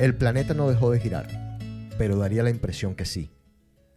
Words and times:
El 0.00 0.16
planeta 0.16 0.54
no 0.54 0.66
dejó 0.66 0.90
de 0.90 0.98
girar, 0.98 1.28
pero 1.98 2.16
daría 2.16 2.42
la 2.42 2.48
impresión 2.48 2.94
que 2.94 3.04
sí. 3.04 3.30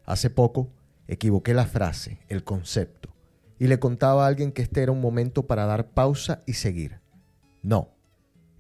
Hace 0.06 0.29
poco 0.29 0.70
equivoqué 1.08 1.54
la 1.54 1.65
frase, 1.65 2.20
el 2.28 2.44
concepto, 2.44 3.15
y 3.58 3.68
le 3.68 3.79
contaba 3.79 4.26
a 4.26 4.28
alguien 4.28 4.52
que 4.52 4.63
este 4.63 4.84
era 4.84 4.92
un 4.92 5.00
momento 5.00 5.47
para 5.47 5.66
dar 5.66 5.92
pausa 5.92 6.42
y 6.46 6.55
seguir. 6.55 7.00
No, 7.62 7.96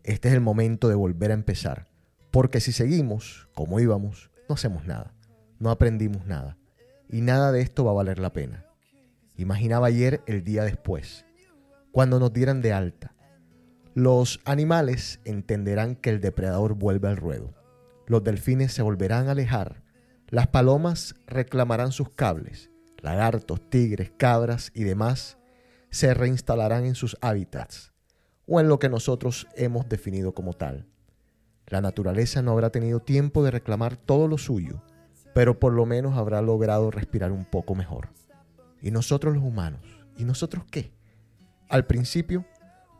este 0.05 0.29
es 0.29 0.35
el 0.35 0.39
momento 0.39 0.87
de 0.87 0.95
volver 0.95 1.31
a 1.31 1.33
empezar, 1.33 1.89
porque 2.31 2.61
si 2.61 2.71
seguimos 2.71 3.49
como 3.53 3.81
íbamos, 3.81 4.31
no 4.47 4.55
hacemos 4.55 4.85
nada, 4.85 5.13
no 5.59 5.69
aprendimos 5.69 6.25
nada, 6.25 6.57
y 7.09 7.19
nada 7.19 7.51
de 7.51 7.59
esto 7.59 7.83
va 7.83 7.91
a 7.91 7.95
valer 7.95 8.19
la 8.19 8.31
pena. 8.31 8.67
Imaginaba 9.35 9.87
ayer 9.87 10.21
el 10.27 10.45
día 10.45 10.63
después, 10.63 11.25
cuando 11.91 12.21
nos 12.21 12.31
dieran 12.31 12.61
de 12.61 12.71
alta. 12.71 13.13
Los 13.95 14.39
animales 14.45 15.19
entenderán 15.23 15.95
que 15.95 16.09
el 16.09 16.19
depredador 16.19 16.73
vuelve 16.73 17.09
al 17.09 17.17
ruedo. 17.17 17.53
Los 18.07 18.23
delfines 18.23 18.73
se 18.73 18.81
volverán 18.81 19.27
a 19.27 19.31
alejar. 19.31 19.83
Las 20.29 20.47
palomas 20.47 21.13
reclamarán 21.27 21.91
sus 21.91 22.09
cables. 22.09 22.71
Lagartos, 23.01 23.69
tigres, 23.69 24.11
cabras 24.17 24.71
y 24.73 24.83
demás 24.83 25.37
se 25.91 26.15
reinstalarán 26.15 26.85
en 26.85 26.95
sus 26.95 27.17
hábitats 27.21 27.93
o 28.47 28.59
en 28.59 28.67
lo 28.67 28.79
que 28.79 28.89
nosotros 28.89 29.47
hemos 29.55 29.87
definido 29.87 30.33
como 30.33 30.53
tal. 30.53 30.87
La 31.67 31.79
naturaleza 31.79 32.41
no 32.41 32.51
habrá 32.51 32.71
tenido 32.71 32.99
tiempo 32.99 33.43
de 33.43 33.51
reclamar 33.51 33.95
todo 33.95 34.27
lo 34.27 34.39
suyo, 34.39 34.81
pero 35.35 35.59
por 35.59 35.71
lo 35.71 35.85
menos 35.85 36.17
habrá 36.17 36.41
logrado 36.41 36.89
respirar 36.89 37.31
un 37.31 37.45
poco 37.45 37.75
mejor. 37.75 38.09
¿Y 38.81 38.89
nosotros 38.89 39.35
los 39.35 39.43
humanos? 39.43 39.81
¿Y 40.17 40.23
nosotros 40.23 40.65
qué? 40.71 40.91
Al 41.69 41.85
principio, 41.85 42.45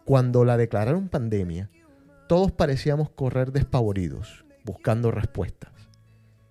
cuando 0.05 0.43
la 0.43 0.57
declararon 0.57 1.07
pandemia, 1.07 1.69
todos 2.27 2.51
parecíamos 2.51 3.09
correr 3.09 3.51
despavoridos, 3.51 4.45
buscando 4.65 5.11
respuestas. 5.11 5.71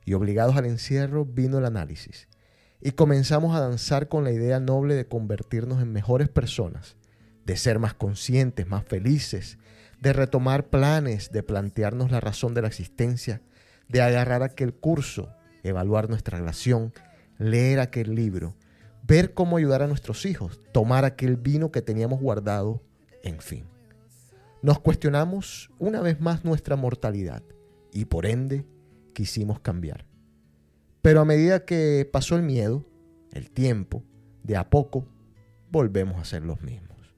Y 0.05 0.15
obligados 0.15 0.57
al 0.57 0.67
encierro 0.67 1.25
vino 1.25 1.59
el 1.59 1.67
análisis. 1.67 2.29
Y 2.81 2.93
comenzamos 2.93 3.55
a 3.55 3.61
danzar 3.61 4.09
con 4.09 4.25
la 4.25 4.33
idea 4.33 4.59
noble 4.59 4.95
de 4.95 5.07
convertirnos 5.07 5.83
en 5.83 5.93
mejores 5.93 6.29
personas, 6.29 6.97
de 7.45 7.57
ser 7.57 7.79
más 7.79 7.95
conscientes, 7.95 8.67
más 8.67 8.85
felices, 8.85 9.59
de 10.01 10.13
retomar 10.13 10.69
planes, 10.69 11.31
de 11.31 11.43
plantearnos 11.43 12.11
la 12.11 12.21
razón 12.21 12.55
de 12.55 12.63
la 12.63 12.69
existencia, 12.69 13.43
de 13.89 14.03
agarrar 14.03 14.43
aquel 14.43 14.75
curso, 14.75 15.29
evaluar 15.63 16.09
nuestra 16.09 16.39
relación, 16.39 16.93
leer 17.39 17.79
aquel 17.81 18.15
libro, 18.15 18.57
ver 19.03 19.35
cómo 19.35 19.59
ayudar 19.59 19.83
a 19.83 19.87
nuestros 19.87 20.27
hijos, 20.27 20.61
tomar 20.73 21.05
aquel 21.05 21.37
vino 21.37 21.71
que 21.71 21.83
teníamos 21.83 22.21
guardado, 22.21 22.83
en 23.23 23.41
fin. 23.41 23.65
Nos 24.62 24.78
cuestionamos 24.78 25.70
una 25.78 26.01
vez 26.01 26.20
más 26.20 26.45
nuestra 26.45 26.77
mortalidad 26.77 27.42
y 27.92 28.05
por 28.05 28.27
ende 28.27 28.64
quisimos 29.12 29.61
cambiar. 29.61 30.06
Pero 31.03 31.20
a 31.20 31.25
medida 31.25 31.64
que 31.64 32.09
pasó 32.11 32.37
el 32.37 32.42
miedo, 32.42 32.87
el 33.33 33.51
tiempo, 33.51 34.05
de 34.45 34.56
a 34.56 34.70
poco, 34.70 35.09
volvemos 35.70 36.20
a 36.20 36.25
ser 36.25 36.45
los 36.45 36.62
mismos. 36.62 37.14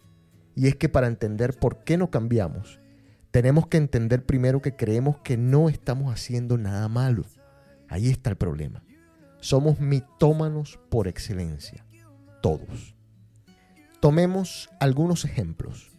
Y 0.54 0.68
es 0.68 0.76
que 0.76 0.88
para 0.88 1.06
entender 1.06 1.58
por 1.58 1.84
qué 1.84 1.96
no 1.96 2.10
cambiamos, 2.10 2.80
tenemos 3.30 3.66
que 3.66 3.76
entender 3.76 4.24
primero 4.24 4.62
que 4.62 4.76
creemos 4.76 5.18
que 5.18 5.36
no 5.36 5.68
estamos 5.68 6.12
haciendo 6.12 6.56
nada 6.56 6.88
malo. 6.88 7.24
Ahí 7.88 8.08
está 8.08 8.30
el 8.30 8.36
problema. 8.36 8.82
Somos 9.40 9.80
mitómanos 9.80 10.78
por 10.88 11.08
excelencia. 11.08 11.84
Todos. 12.40 12.94
Tomemos 14.00 14.70
algunos 14.80 15.24
ejemplos. 15.24 15.93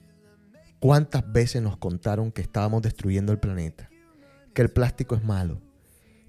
¿Cuántas 0.86 1.24
veces 1.34 1.64
nos 1.64 1.78
contaron 1.78 2.32
que 2.32 2.44
estábamos 2.44 2.84
destruyendo 2.84 3.32
el 3.32 3.40
planeta? 3.40 3.90
Que 4.54 4.62
el 4.62 4.70
plástico 4.70 5.16
es 5.16 5.24
malo. 5.24 5.60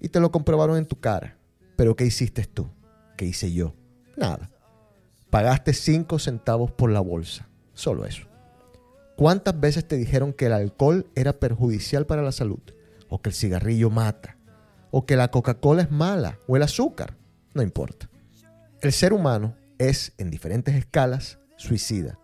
Y 0.00 0.08
te 0.08 0.18
lo 0.18 0.32
comprobaron 0.32 0.78
en 0.78 0.86
tu 0.86 0.98
cara. 0.98 1.36
Pero 1.76 1.94
¿qué 1.94 2.06
hiciste 2.06 2.42
tú? 2.44 2.66
¿Qué 3.18 3.26
hice 3.26 3.52
yo? 3.52 3.74
Nada. 4.16 4.50
Pagaste 5.28 5.74
5 5.74 6.18
centavos 6.18 6.70
por 6.70 6.90
la 6.90 7.00
bolsa. 7.00 7.46
Solo 7.74 8.06
eso. 8.06 8.28
¿Cuántas 9.14 9.60
veces 9.60 9.86
te 9.86 9.98
dijeron 9.98 10.32
que 10.32 10.46
el 10.46 10.54
alcohol 10.54 11.06
era 11.14 11.34
perjudicial 11.34 12.06
para 12.06 12.22
la 12.22 12.32
salud? 12.32 12.62
O 13.10 13.20
que 13.20 13.28
el 13.28 13.34
cigarrillo 13.34 13.90
mata. 13.90 14.38
O 14.90 15.04
que 15.04 15.16
la 15.16 15.30
Coca-Cola 15.30 15.82
es 15.82 15.90
mala. 15.90 16.38
O 16.46 16.56
el 16.56 16.62
azúcar. 16.62 17.14
No 17.52 17.60
importa. 17.60 18.08
El 18.80 18.94
ser 18.94 19.12
humano 19.12 19.54
es, 19.76 20.14
en 20.16 20.30
diferentes 20.30 20.74
escalas, 20.76 21.40
suicida, 21.58 22.18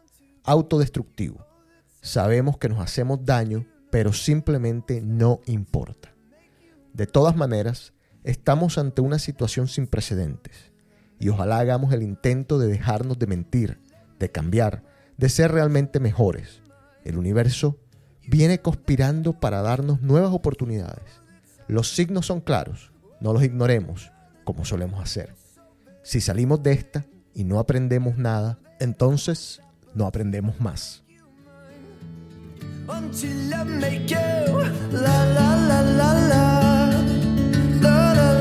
autodestructivo. 0.44 1.52
Sabemos 2.03 2.59
que 2.59 2.69
nos 2.69 2.81
hacemos 2.81 3.25
daño, 3.25 3.65
pero 3.91 4.13
simplemente 4.13 5.01
no 5.01 5.41
importa. 5.47 6.13
De 6.93 7.07
todas 7.07 7.37
maneras, 7.37 7.93
estamos 8.25 8.77
ante 8.77 9.01
una 9.03 9.21
situación 9.21 9.69
sin 9.69 9.87
precedentes. 9.87 10.73
Y 11.21 11.29
ojalá 11.29 11.59
hagamos 11.61 11.93
el 11.93 12.03
intento 12.03 12.59
de 12.59 12.67
dejarnos 12.67 13.21
de 13.21 13.29
mentir, 13.29 13.81
de 14.19 14.33
cambiar, 14.33 14.83
de 15.17 15.29
ser 15.29 15.53
realmente 15.53 16.01
mejores. 16.01 16.61
El 17.05 17.19
universo 17.19 17.79
viene 18.27 18.61
conspirando 18.61 19.39
para 19.39 19.63
darnos 19.63 20.03
nuevas 20.03 20.33
oportunidades. 20.33 21.23
Los 21.69 21.95
signos 21.95 22.27
son 22.27 22.41
claros, 22.41 22.91
no 23.21 23.33
los 23.33 23.45
ignoremos 23.45 24.11
como 24.43 24.65
solemos 24.65 25.01
hacer. 25.01 25.37
Si 26.03 26.21
salimos 26.21 26.65
de 26.65 26.73
esta 26.73 27.07
y 27.33 27.45
no 27.45 27.61
aprendemos 27.61 28.19
nada, 28.19 28.59
entonces 28.81 29.63
no 29.95 30.07
aprendemos 30.07 30.61
más. 30.61 31.02
until 32.88 33.54
I 33.54 33.65
make 33.65 34.10
you 34.10 34.19
la 34.93 35.25
la 35.37 35.54
la 35.54 35.81
la 35.81 36.12
la 36.20 36.43
la 37.81 38.12
la. 38.12 38.31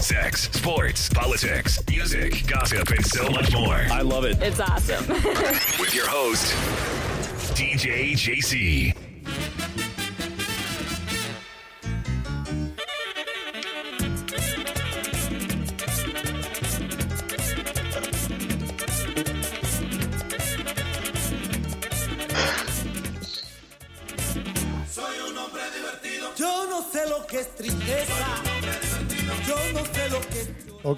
Sex, 0.00 0.48
sports, 0.52 1.08
politics, 1.08 1.82
music, 1.88 2.46
gossip, 2.46 2.88
and 2.90 3.04
so 3.04 3.28
much 3.30 3.52
more. 3.52 3.74
I 3.90 4.00
love 4.02 4.24
it. 4.24 4.40
It's 4.40 4.60
awesome. 4.60 5.06
With 5.78 5.94
your 5.94 6.06
host, 6.06 6.54
DJ 7.54 8.12
JC. 8.12 9.07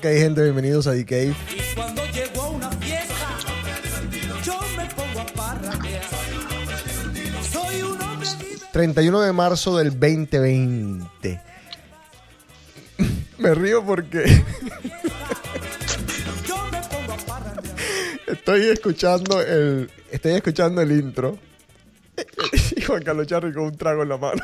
Ok, 0.01 0.07
gente, 0.07 0.43
bienvenidos 0.43 0.87
a 0.87 0.93
DK. 0.93 1.11
Soy 7.53 7.83
un 7.83 8.01
hombre 8.01 8.29
31 8.73 9.21
de 9.21 9.33
marzo 9.35 9.77
del 9.77 9.91
2020. 9.91 11.43
Me 13.41 13.55
río 13.55 13.85
porque 13.85 14.25
estoy 18.27 18.69
escuchando 18.69 19.43
el 19.43 19.91
estoy 20.11 20.33
escuchando 20.33 20.81
el 20.81 20.93
intro 20.93 21.39
y 22.75 22.81
Juan 22.81 23.03
Carlos 23.03 23.27
Charri 23.27 23.53
con 23.53 23.65
un 23.65 23.77
trago 23.77 24.03
en 24.05 24.09
la 24.09 24.17
mano. 24.17 24.43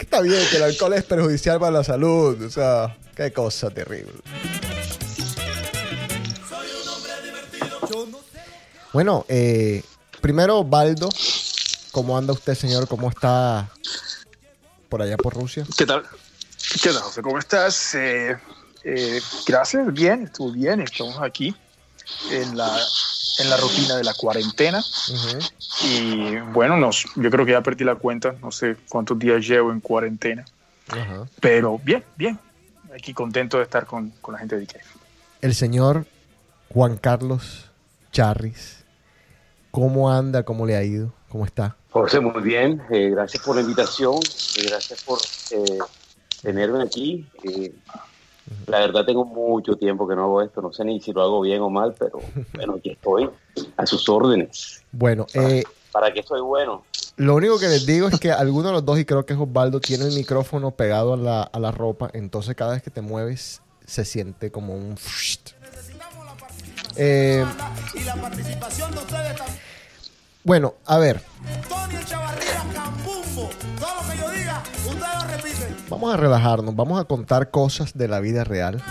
Está 0.00 0.22
bien 0.22 0.40
que 0.50 0.56
el 0.56 0.62
alcohol 0.62 0.94
es 0.94 1.04
perjudicial 1.04 1.60
para 1.60 1.72
la 1.72 1.84
salud, 1.84 2.40
o 2.40 2.48
sea, 2.48 2.96
qué 3.16 3.32
cosa 3.32 3.70
terrible. 3.70 4.12
Bueno, 8.92 9.24
eh, 9.28 9.82
primero, 10.20 10.62
Baldo, 10.64 11.08
¿cómo 11.92 12.16
anda 12.16 12.32
usted, 12.32 12.54
señor? 12.54 12.86
¿Cómo 12.88 13.08
está 13.08 13.68
por 14.88 15.02
allá 15.02 15.16
por 15.16 15.34
Rusia? 15.34 15.66
¿Qué 15.76 15.86
tal? 15.86 16.04
¿Qué 16.82 16.90
tal, 16.90 17.02
José? 17.02 17.22
¿Cómo 17.22 17.38
estás? 17.38 17.94
Eh, 17.94 18.36
eh, 18.84 19.20
gracias, 19.46 19.92
bien, 19.92 20.24
estuvo 20.24 20.52
bien. 20.52 20.80
Estamos 20.80 21.20
aquí 21.20 21.54
en 22.30 22.56
la, 22.56 22.78
en 23.38 23.50
la 23.50 23.56
rutina 23.56 23.96
de 23.96 24.04
la 24.04 24.14
cuarentena. 24.14 24.82
Y 25.84 26.36
bueno, 26.52 26.76
nos, 26.76 27.04
yo 27.16 27.30
creo 27.30 27.44
que 27.44 27.52
ya 27.52 27.62
perdí 27.62 27.84
la 27.84 27.96
cuenta. 27.96 28.34
No 28.40 28.50
sé 28.50 28.76
cuántos 28.88 29.18
días 29.18 29.46
llevo 29.46 29.72
en 29.72 29.80
cuarentena. 29.80 30.44
Pero 31.40 31.78
bien, 31.82 32.04
bien. 32.16 32.38
Aquí 32.96 33.12
contento 33.12 33.58
de 33.58 33.64
estar 33.64 33.84
con, 33.84 34.10
con 34.22 34.32
la 34.32 34.38
gente 34.38 34.56
de 34.56 34.62
IKEA. 34.62 34.80
El 35.42 35.54
señor 35.54 36.06
Juan 36.72 36.96
Carlos 36.96 37.70
Charris. 38.10 38.84
¿Cómo 39.70 40.10
anda? 40.10 40.44
¿Cómo 40.44 40.64
le 40.64 40.76
ha 40.76 40.82
ido? 40.82 41.12
¿Cómo 41.28 41.44
está? 41.44 41.76
José, 41.90 42.20
muy 42.20 42.40
bien. 42.42 42.80
Eh, 42.90 43.10
gracias 43.10 43.42
por 43.44 43.56
la 43.56 43.60
invitación. 43.60 44.14
eh, 44.14 44.62
gracias 44.68 45.02
por 45.04 45.18
eh, 45.50 45.78
tenerme 46.42 46.82
aquí. 46.82 47.28
Eh, 47.44 47.74
la 48.66 48.78
verdad 48.78 49.04
tengo 49.04 49.26
mucho 49.26 49.76
tiempo 49.76 50.08
que 50.08 50.14
no 50.14 50.24
hago 50.24 50.40
esto. 50.42 50.62
No 50.62 50.72
sé 50.72 50.84
ni 50.84 50.98
si 51.00 51.12
lo 51.12 51.20
hago 51.20 51.42
bien 51.42 51.60
o 51.60 51.68
mal, 51.68 51.94
pero 51.98 52.18
bueno, 52.54 52.76
aquí 52.78 52.90
estoy 52.90 53.28
a 53.76 53.84
sus 53.84 54.08
órdenes. 54.08 54.82
Bueno, 54.92 55.26
eh, 55.34 55.64
¿Para 55.96 56.12
qué 56.12 56.22
soy 56.22 56.42
bueno? 56.42 56.84
lo 57.16 57.34
único 57.34 57.58
que 57.58 57.68
les 57.68 57.86
digo 57.86 58.08
es 58.08 58.20
que 58.20 58.30
alguno 58.30 58.68
de 58.68 58.74
los 58.74 58.84
dos, 58.84 58.98
y 58.98 59.06
creo 59.06 59.24
que 59.24 59.32
es 59.32 59.38
Osvaldo, 59.38 59.80
tiene 59.80 60.04
el 60.04 60.12
micrófono 60.12 60.72
pegado 60.72 61.14
a 61.14 61.16
la, 61.16 61.40
a 61.40 61.58
la 61.58 61.70
ropa. 61.70 62.10
Entonces 62.12 62.54
cada 62.54 62.72
vez 62.72 62.82
que 62.82 62.90
te 62.90 63.00
mueves 63.00 63.62
se 63.86 64.04
siente 64.04 64.50
como 64.50 64.74
un... 64.74 64.98
Eh, 66.96 67.46
bueno, 70.44 70.74
a 70.84 70.98
ver, 70.98 71.22
vamos 75.88 76.12
a 76.12 76.18
relajarnos, 76.18 76.76
vamos 76.76 77.00
a 77.00 77.04
contar 77.04 77.50
cosas 77.50 77.96
de 77.96 78.08
la 78.08 78.20
vida 78.20 78.44
real. 78.44 78.82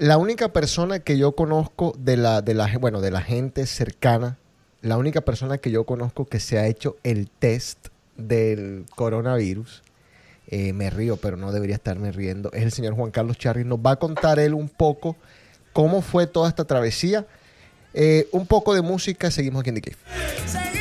La 0.00 0.16
única 0.16 0.50
persona 0.50 1.00
que 1.00 1.18
yo 1.18 1.32
conozco 1.32 1.94
de 1.98 2.16
la, 2.16 2.40
de 2.40 2.54
la, 2.54 2.74
bueno, 2.78 3.02
de 3.02 3.10
la 3.10 3.20
gente 3.20 3.66
cercana, 3.66 4.38
la 4.80 4.96
única 4.96 5.20
persona 5.20 5.58
que 5.58 5.70
yo 5.70 5.84
conozco 5.84 6.24
que 6.24 6.40
se 6.40 6.58
ha 6.58 6.66
hecho 6.66 6.96
el 7.02 7.28
test 7.28 7.88
del 8.16 8.86
coronavirus, 8.96 9.82
eh, 10.46 10.72
me 10.72 10.88
río, 10.88 11.18
pero 11.18 11.36
no 11.36 11.52
debería 11.52 11.74
estarme 11.74 12.12
riendo, 12.12 12.50
es 12.54 12.62
el 12.62 12.72
señor 12.72 12.94
Juan 12.94 13.10
Carlos 13.10 13.36
Charri. 13.36 13.64
Nos 13.64 13.80
va 13.80 13.90
a 13.90 13.96
contar 13.96 14.38
él 14.38 14.54
un 14.54 14.70
poco 14.70 15.16
cómo 15.74 16.00
fue 16.00 16.26
toda 16.26 16.48
esta 16.48 16.64
travesía. 16.64 17.26
Eh, 17.92 18.26
un 18.32 18.46
poco 18.46 18.72
de 18.72 18.80
música, 18.80 19.30
seguimos 19.30 19.60
aquí 19.60 19.68
en 19.68 19.74
The 19.74 19.82
Cave. 19.82 20.79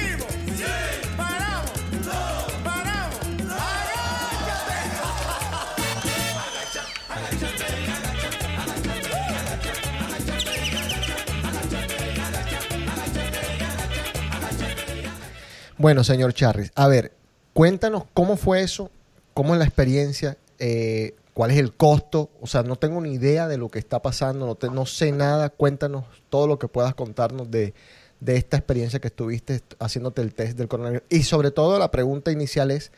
Bueno, 15.80 16.04
señor 16.04 16.34
Charris, 16.34 16.72
a 16.76 16.88
ver, 16.88 17.14
cuéntanos 17.54 18.04
cómo 18.14 18.36
fue 18.38 18.62
eso, 18.62 18.92
cómo 19.34 19.54
es 19.54 19.60
la 19.60 19.66
experiencia, 19.66 20.38
eh, 20.60 21.16
cuál 21.34 21.52
es 21.52 21.58
el 21.58 21.74
costo. 21.74 22.30
O 22.42 22.48
sea, 22.48 22.64
no 22.64 22.76
tengo 22.76 23.00
ni 23.02 23.14
idea 23.14 23.48
de 23.48 23.58
lo 23.58 23.70
que 23.70 23.80
está 23.80 24.02
pasando, 24.02 24.46
no, 24.46 24.56
te- 24.56 24.70
no 24.70 24.86
sé 24.86 25.12
nada. 25.14 25.50
Cuéntanos 25.50 26.04
todo 26.30 26.48
lo 26.48 26.60
que 26.60 26.68
puedas 26.68 26.94
contarnos 26.96 27.50
de, 27.50 27.74
de 28.20 28.36
esta 28.36 28.58
experiencia 28.58 29.00
que 29.00 29.08
estuviste 29.08 29.56
est- 29.56 29.74
haciéndote 29.80 30.22
el 30.22 30.34
test 30.34 30.58
del 30.58 30.68
coronavirus. 30.68 31.04
Y 31.10 31.24
sobre 31.24 31.50
todo 31.52 31.80
la 31.80 31.90
pregunta 31.92 32.30
inicial 32.32 32.72
es, 32.72 32.92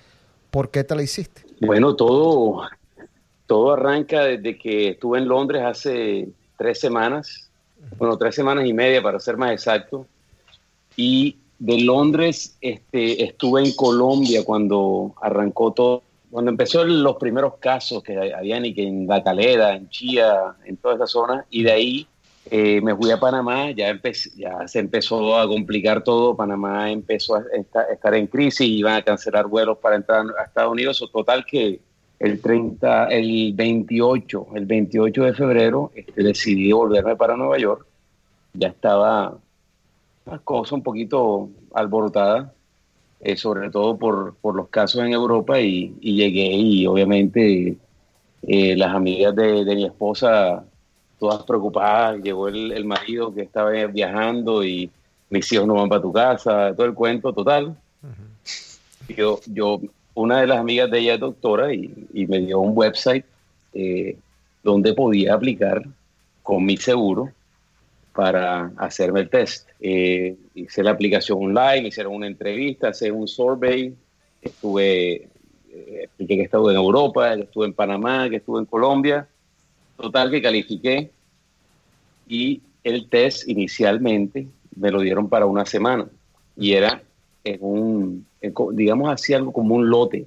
¿por 0.49 0.71
qué 0.71 0.83
te 0.83 0.95
la 0.95 1.03
hiciste? 1.03 1.43
Bueno, 1.59 1.95
todo, 1.95 2.63
todo 3.45 3.73
arranca 3.73 4.23
desde 4.23 4.57
que 4.57 4.89
estuve 4.89 5.19
en 5.19 5.27
Londres 5.27 5.61
hace 5.63 6.29
tres 6.57 6.79
semanas, 6.79 7.47
bueno, 7.99 8.17
tres 8.17 8.33
semanas 8.33 8.65
y 8.65 8.73
media 8.73 9.03
para 9.03 9.19
ser 9.19 9.37
más 9.37 9.51
exacto. 9.51 10.07
Y 10.95 11.37
de 11.61 11.79
Londres 11.81 12.57
este, 12.59 13.23
estuve 13.23 13.63
en 13.63 13.71
Colombia 13.75 14.43
cuando 14.43 15.13
arrancó 15.21 15.71
todo, 15.73 16.01
cuando 16.31 16.49
empezó 16.49 16.83
los 16.83 17.17
primeros 17.17 17.57
casos 17.59 18.01
que 18.01 18.33
habían 18.33 18.65
y 18.65 18.73
que 18.73 18.81
en 18.81 19.05
La 19.05 19.23
Calera, 19.23 19.75
en 19.75 19.87
Chía, 19.89 20.55
en 20.65 20.77
toda 20.77 20.95
esa 20.95 21.05
zona. 21.05 21.45
Y 21.51 21.61
de 21.61 21.71
ahí 21.71 22.07
eh, 22.49 22.81
me 22.81 22.95
fui 22.95 23.11
a 23.11 23.19
Panamá, 23.19 23.69
ya, 23.69 23.93
ya 24.35 24.67
se 24.67 24.79
empezó 24.79 25.37
a 25.37 25.47
complicar 25.47 26.03
todo, 26.03 26.35
Panamá 26.35 26.89
empezó 26.91 27.35
a 27.35 27.43
esta- 27.53 27.83
estar 27.83 28.15
en 28.15 28.25
crisis, 28.25 28.67
iban 28.67 28.95
a 28.95 29.03
cancelar 29.03 29.45
vuelos 29.45 29.77
para 29.77 29.97
entrar 29.97 30.25
a 30.39 30.45
Estados 30.45 30.71
Unidos, 30.71 31.07
total 31.13 31.45
que 31.45 31.79
el 32.17 32.41
30, 32.41 33.05
el 33.09 33.53
28, 33.53 34.47
el 34.55 34.65
28 34.65 35.23
de 35.25 35.33
febrero 35.35 35.91
este, 35.93 36.23
decidí 36.23 36.71
volverme 36.71 37.15
para 37.15 37.37
Nueva 37.37 37.59
York, 37.59 37.85
ya 38.53 38.69
estaba 38.69 39.37
cosa 40.39 40.75
un 40.75 40.83
poquito 40.83 41.49
alborotada, 41.73 42.53
eh, 43.19 43.35
sobre 43.35 43.69
todo 43.69 43.97
por, 43.97 44.35
por 44.35 44.55
los 44.55 44.69
casos 44.69 45.03
en 45.03 45.13
Europa 45.13 45.59
y, 45.59 45.95
y 46.01 46.15
llegué 46.15 46.53
y 46.53 46.87
obviamente 46.87 47.77
eh, 48.43 48.75
las 48.75 48.95
amigas 48.95 49.35
de, 49.35 49.63
de 49.65 49.75
mi 49.75 49.85
esposa 49.85 50.63
todas 51.19 51.43
preocupadas, 51.43 52.19
llegó 52.23 52.47
el, 52.47 52.71
el 52.71 52.83
marido 52.83 53.31
que 53.31 53.43
estaba 53.43 53.69
viajando 53.85 54.63
y 54.63 54.89
mis 55.29 55.51
hijos 55.51 55.67
no 55.67 55.75
van 55.75 55.87
para 55.87 56.01
tu 56.01 56.11
casa, 56.11 56.73
todo 56.75 56.87
el 56.87 56.95
cuento 56.95 57.31
total. 57.31 57.77
yo, 59.07 59.39
yo, 59.45 59.79
una 60.15 60.41
de 60.41 60.47
las 60.47 60.57
amigas 60.57 60.89
de 60.89 60.97
ella 60.97 61.13
es 61.13 61.19
doctora 61.19 61.71
y, 61.71 62.07
y 62.11 62.25
me 62.25 62.39
dio 62.39 62.59
un 62.59 62.71
website 62.75 63.23
eh, 63.73 64.17
donde 64.63 64.95
podía 64.95 65.35
aplicar 65.35 65.83
con 66.41 66.65
mi 66.65 66.75
seguro 66.75 67.29
para 68.13 68.71
hacerme 68.77 69.21
el 69.21 69.29
test. 69.29 69.69
Eh, 69.79 70.35
hice 70.53 70.83
la 70.83 70.91
aplicación 70.91 71.39
online, 71.39 71.83
me 71.83 71.87
hicieron 71.89 72.13
una 72.13 72.27
entrevista, 72.27 72.89
hice 72.89 73.11
un 73.11 73.27
survey, 73.27 73.93
estuve, 74.41 75.13
eh, 75.69 76.01
expliqué 76.03 76.35
que 76.37 76.43
estuve 76.43 76.71
en 76.73 76.77
Europa, 76.77 77.35
que 77.35 77.43
estuve 77.43 77.67
en 77.67 77.73
Panamá, 77.73 78.29
que 78.29 78.37
estuve 78.37 78.59
en 78.59 78.65
Colombia. 78.65 79.27
Total 79.95 80.31
que 80.31 80.41
califiqué 80.41 81.11
y 82.27 82.61
el 82.83 83.09
test 83.09 83.47
inicialmente 83.47 84.47
me 84.75 84.89
lo 84.89 85.01
dieron 85.01 85.29
para 85.29 85.45
una 85.45 85.65
semana 85.65 86.09
y 86.55 86.73
era 86.73 87.03
en 87.43 87.57
un, 87.61 88.25
en 88.41 88.53
digamos 88.73 89.11
así, 89.11 89.33
algo 89.33 89.51
como 89.51 89.75
un 89.75 89.89
lote 89.89 90.25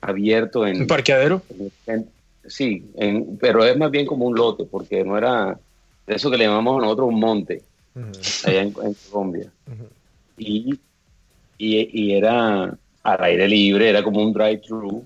abierto 0.00 0.66
en, 0.66 0.82
¿Un 0.82 0.86
parqueadero? 0.86 1.42
en- 1.86 2.10
sí, 2.46 2.84
pero 3.40 3.64
es 3.64 3.76
más 3.76 3.90
bien 3.90 4.06
como 4.06 4.26
un 4.26 4.34
lote, 4.34 4.64
porque 4.64 5.04
no 5.04 5.16
era 5.16 5.58
de 6.10 6.16
eso 6.16 6.30
que 6.30 6.36
le 6.36 6.44
llamamos 6.46 6.82
nosotros 6.82 7.08
un 7.08 7.20
monte, 7.20 7.62
allá 8.44 8.62
en, 8.62 8.74
en 8.82 8.94
Colombia. 9.10 9.50
y, 10.36 10.78
y, 11.58 12.02
y 12.02 12.12
era 12.14 12.76
al 13.02 13.22
aire 13.24 13.46
libre, 13.48 13.88
era 13.90 14.02
como 14.02 14.22
un 14.22 14.32
drive-thru. 14.32 15.04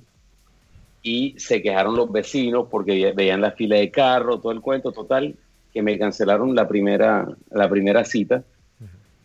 Y 1.03 1.35
se 1.39 1.61
quejaron 1.61 1.97
los 1.97 2.11
vecinos 2.11 2.69
porque 2.71 2.93
ve- 3.05 3.13
veían 3.13 3.41
la 3.43 3.51
fila 3.53 3.77
de 3.77 3.91
carro, 3.91 4.41
todo 4.41 4.53
el 4.53 4.61
cuento 4.63 4.93
total, 4.93 5.35
que 5.73 5.83
me 5.83 5.99
cancelaron 5.99 6.55
la 6.55 6.67
primera, 6.67 7.29
la 7.51 7.69
primera 7.69 8.05
cita. 8.05 8.43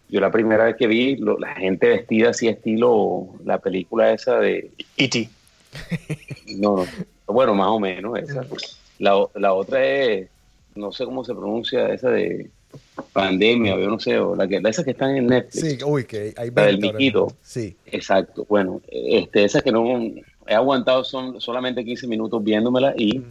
Yo 0.10 0.20
la 0.20 0.32
primera 0.32 0.65
vez 0.65 0.75
que 0.75 0.88
vi 0.88 1.15
lo- 1.15 1.38
la 1.39 1.56
gente 1.56 1.88
vestida 1.88 2.32
así 2.32 2.48
estilo 2.50 3.30
la 3.46 3.60
película 3.60 4.12
esa 4.12 4.39
de 4.39 4.72
E.T. 4.98 5.30
no, 6.58 6.77
no. 6.77 6.88
Bueno, 7.27 7.54
más 7.54 7.68
o 7.70 7.80
menos 7.80 8.18
esa. 8.20 8.42
La, 8.98 9.13
la 9.36 9.54
otra 9.54 9.86
es, 9.86 10.27
no 10.76 10.92
sé 10.92 11.06
cómo 11.06 11.24
se 11.24 11.34
pronuncia, 11.34 11.90
esa 11.90 12.10
de 12.10 12.50
pandemia, 13.14 13.78
yo 13.80 13.90
no 13.90 14.00
sé, 14.00 14.20
o 14.20 14.36
la 14.36 14.48
que, 14.48 14.62
esas 14.64 14.86
que 14.86 14.92
están 14.92 15.16
en 15.16 15.28
Netflix. 15.28 15.62
Sí, 15.62 15.78
uy, 15.84 16.06
que 16.06 16.34
hay 16.38 16.52
La 16.52 16.66
del 16.66 16.78
20 16.78 16.88
ahora 16.88 16.98
miquito. 16.98 17.34
Sí. 17.42 17.76
Exacto. 17.86 18.46
Bueno, 18.48 18.82
este, 18.88 19.44
esas 19.44 19.64
que 19.64 19.72
no 19.72 19.84
he 20.48 20.54
aguantado 20.54 21.04
son 21.04 21.40
solamente 21.42 21.84
15 21.84 22.08
minutos 22.08 22.44
viéndomela 22.44 22.94
y 22.98 23.24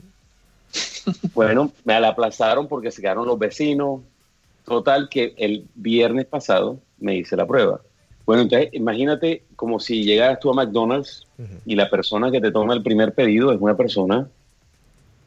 bueno, 1.35 1.73
me 1.85 2.01
la 2.01 2.09
aplazaron 2.09 2.69
porque 2.69 2.91
se 2.91 3.01
quedaron 3.01 3.27
los 3.27 3.39
vecinos. 3.39 4.01
Total 4.65 5.09
que 5.09 5.35
el 5.39 5.65
viernes 5.75 6.27
pasado 6.27 6.79
me 6.99 7.17
hice 7.17 7.37
la 7.37 7.47
prueba. 7.47 7.81
Bueno, 8.27 8.43
entonces 8.43 8.69
imagínate 8.73 9.45
como 9.57 9.81
si 9.81 10.05
llegaras 10.05 10.39
tú 10.41 10.51
a 10.51 10.55
McDonald's 10.55 11.27
y 11.65 11.75
la 11.77 11.89
persona 11.89 12.31
que 12.31 12.41
te 12.41 12.51
toma 12.51 12.75
el 12.75 12.83
primer 12.83 13.15
pedido 13.15 13.53
es 13.53 13.59
una 13.61 13.75
persona 13.77 14.29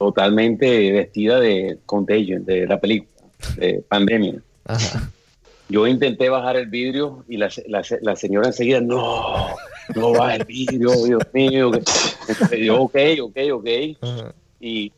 totalmente 0.02 0.92
vestida 0.92 1.40
de 1.40 1.78
Contagion, 1.86 2.44
de 2.44 2.66
la 2.66 2.80
película, 2.80 3.28
de 3.58 3.84
pandemia. 3.88 4.42
Ajá. 4.66 5.12
Yo 5.70 5.86
intenté 5.86 6.28
bajar 6.28 6.58
el 6.58 6.66
vidrio 6.66 7.24
y 7.30 7.38
la, 7.38 7.50
la, 7.68 7.84
la 8.02 8.16
señora 8.16 8.48
enseguida, 8.48 8.82
no, 8.82 9.50
no 9.96 10.12
baja 10.14 10.38
el 10.38 10.46
vidrio, 10.46 10.90
Dios 11.06 11.22
mío. 11.34 11.70
que-". 11.72 11.84
Entonces 12.28 12.60
yo, 12.66 12.82
ok, 12.82 12.98
ok, 13.22 13.38
ok. 13.54 13.68
Ajá. 14.02 14.34
Y 14.60 14.92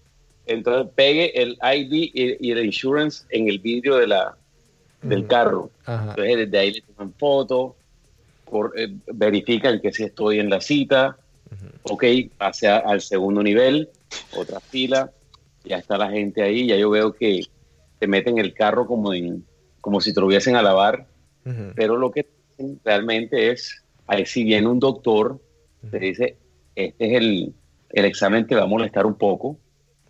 entonces 0.45 0.89
pegue 0.95 1.41
el 1.41 1.57
ID 1.62 2.10
y, 2.39 2.51
el 2.51 2.63
insurance 2.65 3.25
en 3.29 3.50
el 3.50 3.60
vidrio 3.60 3.98
de 3.98 4.07
la, 4.07 4.38
del 5.01 5.27
carro. 5.27 5.69
Ajá. 5.86 6.12
Entonces 6.12 6.38
desde 6.38 6.57
ahí 6.60 6.72
le 6.75 6.81
toman 6.81 7.13
fotos, 7.19 7.74
eh, 8.77 8.88
verifican 9.13 9.81
que 9.81 9.91
sí 9.91 10.03
estoy 10.03 10.39
en 10.39 10.50
la 10.50 10.62
cita. 10.62 11.17
Ok, 11.83 12.05
pasé 12.38 12.69
a- 12.69 12.77
al 12.77 13.01
segundo 13.01 13.43
nivel, 13.43 13.89
otra 14.36 14.60
fila, 14.60 15.12
ya 15.63 15.77
está 15.77 15.98
la 15.98 16.10
gente 16.10 16.41
ahí, 16.41 16.67
ya 16.67 16.77
yo 16.77 16.89
veo 16.89 17.13
que 17.13 17.41
te 18.00 18.08
meten 18.08 18.38
el 18.38 18.53
carro 18.53 18.86
como, 18.86 19.13
en, 19.13 19.46
como 19.82 20.01
si 20.01 20.13
te 20.13 20.20
lo 20.20 20.27
hubiesen 20.27 20.55
a 20.55 20.62
lavar, 20.62 21.08
pero 21.75 21.98
lo 21.98 22.12
que 22.12 22.27
realmente 22.86 23.51
es, 23.51 23.84
ahí 24.08 24.25
si 24.25 24.43
viene 24.43 24.67
un 24.67 24.79
doctor, 24.79 25.41
te 25.91 26.00
dice, 26.00 26.38
este 26.75 27.05
es 27.05 27.17
el, 27.17 27.53
el 27.89 28.05
examen 28.05 28.48
te 28.48 28.55
va 28.55 28.63
a 28.63 28.67
molestar 28.67 29.05
un 29.05 29.15
poco, 29.15 29.58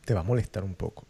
Te 0.05 0.13
va 0.13 0.19
a 0.19 0.23
molestar 0.23 0.63
un 0.63 0.75
poco. 0.75 1.07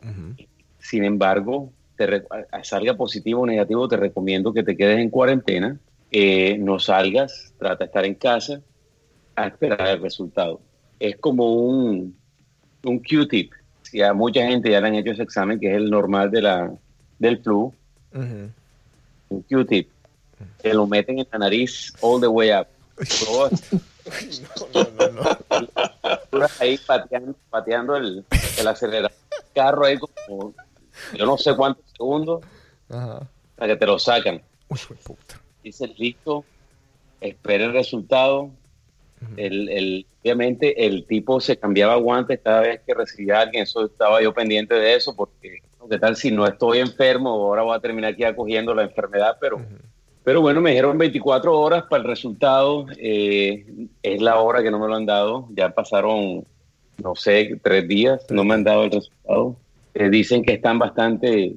Sin 0.80 1.04
embargo, 1.04 1.72
te 1.96 2.24
salga 2.64 2.96
positivo 2.96 3.42
o 3.42 3.46
negativo, 3.46 3.88
te 3.88 3.98
recomiendo 3.98 4.54
que 4.54 4.64
te 4.64 4.76
quedes 4.76 5.00
en 5.00 5.10
cuarentena, 5.10 5.80
eh, 6.12 6.58
no 6.60 6.80
salgas, 6.80 7.54
trata 7.58 7.80
de 7.80 7.86
estar 7.86 8.06
en 8.06 8.16
casa 8.16 8.62
a 9.36 9.48
esperar 9.48 9.88
el 9.88 10.02
resultado. 10.02 10.62
Es 11.00 11.18
como 11.18 11.54
un, 11.54 12.16
un 12.84 13.00
Q-tip. 13.00 13.54
Si 13.82 14.02
a 14.02 14.14
mucha 14.14 14.46
gente 14.46 14.72
ya 14.72 14.82
le 14.82 14.88
han 14.88 14.96
hecho 14.96 15.12
ese 15.12 15.24
examen, 15.24 15.60
que 15.60 15.70
es 15.70 15.76
el 15.76 15.90
normal 15.90 16.32
de 16.32 16.42
la, 16.42 16.72
del 17.20 17.42
flu, 17.42 17.74
un 18.14 19.42
Q-tip, 19.50 19.90
que 20.62 20.74
lo 20.74 20.88
meten 20.88 21.20
en 21.20 21.28
la 21.32 21.40
nariz 21.40 21.94
all 22.02 22.20
the 22.20 22.28
way 22.28 22.52
up. 22.52 22.68
No, 24.74 24.84
no, 24.84 25.12
no. 25.12 25.68
duras 26.32 26.62
ahí 26.62 26.78
pateando, 26.78 27.36
pateando 27.50 27.96
el, 27.96 28.26
el 28.60 28.68
acelerador 28.68 29.12
del 29.12 29.54
carro 29.54 29.86
ahí 29.86 29.98
como 29.98 30.54
yo 31.18 31.26
no 31.26 31.38
sé 31.38 31.56
cuántos 31.56 31.84
segundos 31.92 32.44
Ajá. 32.90 33.28
para 33.56 33.74
que 33.74 33.80
te 33.80 33.86
lo 33.86 33.98
sacan. 33.98 34.42
Uy, 34.70 34.80
puta. 35.04 35.40
Dice 35.64 35.88
listo, 35.98 36.44
espera 37.22 37.66
el 37.66 37.74
resultado. 37.74 38.52
El, 39.38 39.70
el- 39.70 40.06
obviamente 40.22 40.86
el 40.86 41.06
tipo 41.06 41.40
se 41.42 41.58
cambiaba 41.58 41.96
guantes 41.96 42.40
cada 42.44 42.62
vez 42.62 42.82
que 42.88 42.94
recibía 42.94 43.40
a 43.40 43.42
alguien, 43.42 43.64
eso 43.64 43.86
estaba 43.86 44.22
yo 44.22 44.34
pendiente 44.34 44.74
de 44.76 44.96
eso 44.96 45.16
porque 45.16 45.58
qué 45.90 46.00
tal 46.00 46.16
si 46.16 46.32
no 46.32 46.46
estoy 46.48 46.80
enfermo, 46.80 47.30
ahora 47.30 47.62
voy 47.64 47.76
a 47.76 47.80
terminar 47.80 48.14
aquí 48.14 48.24
acogiendo 48.24 48.74
la 48.74 48.84
enfermedad, 48.84 49.38
pero 49.42 49.58
pero 50.24 50.40
bueno, 50.40 50.62
me 50.62 50.70
dijeron 50.70 50.98
24 50.98 51.60
horas 51.60 51.84
para 51.90 52.02
el 52.04 52.08
resultado. 52.08 52.86
eh, 52.98 53.66
es 54.02 54.22
la 54.22 54.40
hora 54.40 54.64
que 54.64 54.72
no 54.72 54.80
me 54.80 54.88
lo 54.88 54.96
han 54.96 55.06
dado. 55.06 55.50
Ya 55.54 55.72
pasaron, 55.72 56.46
no 57.04 57.14
sé, 57.16 57.60
tres 57.62 57.86
días. 57.90 58.26
No 58.30 58.46
me 58.46 58.54
han 58.54 58.64
dado 58.64 58.86
el 58.86 58.92
resultado. 58.92 59.58
Eh, 59.94 60.10
dicen 60.10 60.42
que 60.44 60.54
están 60.54 60.80
bastante 60.80 61.54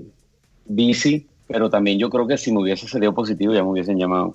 busy, 0.64 1.28
pero 1.46 1.70
también 1.70 1.98
yo 1.98 2.10
creo 2.10 2.26
que 2.26 2.36
si 2.36 2.50
me 2.52 2.60
hubiese 2.60 2.88
salido 2.88 3.14
positivo 3.14 3.52
ya 3.54 3.62
me 3.62 3.70
hubiesen 3.70 3.98
llamado. 3.98 4.34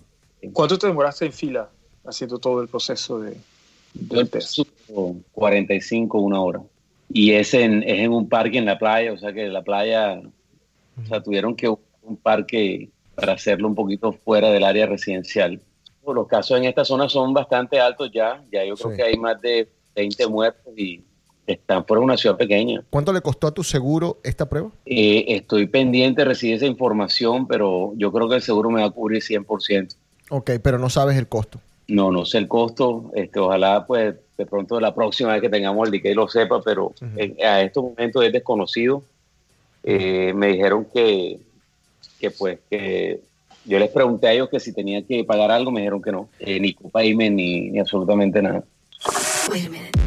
¿Cuánto 0.54 0.78
te 0.78 0.88
demoraste 0.88 1.26
en 1.26 1.34
fila 1.34 1.70
haciendo 2.06 2.38
todo 2.40 2.62
el 2.62 2.68
proceso 2.68 3.20
de, 3.20 3.38
del 3.94 4.30
test? 4.30 4.50
subo 4.88 5.18
45, 5.34 6.20
una 6.20 6.42
hora. 6.42 6.62
Y 7.14 7.32
es 7.34 7.54
en, 7.54 7.84
es 7.84 8.00
en 8.00 8.12
un 8.14 8.30
parque 8.30 8.58
en 8.58 8.66
la 8.66 8.80
playa, 8.80 9.12
o 9.14 9.18
sea 9.18 9.34
que 9.34 9.48
la 9.48 9.62
playa, 9.64 10.22
o 11.04 11.08
sea, 11.08 11.22
tuvieron 11.22 11.56
que 11.56 11.68
buscar 11.68 11.88
un 12.04 12.18
parque 12.18 12.90
para 13.16 13.34
hacerlo 13.34 13.68
un 13.68 13.76
poquito 13.76 14.14
fuera 14.14 14.50
del 14.50 14.64
área 14.64 14.86
residencial. 14.86 15.60
Los 16.08 16.28
casos 16.28 16.58
en 16.58 16.66
esta 16.66 16.84
zona 16.84 17.08
son 17.10 17.34
bastante 17.34 17.80
altos 17.80 18.10
ya, 18.14 18.42
ya 18.52 18.66
yo 18.66 18.76
creo 18.76 18.92
Sí. 18.92 18.98
que 18.98 19.04
hay 19.04 19.18
más 19.18 19.40
de 19.42 19.70
20 19.96 20.28
muertos 20.28 20.74
y 20.78 21.04
están 21.46 21.84
por 21.86 22.00
una 22.00 22.18
ciudad 22.18 22.38
pequeña. 22.38 22.84
¿Cuánto 22.90 23.12
le 23.14 23.22
costó 23.22 23.48
a 23.48 23.52
tu 23.54 23.64
seguro 23.64 24.20
esta 24.24 24.48
prueba? 24.50 24.72
Eh, 24.86 25.26
estoy 25.28 25.68
pendiente 25.68 26.22
de 26.22 26.26
recibir 26.26 26.56
esa 26.56 26.66
información, 26.66 27.46
pero 27.48 27.94
yo 27.98 28.12
creo 28.12 28.28
que 28.30 28.36
el 28.36 28.42
seguro 28.42 28.70
me 28.72 28.82
va 28.82 28.88
a 28.88 28.92
cubrir 28.92 29.22
100%. 29.22 29.96
Ok, 30.30 30.52
pero 30.64 30.80
no 30.80 30.90
sabes 30.90 31.18
el 31.18 31.28
costo. 31.28 31.60
No, 31.92 32.12
no 32.12 32.26
sé 32.26 32.38
el 32.38 32.48
costo. 32.48 33.12
Este, 33.16 33.40
ojalá, 33.40 33.86
pues, 33.86 34.16
de 34.38 34.46
pronto 34.46 34.80
la 34.80 34.94
próxima 34.96 35.34
vez 35.34 35.42
que 35.42 35.50
tengamos 35.50 35.88
el 35.88 35.92
DK 35.92 36.16
lo 36.16 36.28
sepa, 36.28 36.62
pero 36.62 36.94
en- 37.16 37.36
a 37.46 37.62
estos 37.62 37.84
momentos 37.84 38.24
es 38.24 38.32
desconocido. 38.32 39.04
Eh, 39.84 40.32
me 40.34 40.48
dijeron 40.48 40.86
que, 40.94 41.38
que, 42.20 42.32
pues, 42.32 42.60
que 42.70 43.20
yo 43.66 43.78
les 43.80 43.90
pregunté 43.90 44.28
a 44.28 44.34
ellos 44.34 44.50
que 44.50 44.60
si 44.60 44.74
tenía 44.74 45.02
que 45.04 45.24
pagar 45.24 45.52
algo, 45.52 45.72
me 45.72 45.82
dijeron 45.82 46.02
que 46.02 46.12
no. 46.12 46.30
Eh, 46.40 46.60
ni 46.60 46.74
copaime 46.74 47.30
ni, 47.30 47.70
ni 47.72 47.80
absolutamente 47.80 48.42
nada. 48.42 48.64
Wait 49.52 49.66
a 49.66 49.70
minute. 49.70 50.01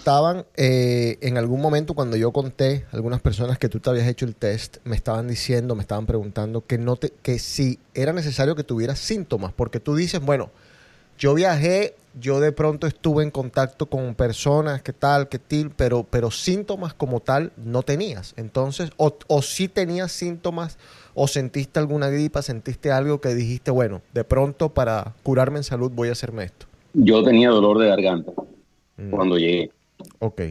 Preguntaban 0.00 0.46
eh, 0.56 1.18
en 1.20 1.36
algún 1.36 1.60
momento 1.60 1.94
cuando 1.94 2.16
yo 2.16 2.32
conté 2.32 2.86
algunas 2.92 3.20
personas 3.20 3.58
que 3.58 3.68
tú 3.68 3.80
te 3.80 3.90
habías 3.90 4.08
hecho 4.08 4.24
el 4.24 4.34
test, 4.34 4.78
me 4.84 4.96
estaban 4.96 5.28
diciendo, 5.28 5.74
me 5.74 5.82
estaban 5.82 6.06
preguntando 6.06 6.64
que 6.64 6.78
no 6.78 6.96
te, 6.96 7.12
que 7.22 7.38
si 7.38 7.78
era 7.94 8.12
necesario 8.12 8.56
que 8.56 8.64
tuvieras 8.64 8.98
síntomas, 8.98 9.52
porque 9.52 9.78
tú 9.78 9.94
dices, 9.94 10.20
bueno, 10.20 10.50
yo 11.18 11.34
viajé, 11.34 11.96
yo 12.18 12.40
de 12.40 12.50
pronto 12.50 12.86
estuve 12.86 13.22
en 13.22 13.30
contacto 13.30 13.86
con 13.86 14.14
personas, 14.14 14.80
qué 14.82 14.94
tal, 14.94 15.28
qué 15.28 15.38
tal, 15.38 15.70
pero, 15.76 16.04
pero 16.08 16.30
síntomas 16.30 16.94
como 16.94 17.20
tal 17.20 17.52
no 17.62 17.82
tenías. 17.82 18.32
Entonces, 18.38 18.90
o, 18.96 19.14
o 19.26 19.42
sí 19.42 19.68
tenías 19.68 20.12
síntomas, 20.12 20.78
o 21.14 21.28
sentiste 21.28 21.78
alguna 21.78 22.08
gripa, 22.08 22.40
sentiste 22.40 22.90
algo 22.90 23.20
que 23.20 23.34
dijiste, 23.34 23.70
bueno, 23.70 24.00
de 24.14 24.24
pronto 24.24 24.70
para 24.70 25.12
curarme 25.22 25.58
en 25.58 25.64
salud 25.64 25.90
voy 25.94 26.08
a 26.08 26.12
hacerme 26.12 26.44
esto. 26.44 26.66
Yo 26.94 27.22
tenía 27.22 27.50
dolor 27.50 27.78
de 27.78 27.88
garganta 27.88 28.32
Mm. 29.00 29.10
cuando 29.10 29.38
llegué. 29.38 29.70
Ok. 30.20 30.42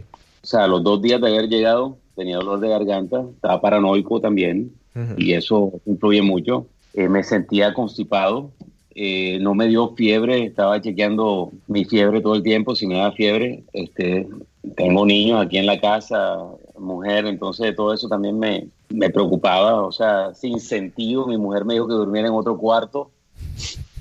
O 0.43 0.45
sea, 0.45 0.67
los 0.67 0.83
dos 0.83 1.01
días 1.01 1.21
de 1.21 1.27
haber 1.27 1.47
llegado, 1.47 1.97
tenía 2.15 2.38
dolor 2.38 2.59
de 2.59 2.69
garganta, 2.69 3.23
estaba 3.33 3.61
paranoico 3.61 4.19
también, 4.19 4.73
y 5.17 5.33
eso 5.33 5.71
influye 5.85 6.21
mucho. 6.21 6.65
Eh, 6.93 7.07
me 7.07 7.23
sentía 7.23 7.73
constipado, 7.73 8.51
eh, 8.95 9.38
no 9.39 9.53
me 9.53 9.67
dio 9.67 9.95
fiebre, 9.95 10.43
estaba 10.43 10.81
chequeando 10.81 11.51
mi 11.67 11.85
fiebre 11.85 12.19
todo 12.19 12.35
el 12.35 12.43
tiempo, 12.43 12.75
si 12.75 12.88
me 12.88 12.97
da 12.97 13.11
fiebre. 13.11 13.63
Este, 13.71 14.27
tengo 14.75 15.05
niños 15.05 15.45
aquí 15.45 15.57
en 15.57 15.65
la 15.65 15.79
casa, 15.79 16.38
mujer, 16.77 17.25
entonces 17.25 17.75
todo 17.75 17.93
eso 17.93 18.09
también 18.09 18.38
me, 18.39 18.67
me 18.89 19.09
preocupaba, 19.09 19.81
o 19.81 19.91
sea, 19.91 20.33
sin 20.33 20.59
sentido. 20.59 21.27
Mi 21.27 21.38
mujer 21.38 21.63
me 21.63 21.75
dijo 21.75 21.88
que 21.88 21.93
durmiera 21.93 22.27
en 22.27 22.33
otro 22.33 22.57
cuarto, 22.57 23.11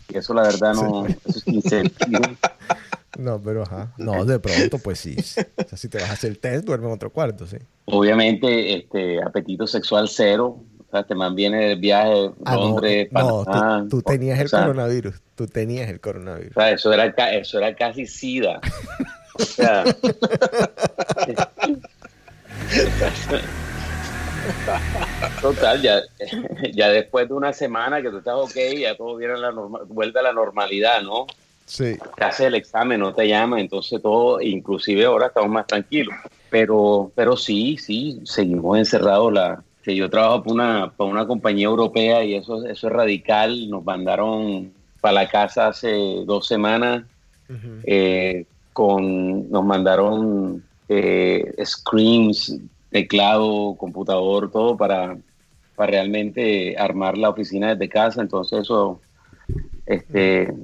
y 0.09 0.17
eso 0.17 0.35
la 0.35 0.43
verdad 0.43 0.75
no, 0.75 1.07
eso 1.07 1.19
es 1.27 1.43
sin 1.43 1.63
sentido. 1.63 2.23
No, 3.19 3.41
pero 3.43 3.63
ajá. 3.65 3.93
No, 3.99 4.25
de 4.25 4.39
pronto, 4.39 4.79
pues 4.79 5.01
sí. 5.01 5.17
O 5.19 5.23
sea, 5.69 5.77
si 5.77 5.89
te 5.89 5.99
vas 5.99 6.11
a 6.11 6.13
hacer 6.15 6.31
el 6.31 6.39
test, 6.39 6.65
duerme 6.65 6.87
en 6.87 6.93
otro 6.93 7.11
cuarto, 7.11 7.47
sí. 7.47 7.57
Obviamente, 7.87 8.77
este 8.77 9.23
apetito 9.23 9.67
sexual 9.67 10.09
cero. 10.09 10.61
O 10.81 10.91
sea, 10.91 11.03
te 11.03 11.15
manviene 11.15 11.67
del 11.69 11.79
viaje 11.79 12.31
Ah, 12.47 12.55
no, 12.55 12.61
Londres, 12.63 13.09
no, 13.13 13.45
Panamá. 13.45 13.83
tú, 13.91 13.99
tú 13.99 14.03
tenías 14.03 14.39
el 14.39 14.47
o 14.47 14.49
sea, 14.49 14.61
coronavirus. 14.63 15.21
Tú 15.35 15.47
tenías 15.47 15.91
el 15.91 16.01
coronavirus. 16.01 16.57
o 16.57 16.61
sea, 16.61 16.71
eso 16.71 16.91
era, 16.93 17.05
eso 17.33 17.59
era 17.59 17.75
casi 17.77 18.07
sida. 18.07 18.59
O 19.39 19.43
sea, 19.43 19.85
total, 25.41 25.83
ya, 25.83 26.01
ya 26.73 26.89
después 26.89 27.29
de 27.29 27.35
una 27.35 27.53
semana 27.53 28.03
que 28.03 28.11
tú 28.11 28.19
estás 28.19 28.35
ok, 28.35 28.55
ya 28.79 28.97
todo 28.97 29.17
viene 29.17 29.35
a 29.35 29.39
la 29.39 29.53
norma- 29.53 29.81
vuelve 29.87 30.21
a 30.21 30.23
la 30.23 30.33
normalidad, 30.33 31.03
¿no? 31.03 31.27
Sí. 31.69 31.99
te 32.17 32.25
hace 32.25 32.47
el 32.47 32.55
examen, 32.55 33.01
no 33.01 33.13
te 33.13 33.29
llama, 33.29 33.61
entonces 33.61 34.01
todo, 34.01 34.41
inclusive 34.41 35.05
ahora 35.05 35.27
estamos 35.27 35.51
más 35.51 35.67
tranquilos. 35.67 36.15
Pero, 36.49 37.13
pero 37.15 37.37
sí, 37.37 37.77
sí, 37.77 38.21
seguimos 38.25 38.79
encerrados. 38.79 39.31
La, 39.33 39.63
que 39.83 39.95
yo 39.95 40.09
trabajo 40.09 40.43
para 40.43 40.55
una, 40.55 40.93
para 40.97 41.11
una 41.11 41.27
compañía 41.27 41.67
europea 41.67 42.25
y 42.25 42.35
eso, 42.35 42.65
eso 42.65 42.87
es 42.87 42.93
radical. 42.93 43.69
Nos 43.69 43.85
mandaron 43.85 44.73
para 45.01 45.15
la 45.15 45.29
casa 45.29 45.69
hace 45.69 45.93
dos 46.25 46.47
semanas. 46.47 47.05
eh, 47.85 48.47
con, 48.73 49.51
nos 49.51 49.65
mandaron 49.65 50.63
eh, 50.89 51.53
screens, 51.65 52.57
teclado, 52.91 53.75
computador, 53.77 54.51
todo 54.51 54.77
para, 54.77 55.19
para 55.75 55.91
realmente 55.91 56.77
armar 56.79 57.19
la 57.19 57.31
oficina 57.31 57.75
desde 57.75 57.89
casa. 57.89 58.23
Entonces 58.23 58.61
eso, 58.61 59.01
este, 59.87 60.55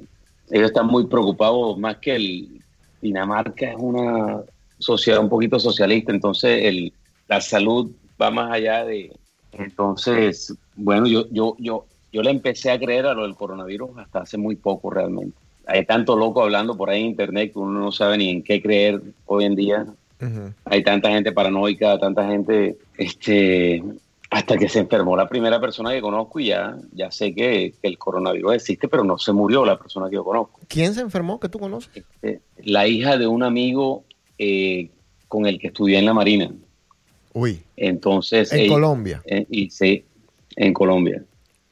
ellos 0.54 0.68
están 0.68 0.87
muy 0.87 1.06
preocupados, 1.08 1.76
más 1.78 1.96
que 1.96 2.14
el 2.14 2.62
Dinamarca 3.02 3.73
es 3.73 3.76
una 3.76 4.40
sociedad 4.78 5.18
un 5.18 5.28
poquito 5.28 5.58
socialista, 5.58 6.12
entonces 6.12 6.62
el, 6.62 6.92
la 7.26 7.40
salud 7.40 7.90
va 8.23 8.30
más 8.30 8.52
allá 8.52 8.84
de... 8.84 9.11
Entonces, 9.50 10.54
bueno, 10.76 11.08
yo, 11.08 11.26
yo, 11.32 11.56
yo, 11.58 11.87
yo 12.12 12.23
le 12.23 12.30
empecé 12.30 12.70
a 12.70 12.78
creer 12.78 13.06
a 13.06 13.14
lo 13.14 13.25
del 13.25 13.34
coronavirus 13.34 13.99
hasta 13.99 14.20
hace 14.20 14.38
muy 14.38 14.54
poco 14.54 14.90
realmente. 14.90 15.37
Hay 15.66 15.87
tanto 15.87 16.16
loco 16.16 16.40
hablando 16.40 16.76
por 16.76 16.88
ahí 16.88 17.00
en 17.00 17.06
internet 17.08 17.52
que 17.52 17.58
uno 17.58 17.80
no 17.80 17.90
sabe 17.90 18.18
ni 18.18 18.30
en 18.30 18.44
qué 18.44 18.62
creer 18.62 19.02
hoy 19.26 19.46
en 19.46 19.56
día. 19.56 19.87
Hay 20.66 20.84
tanta 20.84 21.11
gente 21.11 21.32
paranoica, 21.32 21.99
tanta 21.99 22.28
gente, 22.28 22.78
este, 22.96 23.82
hasta 24.34 24.56
que 24.56 24.68
se 24.68 24.80
enfermó 24.80 25.16
la 25.16 25.28
primera 25.28 25.60
persona 25.60 25.90
que 25.92 26.00
conozco 26.00 26.40
y 26.40 26.46
ya, 26.46 26.76
ya 26.92 27.10
sé 27.10 27.34
que, 27.34 27.74
que 27.80 27.88
el 27.88 27.98
coronavirus 27.98 28.54
existe, 28.54 28.88
pero 28.88 29.04
no 29.04 29.18
se 29.18 29.32
murió 29.32 29.64
la 29.64 29.78
persona 29.78 30.08
que 30.08 30.16
yo 30.16 30.24
conozco. 30.24 30.60
¿Quién 30.68 30.94
se 30.94 31.00
enfermó 31.00 31.38
que 31.40 31.48
tú 31.48 31.58
conoces? 31.58 31.90
Este, 31.94 32.40
la 32.64 32.86
hija 32.86 33.16
de 33.16 33.26
un 33.26 33.42
amigo 33.42 34.04
eh, 34.38 34.90
con 35.28 35.46
el 35.46 35.58
que 35.58 35.68
estudié 35.68 35.98
en 35.98 36.06
la 36.06 36.14
Marina. 36.14 36.50
Uy, 37.32 37.62
Entonces, 37.76 38.52
en 38.52 38.60
ella- 38.60 38.72
Colombia. 38.72 39.22
eh, 39.26 39.46
y 39.50 39.70
sí, 39.70 40.04
en 40.56 40.72
Colombia. 40.72 41.22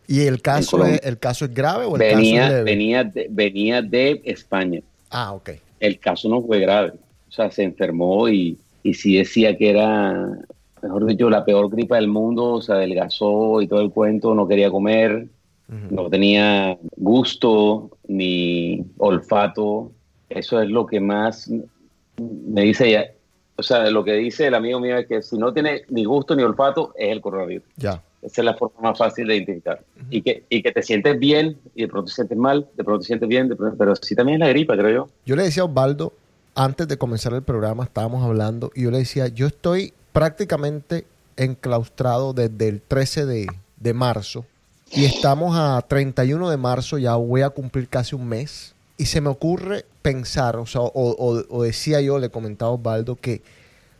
¿Y 0.09 0.23
el 0.23 0.42
caso, 0.42 0.85
es, 0.85 1.00
el 1.04 1.19
caso 1.19 1.45
es 1.45 1.54
grave 1.54 1.85
o 1.87 1.97
el 1.97 2.02
caso 2.02 2.19
es 2.19 2.33
leve? 2.49 2.62
venía, 2.64 3.04
de, 3.04 3.28
venía 3.31 3.81
de 3.81 4.21
España. 4.25 4.81
Ah, 5.11 5.33
ok. 5.33 5.50
El 5.81 5.99
caso 6.00 6.28
no 6.28 6.42
fue 6.42 6.59
grave. 6.61 6.92
O 7.28 7.33
sea, 7.33 7.50
se 7.50 7.62
enfermó 7.62 8.28
y, 8.28 8.59
y 8.83 8.95
sí 8.95 9.16
decía 9.16 9.57
que 9.57 9.71
era, 9.71 10.26
mejor 10.83 11.07
dicho, 11.07 11.31
la 11.31 11.45
peor 11.45 11.71
gripa 11.71 11.97
del 11.97 12.09
mundo. 12.09 12.61
Se 12.61 12.73
adelgazó 12.73 13.61
y 13.62 13.69
todo 13.69 13.81
el 13.81 13.91
cuento. 13.91 14.35
No 14.35 14.47
quería 14.49 14.71
comer, 14.71 15.27
no 15.91 16.09
tenía 16.11 16.77
gusto 16.97 17.91
ni 18.09 18.85
olfato. 18.99 19.93
Eso 20.29 20.61
es 20.61 20.69
lo 20.69 20.87
que 20.87 21.01
más 21.01 21.51
me 22.19 22.62
dice 22.62 22.89
ella. 22.89 23.07
O 23.57 23.62
sea, 23.62 23.89
lo 23.91 24.03
que 24.03 24.15
dice 24.15 24.47
el 24.47 24.55
amigo 24.55 24.81
mío 24.81 24.97
es 24.97 25.07
que 25.07 25.23
si 25.23 25.37
no 25.37 25.53
tiene 25.53 25.83
ni 25.91 26.05
gusto 26.05 26.35
ni 26.35 26.43
olfato, 26.43 26.93
es 26.97 27.11
el 27.11 27.21
coronavirus. 27.21 27.65
Ya. 27.77 28.03
Esa 28.23 28.41
es 28.41 28.45
la 28.45 28.55
forma 28.55 28.81
más 28.91 28.99
fácil 28.99 29.27
de 29.27 29.37
identificar. 29.37 29.83
y, 30.11 30.23
que, 30.23 30.45
y 30.49 30.62
que 30.62 30.73
te 30.73 30.83
sientes 30.83 31.19
bien 31.19 31.59
y 31.75 31.83
de 31.83 31.89
pronto 31.89 32.09
te 32.09 32.15
sientes 32.15 32.39
mal, 32.39 32.67
de 32.77 32.85
pronto 32.85 33.01
te 33.01 33.07
sientes 33.07 33.29
bien, 33.29 33.49
de 33.49 33.57
pronto- 33.57 33.77
pero 33.77 33.95
sí 33.97 34.15
también 34.15 34.41
es 34.41 34.47
la 34.47 34.53
gripa, 34.53 34.77
creo 34.77 34.91
yo. 35.07 35.09
Yo 35.27 35.37
le 35.37 35.43
decía 35.43 35.62
a 35.65 35.67
Osvaldo, 35.67 36.12
antes 36.55 36.87
de 36.89 36.97
comenzar 36.97 37.33
el 37.35 37.43
programa, 37.43 37.85
estábamos 37.85 38.25
hablando, 38.25 38.71
y 38.75 38.83
yo 38.85 38.91
le 38.91 38.99
decía, 38.99 39.29
yo 39.29 39.47
estoy 39.49 39.93
prácticamente 40.12 41.07
enclaustrado 41.37 42.33
desde 42.33 42.69
el 42.69 42.81
13 42.81 43.26
de, 43.26 43.47
de 43.76 43.95
marzo, 43.95 44.45
y 44.90 45.07
estamos 45.07 45.57
a 45.57 45.81
31 45.81 46.50
de 46.50 46.57
marzo, 46.59 46.99
ya 46.99 47.14
voy 47.14 47.40
a 47.40 47.50
cumplir 47.50 47.88
casi 47.88 48.14
un 48.14 48.28
mes, 48.28 48.75
y 48.99 49.07
se 49.07 49.21
me 49.21 49.31
ocurre 49.31 49.87
pensar, 50.02 50.57
o 50.57 50.66
sea, 50.66 50.83
o, 50.83 51.62
decía 51.62 52.00
yo, 52.00 52.19
le 52.19 52.28
comentaba 52.28 52.71
a 52.71 52.75
Osvaldo, 52.75 53.16
que 53.16 53.42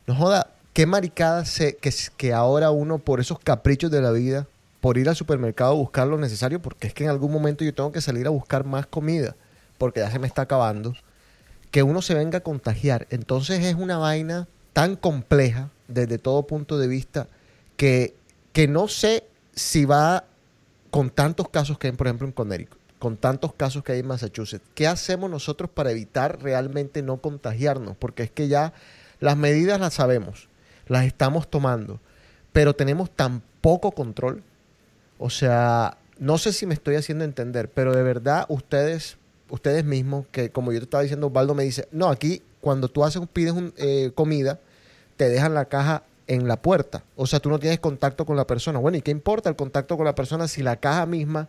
no 0.07 0.15
joda, 0.15 0.49
qué 0.75 0.87
maricada 0.87 1.45
se, 1.45 1.77
que, 1.77 1.93
que 2.17 2.33
ahora 2.33 2.71
uno, 2.71 2.99
por 2.99 3.21
esos 3.21 3.39
caprichos 3.39 3.91
de 3.91 4.03
la 4.03 4.11
vida, 4.11 4.47
por 4.81 4.99
ir 4.99 5.09
al 5.09 5.17
supermercado 5.17 5.71
a 5.71 5.77
buscar 5.77 6.07
lo 6.09 6.19
necesario, 6.19 6.61
porque 6.61 6.89
es 6.89 6.95
que 6.95 7.05
en 7.05 7.11
algún 7.11 7.33
momento 7.33 7.65
yo 7.65 7.73
tengo 7.73 7.93
que 7.93 8.01
salir 8.01 8.27
a 8.27 8.31
buscar 8.31 8.65
más 8.65 8.87
comida, 8.87 9.35
porque 9.79 10.01
ya 10.01 10.11
se 10.11 10.19
me 10.19 10.27
está 10.27 10.43
acabando, 10.43 10.95
que 11.71 11.83
uno 11.83 12.03
se 12.03 12.15
venga 12.15 12.39
a 12.39 12.43
contagiar. 12.43 13.07
Entonces 13.11 13.65
es 13.65 13.75
una 13.77 13.97
vaina 13.97 14.47
tan 14.73 14.97
compleja 14.97 15.71
desde 15.93 16.19
todo 16.19 16.47
punto 16.47 16.79
de 16.79 16.89
vista 16.89 17.29
que, 17.77 18.15
que 18.53 18.69
no 18.69 18.89
sé 18.89 19.25
si 19.55 19.85
va 19.85 20.25
con 20.91 21.11
tantos 21.11 21.49
casos 21.49 21.79
que 21.79 21.89
hay, 21.89 21.93
por 21.95 22.07
ejemplo, 22.07 22.27
en 22.27 22.33
Connecticut, 22.33 22.79
con 22.99 23.17
tantos 23.17 23.55
casos 23.55 23.83
que 23.83 23.93
hay 23.93 24.01
en 24.01 24.07
Massachusetts. 24.07 24.65
¿Qué 24.75 24.87
hacemos 24.87 25.31
nosotros 25.31 25.71
para 25.71 25.91
evitar 25.91 26.43
realmente 26.43 27.03
no 27.03 27.17
contagiarnos? 27.19 27.97
Porque 27.97 28.25
es 28.25 28.31
que 28.31 28.49
ya 28.49 28.73
las 29.21 29.37
medidas 29.37 29.81
las 29.81 29.95
sabemos, 29.95 30.49
las 30.87 31.07
estamos 31.07 31.49
tomando, 31.49 32.01
pero 32.53 32.75
tenemos 32.75 33.11
tan 33.11 33.43
poco 33.61 33.93
control. 33.93 34.43
O 35.19 35.31
sea, 35.31 35.97
no 36.19 36.39
sé 36.39 36.53
si 36.53 36.67
me 36.67 36.75
estoy 36.75 36.97
haciendo 36.97 37.25
entender, 37.25 37.71
pero 37.71 37.95
de 37.95 38.03
verdad 38.03 38.45
ustedes, 38.49 39.17
ustedes 39.49 39.85
mismos, 39.85 40.27
que 40.31 40.51
como 40.51 40.73
yo 40.73 40.79
te 40.81 40.85
estaba 40.85 41.03
diciendo, 41.03 41.29
Osvaldo 41.29 41.55
me 41.55 41.65
dice, 41.65 41.89
no, 41.91 42.11
aquí 42.11 42.43
cuando 42.61 42.89
tú 42.89 43.05
haces, 43.05 43.23
pides 43.33 43.53
un, 43.53 43.73
eh, 43.77 44.13
comida, 44.15 44.61
te 45.17 45.29
dejan 45.29 45.55
la 45.55 45.67
caja 45.67 46.03
en 46.27 46.49
la 46.49 46.61
puerta. 46.61 47.03
O 47.17 47.27
sea, 47.27 47.41
tú 47.41 47.51
no 47.51 47.59
tienes 47.59 47.81
contacto 47.81 48.25
con 48.25 48.37
la 48.37 48.47
persona. 48.47 48.79
Bueno, 48.79 48.99
¿y 48.99 49.03
qué 49.03 49.11
importa 49.11 49.49
el 49.49 49.57
contacto 49.57 49.97
con 49.97 50.07
la 50.07 50.15
persona 50.15 50.49
si 50.49 50.63
la 50.63 50.77
caja 50.77 51.07
misma 51.07 51.49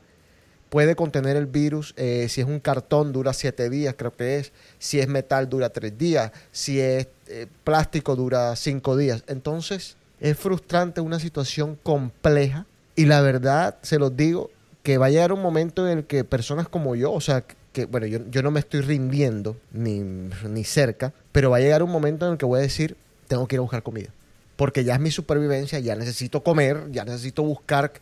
puede 0.69 0.95
contener 0.95 1.37
el 1.37 1.45
virus? 1.45 1.93
Eh, 1.97 2.27
si 2.29 2.41
es 2.41 2.47
un 2.47 2.59
cartón, 2.59 3.13
dura 3.13 3.33
siete 3.33 3.69
días, 3.69 3.95
creo 3.97 4.15
que 4.15 4.39
es. 4.39 4.51
Si 4.79 4.99
es 4.99 5.07
metal, 5.07 5.49
dura 5.49 5.69
tres 5.69 5.97
días. 5.97 6.31
Si 6.51 6.79
es 6.79 7.07
eh, 7.27 7.47
plástico, 7.63 8.15
dura 8.15 8.55
cinco 8.55 8.97
días. 8.97 9.23
Entonces, 9.27 9.95
es 10.19 10.37
frustrante 10.37 11.01
una 11.01 11.19
situación 11.19 11.77
compleja. 11.81 12.65
Y 12.95 13.05
la 13.05 13.21
verdad, 13.21 13.77
se 13.81 13.99
los 13.99 14.15
digo, 14.15 14.51
que 14.83 14.97
va 14.97 15.07
a 15.07 15.09
llegar 15.09 15.31
un 15.31 15.41
momento 15.41 15.89
en 15.89 15.99
el 15.99 16.03
que 16.05 16.23
personas 16.23 16.67
como 16.67 16.95
yo, 16.95 17.11
o 17.11 17.21
sea, 17.21 17.43
que 17.71 17.85
bueno, 17.85 18.05
yo, 18.05 18.19
yo 18.29 18.43
no 18.43 18.51
me 18.51 18.59
estoy 18.59 18.81
rindiendo 18.81 19.55
ni, 19.71 19.99
ni 19.99 20.63
cerca, 20.63 21.13
pero 21.31 21.49
va 21.49 21.57
a 21.57 21.59
llegar 21.61 21.81
un 21.81 21.89
momento 21.89 22.25
en 22.27 22.33
el 22.33 22.37
que 22.37 22.45
voy 22.45 22.59
a 22.59 22.61
decir, 22.61 22.95
tengo 23.27 23.47
que 23.47 23.55
ir 23.55 23.59
a 23.59 23.61
buscar 23.61 23.83
comida. 23.83 24.09
Porque 24.55 24.83
ya 24.83 24.95
es 24.95 24.99
mi 24.99 25.11
supervivencia, 25.11 25.79
ya 25.79 25.95
necesito 25.95 26.43
comer, 26.43 26.91
ya 26.91 27.05
necesito 27.05 27.43
buscar, 27.43 27.93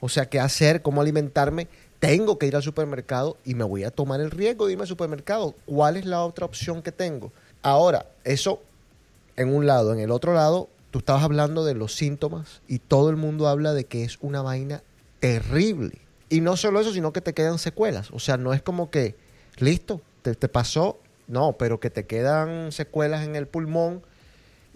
o 0.00 0.08
sea, 0.08 0.28
qué 0.28 0.40
hacer, 0.40 0.82
cómo 0.82 1.00
alimentarme. 1.00 1.68
Tengo 1.98 2.38
que 2.38 2.46
ir 2.46 2.56
al 2.56 2.62
supermercado 2.62 3.36
y 3.44 3.54
me 3.54 3.64
voy 3.64 3.84
a 3.84 3.90
tomar 3.90 4.20
el 4.20 4.30
riesgo 4.30 4.66
de 4.66 4.72
irme 4.72 4.82
al 4.82 4.88
supermercado. 4.88 5.54
¿Cuál 5.64 5.96
es 5.96 6.04
la 6.04 6.22
otra 6.24 6.46
opción 6.46 6.82
que 6.82 6.92
tengo? 6.92 7.32
Ahora, 7.62 8.06
eso 8.22 8.62
en 9.36 9.54
un 9.54 9.66
lado. 9.66 9.92
En 9.92 10.00
el 10.00 10.10
otro 10.10 10.34
lado, 10.34 10.68
tú 10.90 10.98
estabas 11.00 11.22
hablando 11.22 11.64
de 11.64 11.74
los 11.74 11.94
síntomas 11.94 12.60
y 12.68 12.78
todo 12.78 13.10
el 13.10 13.16
mundo 13.16 13.48
habla 13.48 13.74
de 13.74 13.84
que 13.84 14.04
es 14.04 14.18
una 14.20 14.42
vaina 14.42 14.82
terrible. 15.20 15.98
Y 16.28 16.40
no 16.40 16.56
solo 16.56 16.80
eso, 16.80 16.92
sino 16.92 17.12
que 17.12 17.20
te 17.20 17.34
quedan 17.34 17.58
secuelas. 17.58 18.10
O 18.10 18.18
sea, 18.18 18.36
no 18.36 18.52
es 18.52 18.62
como 18.62 18.90
que, 18.90 19.14
listo, 19.58 20.00
te, 20.22 20.34
te 20.34 20.48
pasó. 20.48 20.98
No, 21.28 21.54
pero 21.54 21.80
que 21.80 21.90
te 21.90 22.06
quedan 22.06 22.70
secuelas 22.70 23.24
en 23.24 23.34
el 23.34 23.48
pulmón 23.48 24.02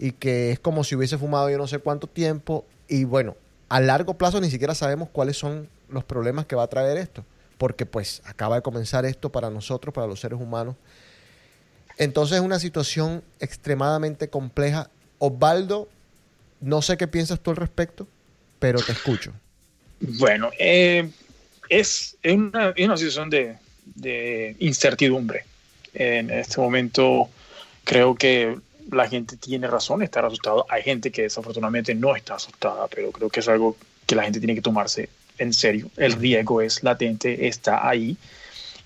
y 0.01 0.13
que 0.13 0.51
es 0.51 0.59
como 0.59 0.83
si 0.83 0.95
hubiese 0.95 1.19
fumado 1.19 1.47
yo 1.51 1.59
no 1.59 1.67
sé 1.67 1.77
cuánto 1.77 2.07
tiempo. 2.07 2.65
Y 2.89 3.03
bueno, 3.03 3.37
a 3.69 3.79
largo 3.79 4.15
plazo 4.15 4.41
ni 4.41 4.49
siquiera 4.49 4.73
sabemos 4.73 5.09
cuáles 5.11 5.37
son 5.37 5.69
los 5.89 6.03
problemas 6.03 6.47
que 6.47 6.55
va 6.55 6.63
a 6.63 6.67
traer 6.67 6.97
esto. 6.97 7.23
Porque 7.59 7.85
pues 7.85 8.23
acaba 8.25 8.55
de 8.55 8.63
comenzar 8.63 9.05
esto 9.05 9.31
para 9.31 9.51
nosotros, 9.51 9.93
para 9.93 10.07
los 10.07 10.19
seres 10.19 10.41
humanos. 10.41 10.75
Entonces 11.99 12.37
es 12.37 12.41
una 12.41 12.57
situación 12.57 13.23
extremadamente 13.39 14.27
compleja. 14.27 14.89
Osvaldo, 15.19 15.87
no 16.61 16.81
sé 16.81 16.97
qué 16.97 17.07
piensas 17.07 17.39
tú 17.39 17.51
al 17.51 17.57
respecto, 17.57 18.07
pero 18.57 18.81
te 18.81 18.93
escucho. 18.93 19.31
Bueno, 19.99 20.49
eh, 20.57 21.11
es, 21.69 22.17
una, 22.23 22.73
es 22.75 22.85
una 22.87 22.97
situación 22.97 23.29
de 23.29 24.55
incertidumbre. 24.57 25.45
En 25.93 26.31
este 26.31 26.59
momento 26.59 27.29
creo 27.83 28.15
que 28.15 28.57
la 28.91 29.07
gente 29.07 29.37
tiene 29.37 29.67
razón 29.67 30.03
estar 30.03 30.25
asustada. 30.25 30.63
Hay 30.69 30.83
gente 30.83 31.11
que 31.11 31.23
desafortunadamente 31.23 31.95
no 31.95 32.15
está 32.15 32.35
asustada, 32.35 32.87
pero 32.87 33.11
creo 33.11 33.29
que 33.29 33.39
es 33.39 33.47
algo 33.47 33.77
que 34.05 34.15
la 34.15 34.23
gente 34.23 34.39
tiene 34.39 34.55
que 34.55 34.61
tomarse 34.61 35.09
en 35.37 35.53
serio. 35.53 35.89
El 35.97 36.13
riesgo 36.13 36.61
es 36.61 36.83
latente, 36.83 37.47
está 37.47 37.87
ahí. 37.87 38.17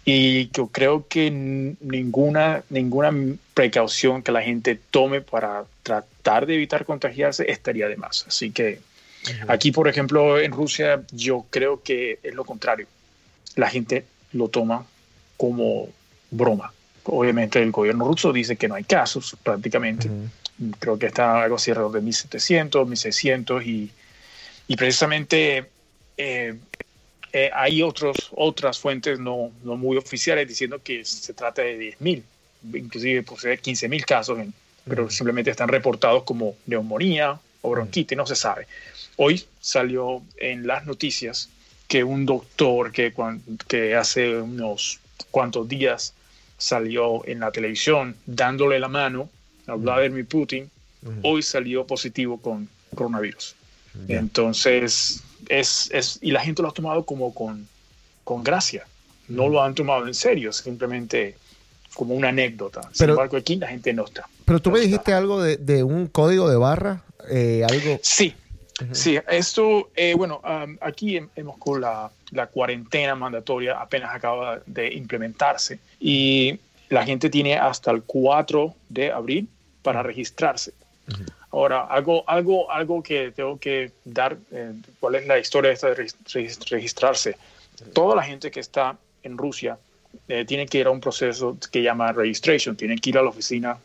Y 0.06 0.52
yo 0.52 0.68
creo 0.68 1.08
que 1.08 1.32
ninguna, 1.32 2.64
ninguna 2.70 3.12
precaución 3.56 4.22
que 4.22 4.32
la 4.32 4.44
gente 4.44 4.80
tome 4.92 5.22
para 5.22 5.66
tratar 5.82 6.46
de 6.46 6.56
evitar 6.56 6.86
contagiarse 6.86 7.50
estaría 7.52 7.88
de 7.88 7.98
más. 7.98 8.26
Así 8.28 8.52
que 8.52 8.80
aquí, 9.48 9.72
por 9.72 9.88
ejemplo, 9.88 10.40
en 10.40 10.52
Rusia, 10.52 11.02
yo 11.12 11.46
creo 11.50 11.82
que 11.82 12.20
es 12.22 12.36
lo 12.36 12.46
contrario. 12.46 12.86
La 13.56 13.70
gente 13.70 14.06
lo 14.32 14.50
toma 14.50 14.86
como 15.38 15.90
broma. 16.30 16.75
Obviamente 17.06 17.62
el 17.62 17.72
gobierno 17.72 18.06
ruso 18.08 18.34
dice 18.34 18.56
que 18.56 18.68
no 18.68 18.76
hay 18.76 18.84
casos 18.84 19.36
prácticamente. 19.44 20.10
Creo 20.80 20.98
que 20.98 21.08
está 21.08 21.44
algo 21.44 21.58
así 21.58 21.72
alrededor 21.72 21.94
de 21.94 22.02
1700, 22.02 22.88
1600 22.88 23.66
y, 23.66 23.92
y 24.68 24.76
precisamente 24.76 25.70
eh, 26.18 26.56
eh, 27.34 27.52
hay 27.54 27.82
otros, 27.84 28.30
otras 28.32 28.80
fuentes 28.80 29.20
no, 29.20 29.52
no 29.64 29.76
muy 29.76 29.98
oficiales 29.98 30.48
diciendo 30.48 30.80
que 30.82 31.04
se 31.06 31.34
trata 31.34 31.62
de 31.62 31.78
10.000, 32.00 32.24
inclusive 32.74 33.24
posee 33.24 33.60
15.000 33.60 34.06
casos, 34.06 34.40
en- 34.40 34.54
pero 34.88 35.10
simplemente 35.10 35.52
están 35.52 35.68
reportados 35.68 36.24
como 36.24 36.56
neumonía 36.68 37.40
o 37.62 37.72
bronquitis, 37.72 38.16
no 38.18 38.26
se 38.26 38.36
sabe. 38.36 38.68
Hoy 39.18 39.44
salió 39.60 40.22
en 40.38 40.66
las 40.68 40.86
noticias 40.86 41.50
que 41.88 42.04
un 42.04 42.26
doctor 42.26 42.92
que 42.92 43.96
hace 43.96 44.38
unos 44.38 45.00
cuantos 45.32 45.68
días 45.68 46.14
salió 46.58 47.26
en 47.28 47.40
la 47.42 47.52
televisión 47.52 48.16
dándole 48.26 48.80
la 48.80 48.88
mano 48.88 49.30
a 49.68 49.76
Vladimir 49.76 50.26
Putin, 50.28 50.70
hoy 51.24 51.42
salió 51.44 51.86
positivo 51.86 52.40
con 52.42 52.68
coronavirus. 52.96 53.56
Entonces, 54.08 55.22
es, 55.50 55.90
es, 55.92 56.20
y 56.22 56.32
la 56.32 56.42
gente 56.42 56.62
lo 56.62 56.70
ha 56.70 56.74
tomado 56.74 57.04
como 57.04 57.34
con, 57.34 57.68
con 58.24 58.44
gracia. 58.44 58.86
No 59.28 59.50
lo 59.50 59.64
han 59.64 59.74
tomado 59.74 60.06
en 60.08 60.14
serio, 60.14 60.52
simplemente 60.54 61.36
como 61.96 62.14
una 62.14 62.30
anécdota. 62.30 62.82
Sin 62.84 62.92
Pero- 63.00 63.14
embargo, 63.14 63.38
aquí 63.38 63.56
la 63.56 63.68
gente 63.68 63.94
no 63.94 64.06
está. 64.06 64.28
Pero 64.46 64.60
tú 64.62 64.70
me 64.70 64.76
No 64.76 64.78
está. 64.84 64.88
dijiste 64.90 65.14
algo 65.14 65.42
de, 65.42 65.58
de 65.58 65.84
un 65.84 66.08
código 66.08 66.50
de 66.50 66.58
barra, 66.58 67.02
eh, 67.30 67.66
algo... 67.68 68.00
Sí, 68.04 68.36
sí, 68.92 69.18
esto, 69.30 69.90
eh, 69.96 70.14
bueno, 70.16 70.42
um, 70.44 70.78
aquí 70.82 71.16
hem- 71.18 71.30
hemos 71.36 71.58
con 71.58 71.82
la, 71.82 72.12
la 72.32 72.48
cuarentena 72.48 73.16
mandatoria 73.16 73.80
apenas 73.82 74.14
acaba 74.14 74.60
de 74.68 74.94
implementarse 74.94 75.80
y 76.00 76.60
la 76.90 77.06
gente 77.06 77.30
tiene 77.30 77.56
hasta 77.58 77.92
el 77.92 78.04
4 78.04 78.74
de 78.90 79.12
abril 79.12 79.48
para 79.82 80.04
registrarse. 80.04 80.74
Ahora, 81.52 81.82
algo, 81.86 82.24
algo, 82.28 82.70
algo 82.70 83.02
que 83.02 83.32
tengo 83.32 83.58
que 83.60 83.92
dar, 84.04 84.38
eh, 84.52 84.74
¿cuál 85.00 85.16
es 85.16 85.26
la 85.28 85.40
historia 85.40 85.72
esta 85.72 85.88
de 85.90 85.96
regis- 85.96 86.16
regis- 86.34 86.70
registrarse? 86.70 87.38
Toda 87.94 88.16
la 88.16 88.24
gente 88.24 88.52
que 88.52 88.60
está 88.60 88.98
en 89.24 89.38
Rusia 89.38 89.78
eh, 90.28 90.46
tiene 90.46 90.66
que 90.66 90.80
ir 90.80 90.88
a 90.88 90.92
un 90.92 91.00
proceso 91.02 91.58
que 91.72 91.82
llama 91.82 92.12
registration, 92.12 92.76
tienen 92.76 92.98
que 93.00 93.10
ir 93.12 93.18
a 93.18 93.22
la 93.22 93.30
oficina 93.30 93.78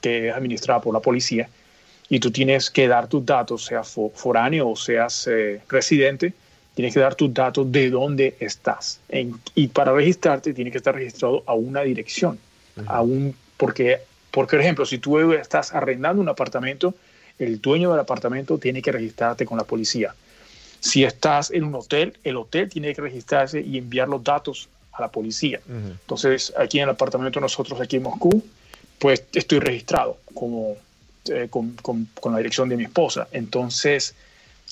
que 0.00 0.28
es 0.28 0.34
administrada 0.34 0.80
por 0.80 0.92
la 0.94 1.00
policía 1.00 1.48
y 2.08 2.20
tú 2.20 2.30
tienes 2.30 2.70
que 2.70 2.86
dar 2.88 3.08
tus 3.08 3.24
datos, 3.24 3.64
sea 3.64 3.80
fo- 3.82 4.12
foráneo 4.12 4.68
o 4.70 4.76
seas 4.76 5.26
eh, 5.26 5.60
residente, 5.68 6.32
tienes 6.74 6.92
que 6.94 7.00
dar 7.00 7.14
tus 7.14 7.32
datos 7.32 7.70
de 7.70 7.90
dónde 7.90 8.36
estás. 8.40 9.00
En- 9.08 9.38
y 9.54 9.68
para 9.68 9.92
registrarte 9.92 10.52
tienes 10.54 10.72
que 10.72 10.78
estar 10.78 10.94
registrado 10.94 11.42
a 11.46 11.54
una 11.54 11.82
dirección, 11.82 12.38
a 12.86 13.00
un, 13.02 13.34
porque, 13.56 13.98
porque, 14.30 14.56
por 14.56 14.60
ejemplo, 14.60 14.84
si 14.86 14.98
tú 14.98 15.32
estás 15.32 15.72
arrendando 15.72 16.20
un 16.20 16.28
apartamento, 16.28 16.94
el 17.38 17.60
dueño 17.60 17.90
del 17.90 18.00
apartamento 18.00 18.58
tiene 18.58 18.82
que 18.82 18.90
registrarte 18.92 19.44
con 19.46 19.58
la 19.58 19.64
policía. 19.64 20.14
Si 20.80 21.02
estás 21.04 21.50
en 21.50 21.64
un 21.64 21.74
hotel, 21.76 22.16
el 22.24 22.36
hotel 22.36 22.68
tiene 22.68 22.94
que 22.94 23.00
registrarse 23.00 23.60
y 23.60 23.78
enviar 23.78 24.08
los 24.08 24.22
datos 24.22 24.68
a 24.92 25.00
la 25.00 25.08
policía. 25.08 25.60
Entonces, 25.66 26.52
aquí 26.58 26.78
en 26.78 26.84
el 26.84 26.90
apartamento 26.90 27.40
nosotros, 27.40 27.80
aquí 27.80 27.96
en 27.96 28.02
Moscú, 28.04 28.42
pues 28.98 29.24
estoy 29.32 29.58
registrado 29.60 30.18
como, 30.34 30.76
eh, 31.28 31.48
con, 31.50 31.72
con- 31.82 32.08
con 32.20 32.32
la 32.32 32.38
dirección 32.38 32.68
de 32.68 32.76
mi 32.76 32.84
esposa. 32.84 33.26
Entonces, 33.32 34.14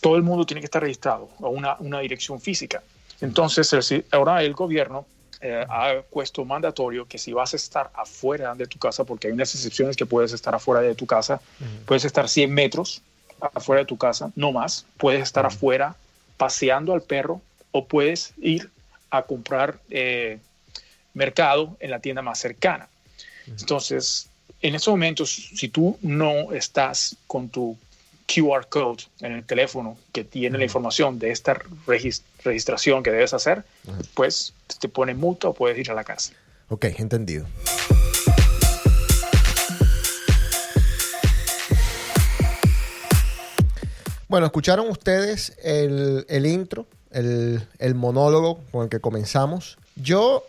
todo 0.03 0.17
el 0.17 0.23
mundo 0.23 0.45
tiene 0.45 0.61
que 0.61 0.67
estar 0.67 0.83
registrado 0.83 1.31
a 1.41 1.47
una, 1.47 1.77
una 1.79 2.01
dirección 2.01 2.41
física. 2.41 2.83
Entonces, 3.21 3.73
el 3.73 4.05
ahora 4.11 4.43
el 4.43 4.53
gobierno 4.53 5.07
eh, 5.41 5.65
ha 5.69 6.03
puesto 6.11 6.45
mandatorio 6.45 7.07
que 7.07 7.19
si 7.19 7.33
vas 7.33 7.53
a 7.53 7.57
estar 7.57 7.91
afuera 7.95 8.53
de 8.57 8.67
tu 8.67 8.79
casa, 8.79 9.05
porque 9.05 9.29
hay 9.29 9.33
unas 9.33 9.55
excepciones 9.55 9.97
que 9.97 10.05
puedes 10.05 10.33
estar 10.33 10.55
afuera 10.55 10.83
de 10.83 10.97
tu 10.97 11.07
casa, 11.07 11.41
puedes 11.87 12.05
estar 12.05 12.29
100 12.29 12.53
metros 12.53 13.01
afuera 13.41 13.83
de 13.83 13.87
tu 13.87 13.97
casa, 13.97 14.33
no 14.35 14.51
más, 14.51 14.87
puedes 14.99 15.23
estar 15.23 15.47
afuera 15.47 15.95
paseando 16.37 16.93
al 16.95 17.03
perro 17.03 17.41
o 17.71 17.87
puedes 17.87 18.35
ir 18.39 18.71
a 19.11 19.23
comprar 19.23 19.79
eh, 19.89 20.41
mercado 21.15 21.77
en 21.79 21.93
la 21.93 22.01
tienda 22.01 22.23
más 22.23 22.41
cercana. 22.41 22.89
Entonces, 23.47 24.29
en 24.61 24.75
estos 24.75 24.93
momentos, 24.93 25.31
si 25.31 25.69
tú 25.69 25.97
no 26.03 26.53
estás 26.53 27.17
con 27.29 27.49
tu 27.49 27.77
QR 28.33 28.67
code 28.69 29.05
en 29.21 29.33
el 29.33 29.45
teléfono 29.45 29.97
que 30.13 30.25
tiene 30.25 30.59
la 30.59 30.65
información 30.65 31.19
de 31.19 31.31
esta 31.31 31.55
regis- 31.87 32.23
registración 32.45 33.03
que 33.03 33.11
debes 33.11 33.35
hacer, 33.35 33.65
pues 34.15 34.55
te 34.81 34.89
pone 34.89 35.15
multa 35.15 35.49
o 35.49 35.55
puedes 35.55 35.79
ir 35.79 35.91
a 35.91 35.95
la 35.95 36.05
cárcel. 36.05 36.37
Ok, 36.69 36.85
entendido. 36.99 37.47
Bueno, 44.29 44.47
escucharon 44.47 44.89
ustedes 44.89 45.53
el, 45.63 46.25
el 46.29 46.47
intro, 46.47 46.87
el, 47.11 47.67
el 47.79 47.95
monólogo 47.95 48.61
con 48.71 48.85
el 48.85 48.89
que 48.89 49.01
comenzamos. 49.01 49.77
Yo, 49.97 50.45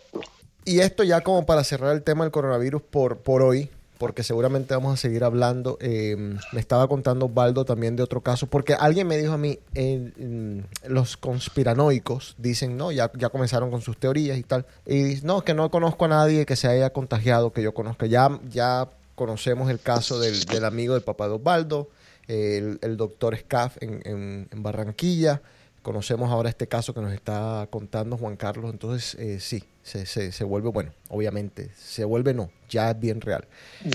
y 0.64 0.80
esto 0.80 1.02
ya 1.04 1.20
como 1.20 1.44
para 1.44 1.64
cerrar 1.64 1.94
el 1.94 2.02
tema 2.02 2.24
del 2.24 2.30
coronavirus 2.30 2.80
por, 2.82 3.18
por 3.18 3.42
hoy, 3.42 3.70
porque 4.04 4.22
seguramente 4.22 4.74
vamos 4.74 4.92
a 4.92 4.96
seguir 4.98 5.24
hablando, 5.24 5.78
eh, 5.80 6.14
me 6.52 6.60
estaba 6.60 6.86
contando 6.88 7.26
Baldo 7.30 7.64
también 7.64 7.96
de 7.96 8.02
otro 8.02 8.20
caso, 8.20 8.46
porque 8.46 8.74
alguien 8.74 9.06
me 9.06 9.16
dijo 9.16 9.32
a 9.32 9.38
mí, 9.38 9.58
eh, 9.74 10.62
los 10.86 11.16
conspiranoicos 11.16 12.34
dicen, 12.36 12.76
no, 12.76 12.92
ya, 12.92 13.10
ya 13.16 13.30
comenzaron 13.30 13.70
con 13.70 13.80
sus 13.80 13.96
teorías 13.96 14.36
y 14.36 14.42
tal, 14.42 14.66
y 14.86 15.20
no, 15.22 15.40
que 15.40 15.54
no 15.54 15.70
conozco 15.70 16.04
a 16.04 16.08
nadie 16.08 16.44
que 16.44 16.54
se 16.54 16.68
haya 16.68 16.90
contagiado, 16.90 17.50
que 17.54 17.62
yo 17.62 17.72
conozca, 17.72 18.04
ya, 18.04 18.38
ya 18.50 18.90
conocemos 19.14 19.70
el 19.70 19.80
caso 19.80 20.20
del, 20.20 20.44
del 20.44 20.66
amigo 20.66 20.92
del 20.92 21.02
papá 21.02 21.26
de 21.26 21.36
Osvaldo, 21.36 21.88
el, 22.28 22.78
el 22.82 22.98
doctor 22.98 23.34
Scaff 23.38 23.78
en, 23.80 24.02
en- 24.04 24.48
en 24.50 24.62
Barranquilla. 24.62 25.40
Conocemos 25.84 26.30
ahora 26.30 26.48
este 26.48 26.66
caso 26.66 26.94
que 26.94 27.02
nos 27.02 27.12
está 27.12 27.68
contando 27.70 28.16
Juan 28.16 28.36
Carlos. 28.36 28.70
Entonces, 28.72 29.16
eh, 29.16 29.38
sí, 29.38 29.62
se, 29.82 30.06
se, 30.06 30.32
se 30.32 30.42
vuelve, 30.42 30.70
bueno, 30.70 30.92
obviamente, 31.10 31.72
se 31.76 32.06
vuelve 32.06 32.32
no, 32.32 32.50
ya 32.70 32.92
es 32.92 32.98
bien 32.98 33.20
real. 33.20 33.46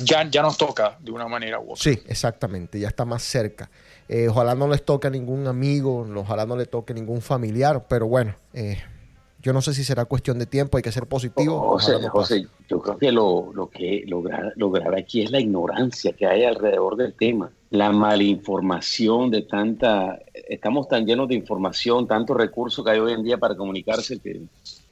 Ya, 0.04 0.24
ya 0.30 0.44
nos 0.44 0.56
toca 0.56 1.00
de 1.00 1.10
una 1.10 1.28
manera 1.28 1.60
u 1.60 1.72
otra. 1.72 1.78
Sí, 1.78 2.00
exactamente, 2.06 2.80
ya 2.80 2.90
está 2.90 3.06
más 3.06 3.24
cerca. 3.24 3.72
Eh, 4.08 4.28
ojalá 4.30 4.54
no 4.54 4.68
les 4.68 4.86
toque 4.86 5.08
a 5.08 5.10
ningún 5.10 5.48
amigo, 5.48 6.08
ojalá 6.16 6.46
no 6.46 6.56
le 6.56 6.68
toque 6.68 6.94
a 6.94 6.96
ningún 6.96 7.22
familiar, 7.22 7.88
pero 7.90 8.06
bueno, 8.06 8.36
eh, 8.54 8.78
yo 9.42 9.54
no 9.54 9.62
sé 9.62 9.74
si 9.74 9.84
será 9.84 10.06
cuestión 10.06 10.38
de 10.40 10.46
tiempo, 10.46 10.78
hay 10.78 10.84
que 10.84 10.92
ser 10.92 11.08
positivo. 11.08 11.60
José, 11.60 11.92
ojalá 11.94 12.08
no. 12.08 12.12
José, 12.12 12.48
yo 12.68 12.82
creo 12.82 12.98
que 12.98 13.12
lo, 13.12 13.52
lo 13.54 13.70
que 13.70 14.04
lo, 14.08 14.22
gra- 14.22 14.52
lo 14.56 14.70
grave 14.70 15.00
aquí 15.02 15.22
es 15.22 15.32
la 15.32 15.40
ignorancia 15.40 16.14
que 16.14 16.26
hay 16.26 16.44
alrededor 16.44 16.98
del 16.98 17.14
tema, 17.14 17.50
la 17.70 17.92
malinformación 17.92 19.30
de 19.32 19.44
tanta, 19.44 20.20
estamos 20.48 20.88
tan 20.88 21.06
llenos 21.06 21.28
de 21.30 21.36
información, 21.36 22.08
tanto 22.08 22.34
recurso 22.34 22.84
que 22.84 22.92
hay 22.92 23.00
hoy 23.00 23.14
en 23.14 23.24
día 23.24 23.38
para 23.38 23.56
comunicarse 23.56 24.20
que 24.20 24.42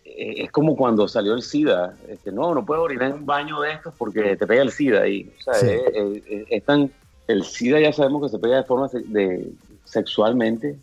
eh, 0.05 0.43
es 0.43 0.51
como 0.51 0.75
cuando 0.75 1.07
salió 1.07 1.33
el 1.33 1.41
SIDA, 1.41 1.95
este, 2.07 2.31
no, 2.31 2.53
no 2.53 2.65
puedes 2.65 2.83
orinar 2.83 3.09
en 3.09 3.15
un 3.17 3.25
baño 3.25 3.61
de 3.61 3.71
estos 3.73 3.93
porque 3.97 4.35
te 4.35 4.47
pega 4.47 4.61
el 4.63 4.71
SIDA 4.71 5.07
y, 5.07 5.29
o 5.39 5.41
sea, 5.41 5.53
Sí. 5.55 5.67
es- 5.67 5.93
es- 5.95 6.23
es- 6.27 6.47
es 6.49 6.63
tan- 6.63 6.91
el 7.27 7.43
SIDA 7.43 7.79
ya 7.81 7.91
sabemos 7.91 8.21
que 8.23 8.29
se 8.29 8.39
pega 8.39 8.57
de 8.57 8.63
forma 8.63 8.87
de, 8.93 9.51
sexualmente, 9.87 10.77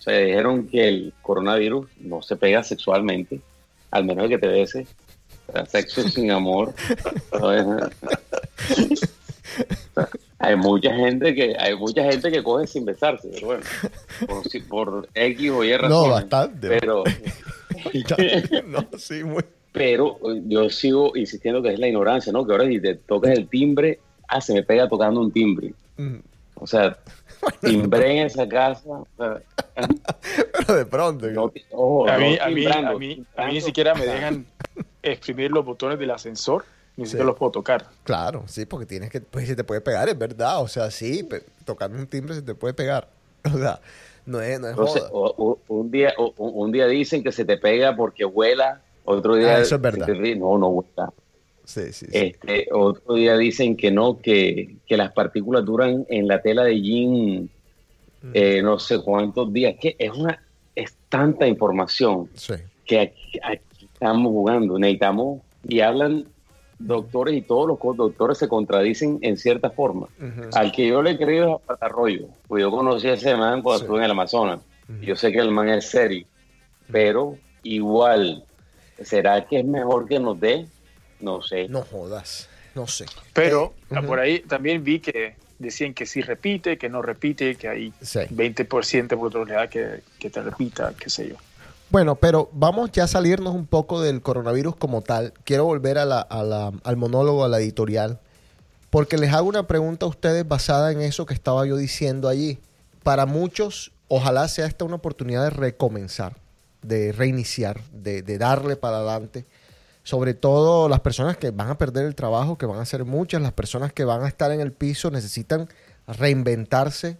sea, 0.00 0.18
dijeron 0.18 0.66
que 0.68 0.88
el 0.88 1.12
coronavirus 1.22 1.86
no 2.00 2.22
se 2.22 2.36
pega 2.36 2.62
sexualmente, 2.62 3.40
al 3.90 4.04
menos 4.04 4.28
que 4.28 4.38
te 4.38 4.46
bese. 4.48 4.86
O 5.48 5.52
sea, 5.52 5.66
sexo 5.66 6.02
sin 6.08 6.30
amor. 6.30 6.74
hay 10.38 10.56
mucha 10.56 10.94
gente 10.94 11.34
que 11.34 11.56
hay 11.58 11.76
mucha 11.76 12.04
gente 12.04 12.30
que 12.30 12.42
coge 12.42 12.66
sin 12.66 12.84
besarse, 12.84 13.28
pero 13.32 13.46
bueno, 13.48 13.62
por, 14.26 14.48
si- 14.48 14.60
por 14.60 15.08
X 15.14 15.50
o 15.50 15.64
Y 15.64 15.72
razón. 15.76 15.90
No, 15.90 16.08
bastante. 16.10 16.68
Pero, 16.68 17.04
no, 18.66 18.86
sí, 18.98 19.24
muy. 19.24 19.42
pero 19.72 20.18
yo 20.46 20.68
sigo 20.70 21.16
insistiendo 21.16 21.62
que 21.62 21.72
es 21.72 21.78
la 21.78 21.88
ignorancia, 21.88 22.32
¿no? 22.32 22.46
Que 22.46 22.52
ahora 22.52 22.66
si 22.66 22.80
te 22.80 22.94
tocas 22.94 23.32
el 23.36 23.48
timbre, 23.48 24.00
ah, 24.28 24.40
se 24.40 24.54
me 24.54 24.62
pega 24.62 24.88
tocando 24.88 25.20
un 25.20 25.32
timbre. 25.32 25.72
O 26.54 26.66
sea, 26.66 26.98
timbré 27.60 28.18
en 28.20 28.26
esa 28.26 28.48
casa. 28.48 29.02
Pero 29.16 30.74
de 30.74 30.86
pronto. 30.86 31.26
no, 31.30 31.52
ojo, 31.72 32.08
A 32.08 32.18
mí, 32.18 32.36
no 32.36 32.44
a, 32.44 32.48
mí, 32.48 32.66
a, 32.66 32.92
mí, 32.94 33.26
a 33.36 33.46
mí 33.46 33.52
ni 33.54 33.60
siquiera 33.60 33.94
me 33.94 34.06
dejan 34.06 34.46
exprimir 35.02 35.50
los 35.50 35.64
botones 35.64 35.98
del 35.98 36.10
ascensor, 36.10 36.64
ni 36.96 37.04
Sí. 37.04 37.10
siquiera 37.10 37.26
los 37.26 37.36
puedo 37.36 37.52
tocar. 37.52 37.86
Claro, 38.04 38.44
sí, 38.46 38.66
porque 38.66 38.86
tienes 38.86 39.10
que, 39.10 39.20
pues 39.20 39.46
se 39.46 39.54
te 39.56 39.64
puede 39.64 39.80
pegar, 39.80 40.08
es 40.08 40.18
verdad. 40.18 40.60
O 40.62 40.68
sea, 40.68 40.90
sí, 40.90 41.26
tocando 41.64 41.98
un 41.98 42.06
timbre 42.06 42.34
se 42.34 42.42
te 42.42 42.54
puede 42.54 42.74
pegar. 42.74 43.08
O 43.54 43.56
sea, 43.56 43.80
no 44.26 44.40
es, 44.42 44.60
no 44.60 44.66
es 44.66 44.72
Entonces, 44.72 45.02
joda. 45.04 45.10
o- 45.12 45.34
o- 45.38 45.58
un, 45.68 45.90
día, 45.90 46.12
o- 46.18 46.34
o- 46.36 46.48
un 46.50 46.70
día 46.72 46.86
dicen 46.86 47.22
que 47.22 47.32
se 47.32 47.44
te 47.46 47.56
pega 47.56 47.96
porque 47.96 48.24
vuela, 48.26 48.82
otro 49.04 49.36
día 49.36 49.54
Ah, 49.56 49.60
eso 49.60 49.76
es 49.76 49.80
verdad. 49.80 50.04
se 50.06 50.12
te 50.12 50.18
ríe, 50.18 50.36
no, 50.36 50.58
no 50.58 50.70
vuela. 50.70 51.12
Sí, 51.68 51.92
sí, 51.92 52.06
sí. 52.06 52.12
Este, 52.12 52.66
otro 52.72 53.14
día 53.14 53.36
dicen 53.36 53.76
que 53.76 53.90
no, 53.90 54.18
que, 54.18 54.76
que 54.86 54.96
las 54.96 55.12
partículas 55.12 55.64
duran 55.66 56.06
en 56.08 56.26
la 56.26 56.40
tela 56.40 56.64
de 56.64 56.80
jean 56.80 57.50
Mm. 58.20 58.30
eh, 58.34 58.62
no 58.62 58.78
sé 58.78 59.00
cuántos 59.00 59.52
días. 59.52 59.76
Que 59.80 59.94
es 59.98 60.10
una 60.10 60.42
es 60.74 60.94
tanta 61.08 61.46
información 61.46 62.28
que 62.84 63.00
aquí, 63.00 63.38
aquí 63.42 63.86
estamos 63.92 64.32
jugando. 64.32 64.78
Necesitamos 64.78 65.40
y 65.68 65.80
hablan 65.80 66.24
doctores 66.78 67.34
y 67.36 67.42
todos 67.42 67.68
los 67.68 67.96
doctores 67.96 68.38
se 68.38 68.48
contradicen 68.48 69.18
en 69.22 69.36
cierta 69.36 69.70
forma. 69.70 70.08
Al 70.54 70.72
que 70.72 70.86
yo 70.86 71.02
le 71.02 71.12
he 71.12 71.18
creído 71.18 71.48
es 71.48 71.54
a 71.62 71.66
Patarroyo, 71.66 72.28
pues 72.46 72.62
yo 72.62 72.70
conocí 72.70 73.08
a 73.08 73.14
ese 73.14 73.36
man 73.36 73.62
cuando 73.62 73.82
estuve 73.82 73.98
en 73.98 74.04
el 74.04 74.10
Amazonas. 74.12 74.60
Ujú. 74.88 75.00
Yo 75.02 75.16
sé 75.16 75.32
que 75.32 75.38
el 75.38 75.50
man 75.50 75.68
es 75.68 75.88
serio, 75.90 76.24
pero 76.90 77.36
igual, 77.62 78.44
¿será 79.02 79.44
que 79.46 79.60
es 79.60 79.64
mejor 79.64 80.06
que 80.06 80.18
nos 80.18 80.38
dé? 80.40 80.66
No 81.20 81.42
sé. 81.42 81.68
No 81.68 81.82
jodas. 81.82 82.48
No 82.74 82.86
sé. 82.86 83.06
Pero 83.32 83.74
Eh, 83.90 83.98
ujú. 83.98 84.06
por 84.06 84.20
ahí 84.20 84.40
también 84.40 84.84
vi 84.84 85.00
que 85.00 85.34
decían 85.58 85.94
que 85.94 86.06
sí 86.06 86.20
repite, 86.20 86.78
que 86.78 86.88
no 86.88 87.02
repite, 87.02 87.56
que 87.56 87.68
hay 87.68 87.92
Sí. 88.00 88.20
20% 88.30 89.16
de 89.16 89.16
probabilidad 89.30 89.68
que, 89.68 90.02
que 90.20 90.30
te 90.30 90.40
repita, 90.42 90.92
qué 90.98 91.10
sé 91.10 91.28
yo. 91.30 91.34
Bueno, 91.90 92.14
pero 92.16 92.48
vamos 92.52 92.92
ya 92.92 93.04
a 93.04 93.08
salirnos 93.08 93.54
un 93.54 93.66
poco 93.66 94.00
del 94.00 94.20
coronavirus 94.22 94.76
como 94.76 95.00
tal. 95.02 95.32
Quiero 95.44 95.64
volver 95.64 95.98
a 95.98 96.04
la- 96.04 96.20
a 96.20 96.42
la- 96.42 96.72
al 96.84 96.96
monólogo, 96.96 97.44
a 97.44 97.48
la 97.48 97.58
editorial, 97.58 98.20
porque 98.90 99.16
les 99.16 99.32
hago 99.32 99.48
una 99.48 99.66
pregunta 99.66 100.04
a 100.06 100.08
ustedes 100.08 100.46
basada 100.46 100.92
en 100.92 101.00
eso 101.00 101.26
que 101.26 101.34
estaba 101.34 101.66
yo 101.66 101.76
diciendo 101.76 102.28
allí. 102.28 102.58
Para 103.02 103.26
muchos, 103.26 103.90
ojalá 104.08 104.46
sea 104.48 104.66
esta 104.66 104.84
una 104.84 104.96
oportunidad 104.96 105.44
de 105.44 105.50
recomenzar, 105.50 106.36
de 106.82 107.10
reiniciar, 107.12 107.80
de, 107.92 108.22
de 108.22 108.38
darle 108.38 108.76
para 108.76 108.98
adelante. 108.98 109.46
Sobre 110.08 110.32
todo 110.32 110.88
las 110.88 111.00
personas 111.00 111.36
que 111.36 111.50
van 111.50 111.68
a 111.68 111.76
perder 111.76 112.06
el 112.06 112.14
trabajo, 112.14 112.56
que 112.56 112.64
van 112.64 112.80
a 112.80 112.86
ser 112.86 113.04
muchas, 113.04 113.42
las 113.42 113.52
personas 113.52 113.92
que 113.92 114.04
van 114.04 114.22
a 114.22 114.28
estar 114.28 114.50
en 114.52 114.60
el 114.60 114.72
piso 114.72 115.10
necesitan 115.10 115.68
reinventarse, 116.06 117.18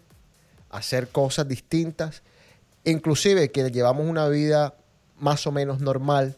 hacer 0.70 1.08
cosas 1.08 1.46
distintas 1.46 2.22
inclusive 2.84 3.50
quienes 3.50 3.72
llevamos 3.72 4.06
una 4.06 4.28
vida 4.28 4.74
más 5.18 5.46
o 5.46 5.52
menos 5.52 5.80
normal, 5.80 6.36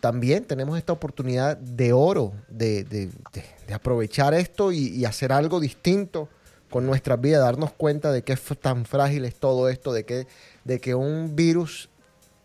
también 0.00 0.44
tenemos 0.44 0.76
esta 0.78 0.92
oportunidad 0.92 1.56
de 1.56 1.92
oro, 1.92 2.32
de, 2.48 2.84
de- 2.84 3.10
aprovechar 3.72 4.34
esto 4.34 4.72
y, 4.72 4.88
y 4.88 5.04
hacer 5.04 5.32
algo 5.32 5.60
distinto 5.60 6.28
con 6.70 6.86
nuestras 6.86 7.20
vidas, 7.20 7.42
darnos 7.42 7.72
cuenta 7.72 8.10
de 8.12 8.22
que 8.22 8.36
tan 8.60 8.84
frágil 8.84 9.24
es 9.24 9.36
todo 9.36 9.68
esto, 9.68 9.92
de 9.92 10.04
que, 10.04 10.26
de 10.64 10.80
que 10.80 10.94
un 10.94 11.36
virus 11.36 11.88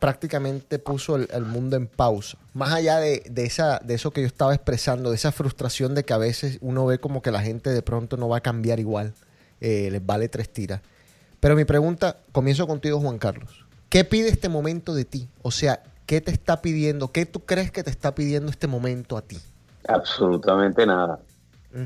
prácticamente 0.01 0.79
puso 0.79 1.15
el, 1.15 1.29
el 1.31 1.45
mundo 1.45 1.77
en 1.77 1.85
pausa. 1.85 2.35
Más 2.55 2.73
allá 2.73 2.97
de, 2.97 3.21
de 3.29 3.45
esa, 3.45 3.77
de 3.85 3.93
eso 3.93 4.09
que 4.09 4.21
yo 4.21 4.27
estaba 4.27 4.55
expresando, 4.55 5.11
de 5.11 5.15
esa 5.15 5.31
frustración 5.31 5.93
de 5.93 6.03
que 6.03 6.11
a 6.11 6.17
veces 6.17 6.57
uno 6.61 6.87
ve 6.87 6.97
como 6.97 7.21
que 7.21 7.29
la 7.29 7.41
gente 7.41 7.69
de 7.69 7.83
pronto 7.83 8.17
no 8.17 8.27
va 8.27 8.37
a 8.37 8.41
cambiar 8.41 8.79
igual, 8.79 9.13
eh, 9.61 9.89
les 9.91 10.03
vale 10.03 10.27
tres 10.27 10.51
tiras. 10.51 10.81
Pero 11.39 11.55
mi 11.55 11.65
pregunta, 11.65 12.17
comienzo 12.31 12.65
contigo, 12.65 12.99
Juan 12.99 13.19
Carlos. 13.19 13.63
¿Qué 13.89 14.03
pide 14.03 14.29
este 14.29 14.49
momento 14.49 14.95
de 14.95 15.05
ti? 15.05 15.29
O 15.43 15.51
sea, 15.51 15.83
¿qué 16.07 16.19
te 16.19 16.31
está 16.31 16.63
pidiendo? 16.63 17.11
¿Qué 17.11 17.27
tú 17.27 17.41
crees 17.41 17.71
que 17.71 17.83
te 17.83 17.91
está 17.91 18.15
pidiendo 18.15 18.49
este 18.49 18.65
momento 18.65 19.17
a 19.17 19.21
ti? 19.21 19.37
Absolutamente 19.87 20.83
nada, 20.83 21.19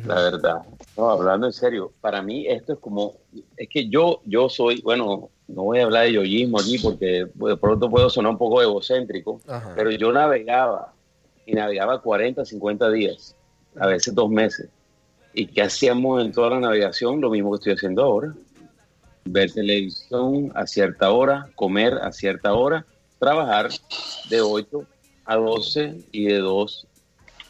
la 0.06 0.16
verdad. 0.16 0.62
No, 0.96 1.10
hablando 1.10 1.48
en 1.48 1.54
serio, 1.54 1.92
para 2.00 2.22
mí 2.22 2.48
esto 2.48 2.74
es 2.74 2.80
como, 2.80 3.16
es 3.58 3.68
que 3.70 3.90
yo, 3.90 4.22
yo 4.26 4.48
soy, 4.48 4.82
bueno, 4.82 5.30
no 5.56 5.64
voy 5.64 5.80
a 5.80 5.86
hablar 5.86 6.04
de 6.04 6.12
yoísmo 6.12 6.60
aquí 6.60 6.78
porque 6.78 7.28
de 7.34 7.58
pronto 7.58 7.90
puedo 7.90 8.10
sonar 8.10 8.34
un 8.34 8.38
poco 8.38 8.62
egocéntrico, 8.62 9.40
Ajá. 9.48 9.72
pero 9.74 9.90
yo 9.90 10.12
navegaba 10.12 10.94
y 11.46 11.54
navegaba 11.54 12.02
40, 12.02 12.44
50 12.44 12.92
días, 12.92 13.36
a 13.80 13.88
veces 13.88 14.14
dos 14.14 14.30
meses. 14.30 14.68
¿Y 15.34 15.48
qué 15.48 15.62
hacíamos 15.62 16.24
en 16.24 16.34
toda 16.34 16.52
la 16.52 16.60
navegación? 16.60 17.22
Lo 17.22 17.30
mismo 17.30 17.52
que 17.52 17.56
estoy 17.56 17.74
haciendo 17.74 18.04
ahora. 18.04 18.34
Ver 19.24 19.52
televisión 19.52 20.52
a 20.56 20.68
cierta 20.68 21.12
hora, 21.12 21.50
comer 21.56 21.94
a 21.96 22.12
cierta 22.12 22.54
hora, 22.54 22.86
trabajar 23.18 23.70
de 24.30 24.42
8 24.42 24.86
a 25.26 25.36
12 25.38 26.04
y 26.12 26.26
de 26.26 26.40
2 26.40 26.88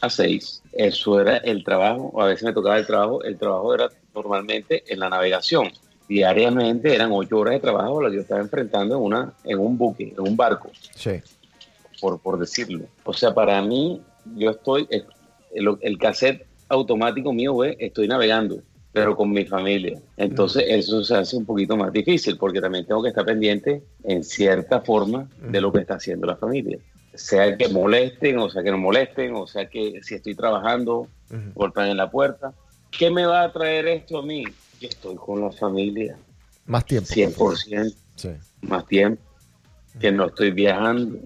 a 0.01 0.09
6. 0.09 0.63
Eso 0.73 1.19
era 1.19 1.37
el 1.37 1.63
trabajo, 1.63 2.11
o 2.13 2.21
a 2.21 2.27
veces 2.27 2.43
me 2.43 2.53
tocaba 2.53 2.77
el 2.77 2.85
trabajo. 2.85 3.23
El 3.23 3.37
trabajo 3.37 3.73
era 3.73 3.89
normalmente 4.13 4.83
en 4.87 4.99
la 4.99 5.09
navegación. 5.09 5.71
Diariamente 6.07 6.93
eran 6.93 7.11
8 7.11 7.37
horas 7.37 7.53
de 7.55 7.59
trabajo 7.59 8.01
las 8.01 8.11
que 8.11 8.17
yo 8.17 8.21
estaba 8.21 8.41
enfrentando 8.41 8.95
en, 8.97 9.01
una, 9.03 9.33
en 9.43 9.59
un 9.59 9.77
buque, 9.77 10.13
en 10.15 10.19
un 10.19 10.37
barco 10.37 10.69
Sí. 10.95 11.11
por, 11.99 12.19
por 12.19 12.37
decirlo. 12.39 12.85
O 13.03 13.13
sea, 13.13 13.33
para 13.33 13.61
mí, 13.61 14.01
yo 14.35 14.51
estoy, 14.51 14.87
el, 14.91 15.05
el- 15.53 15.77
el 15.81 15.97
cassette 15.97 16.45
automático 16.69 17.33
mío, 17.33 17.53
güey, 17.53 17.75
estoy 17.79 18.07
navegando, 18.07 18.59
pero 18.91 19.15
con 19.15 19.31
mi 19.31 19.45
familia. 19.45 19.99
Entonces, 20.17 20.63
eso 20.67 21.03
se 21.03 21.15
hace 21.15 21.35
un 21.37 21.45
poquito 21.45 21.75
más 21.75 21.91
difícil, 21.91 22.37
porque 22.37 22.61
también 22.61 22.85
tengo 22.85 23.01
que 23.03 23.09
estar 23.09 23.25
pendiente, 23.25 23.83
en 24.03 24.23
cierta 24.23 24.81
forma, 24.81 25.27
de 25.39 25.59
lo 25.61 25.71
que 25.71 25.79
está 25.81 25.95
haciendo 25.95 26.27
la 26.27 26.35
familia. 26.35 26.77
Sea 27.13 27.55
que 27.57 27.67
molesten, 27.69 28.37
o 28.39 28.49
sea 28.49 28.61
que 28.61 28.71
no 28.71 28.77
molesten, 28.77 29.33
o 29.35 29.47
sea 29.47 29.67
que 29.69 30.01
si 30.03 30.15
estoy 30.15 30.35
trabajando, 30.35 31.07
golpean 31.55 31.87
en 31.89 31.97
la 31.97 32.11
puerta. 32.11 32.53
¿Qué 32.91 33.09
me 33.09 33.25
va 33.25 33.43
a 33.43 33.51
traer 33.51 33.87
esto 33.87 34.19
a 34.19 34.21
mí? 34.25 34.43
Que 34.79 34.87
estoy 34.87 35.15
con 35.15 35.41
la 35.41 35.51
familia, 35.51 36.17
Más 36.65 36.85
tiempo. 36.85 37.09
100% 37.13 37.93
Sí. 38.15 38.29
más 38.61 38.85
tiempo, 38.87 39.21
que 39.99 40.11
no 40.11 40.27
estoy 40.27 40.51
viajando, 40.51 41.17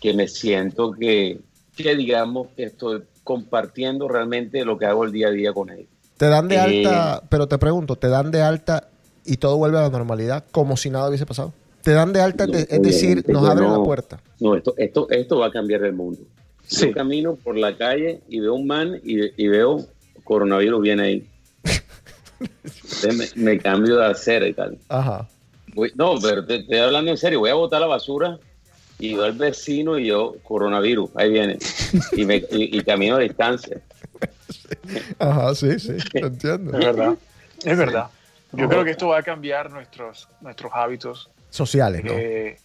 que 0.00 0.14
me 0.14 0.28
siento 0.28 0.92
que, 0.92 1.40
que 1.76 1.96
digamos 1.96 2.48
que 2.56 2.64
estoy 2.64 3.02
compartiendo 3.24 4.08
realmente 4.08 4.64
lo 4.64 4.78
que 4.78 4.86
hago 4.86 5.04
el 5.04 5.12
día 5.12 5.28
a 5.28 5.30
día 5.30 5.52
con 5.52 5.70
ellos. 5.70 5.88
Te 6.16 6.26
dan 6.26 6.48
de 6.48 6.54
Eh, 6.56 6.58
alta, 6.58 7.22
pero 7.28 7.46
te 7.46 7.58
pregunto, 7.58 7.96
¿te 7.96 8.08
dan 8.08 8.30
de 8.30 8.42
alta 8.42 8.88
y 9.24 9.36
todo 9.36 9.56
vuelve 9.56 9.78
a 9.78 9.82
la 9.82 9.90
normalidad 9.90 10.44
como 10.50 10.76
si 10.76 10.88
nada 10.90 11.08
hubiese 11.08 11.26
pasado? 11.26 11.52
Te 11.82 11.92
dan 11.92 12.12
de 12.12 12.20
alta, 12.20 12.46
No, 12.46 12.54
es 12.56 12.82
decir, 12.82 13.24
nos 13.28 13.48
abren 13.48 13.68
no. 13.68 13.78
la 13.78 13.84
puerta. 13.84 14.20
No, 14.40 14.54
esto, 14.56 14.74
esto, 14.78 15.08
esto 15.10 15.38
va 15.38 15.46
a 15.46 15.50
cambiar 15.50 15.84
el 15.84 15.92
mundo. 15.92 16.20
Sí. 16.66 16.86
Yo 16.88 16.92
camino 16.94 17.34
por 17.36 17.56
la 17.56 17.76
calle 17.76 18.20
y 18.28 18.40
veo 18.40 18.54
un 18.54 18.66
man 18.66 19.00
y, 19.04 19.42
y 19.42 19.48
veo 19.48 19.84
coronavirus 20.24 20.82
viene 20.82 21.02
ahí. 21.02 21.28
Me, 23.16 23.28
me 23.36 23.58
cambio 23.58 23.96
de 23.98 24.06
acera 24.06 24.46
y 24.46 24.52
tal. 24.54 24.78
Ajá. 24.88 25.26
Voy- 25.74 25.92
no, 25.94 26.14
pero 26.20 26.44
te 26.44 26.56
estoy 26.56 26.78
hablando 26.78 27.10
en 27.10 27.16
serio. 27.16 27.40
Voy 27.40 27.50
a 27.50 27.54
botar 27.54 27.80
la 27.80 27.86
basura 27.86 28.38
y 28.98 29.14
veo 29.14 29.24
al 29.24 29.32
vecino 29.32 29.98
y 29.98 30.06
yo, 30.06 30.36
coronavirus, 30.42 31.10
ahí 31.16 31.30
viene. 31.30 31.58
Y, 32.12 32.24
me, 32.24 32.36
y, 32.36 32.78
y 32.78 32.82
camino 32.82 33.16
a 33.16 33.20
distancia. 33.20 33.80
Ajá, 35.18 35.54
sí, 35.54 35.78
sí, 35.78 35.96
lo 36.14 36.26
entiendo. 36.28 36.72
Es 36.76 36.84
verdad. 36.84 37.14
Es 37.64 37.78
verdad. 37.78 38.06
Yo 38.52 38.68
creo 38.68 38.84
que 38.84 38.92
esto 38.92 39.08
va 39.08 39.18
a 39.18 39.22
cambiar 39.22 39.70
nuestros, 39.70 40.26
nuestros 40.40 40.72
hábitos. 40.74 41.28
Sociales, 41.50 42.02
¿no? 42.04 42.12
Eh, 42.14 42.58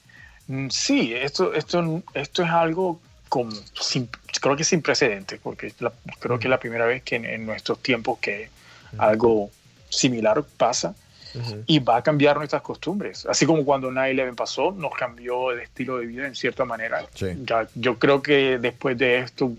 mm, 0.47 0.69
sí, 0.69 1.13
esto, 1.13 1.53
esto, 1.53 2.01
esto 2.13 2.43
es 2.43 2.49
algo 2.49 2.99
como 3.29 3.51
sin- 3.79 4.09
creo 4.41 4.55
que 4.55 4.63
sin 4.63 4.81
precedentes, 4.81 5.39
porque 5.43 5.73
la- 5.79 5.91
creo 6.19 6.39
que 6.39 6.47
es 6.47 6.49
la 6.49 6.59
primera 6.59 6.85
vez 6.85 7.03
que 7.03 7.15
en, 7.17 7.25
en 7.25 7.45
nuestros 7.45 7.79
tiempos 7.79 8.19
que 8.19 8.49
algo 8.97 9.49
similar 9.93 10.43
pasa 10.57 10.95
Ujú. 11.35 11.63
y 11.65 11.79
va 11.79 11.97
a 11.97 12.03
cambiar 12.03 12.37
nuestras 12.37 12.61
costumbres. 12.61 13.25
Así 13.25 13.45
como 13.45 13.63
cuando 13.65 13.89
9-11 13.91 14.35
pasó, 14.35 14.71
nos 14.71 14.93
cambió 14.93 15.51
el 15.51 15.59
estilo 15.61 15.97
de 15.97 16.05
vida 16.05 16.27
en 16.27 16.35
cierta 16.35 16.65
manera. 16.65 17.05
Sí. 17.15 17.27
Ya, 17.43 17.67
yo 17.75 17.97
creo 17.97 18.21
que 18.21 18.57
después 18.59 18.97
de 18.97 19.19
esto 19.19 19.51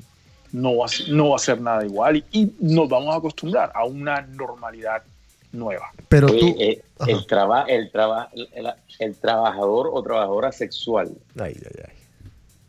no 0.53 0.77
va, 0.77 0.87
a 0.87 0.88
ser- 0.88 1.09
no 1.09 1.31
va 1.31 1.37
a 1.37 1.38
ser 1.40 1.61
nada 1.61 1.85
igual 1.85 2.16
y, 2.16 2.25
y 2.31 2.55
nos 2.61 2.88
vamos 2.88 3.12
a 3.14 3.18
acostumbrar 3.18 3.73
a 3.75 3.85
una 3.85 4.20
normalidad 4.23 5.03
nueva. 5.51 5.90
Pero 6.09 6.29
Oye, 6.29 6.38
tú... 6.40 6.57
eh, 6.61 6.83
Ajá. 6.99 7.11
el, 7.11 7.27
traba, 7.27 7.62
el, 7.62 7.90
traba, 7.90 8.29
el, 8.35 8.68
el 9.01 9.14
trabajador 9.16 9.90
o 9.92 10.01
trabajadora 10.03 10.53
sexual, 10.53 11.11
Ay, 11.40 11.57
ay, 11.64 11.83
ay. 11.88 11.92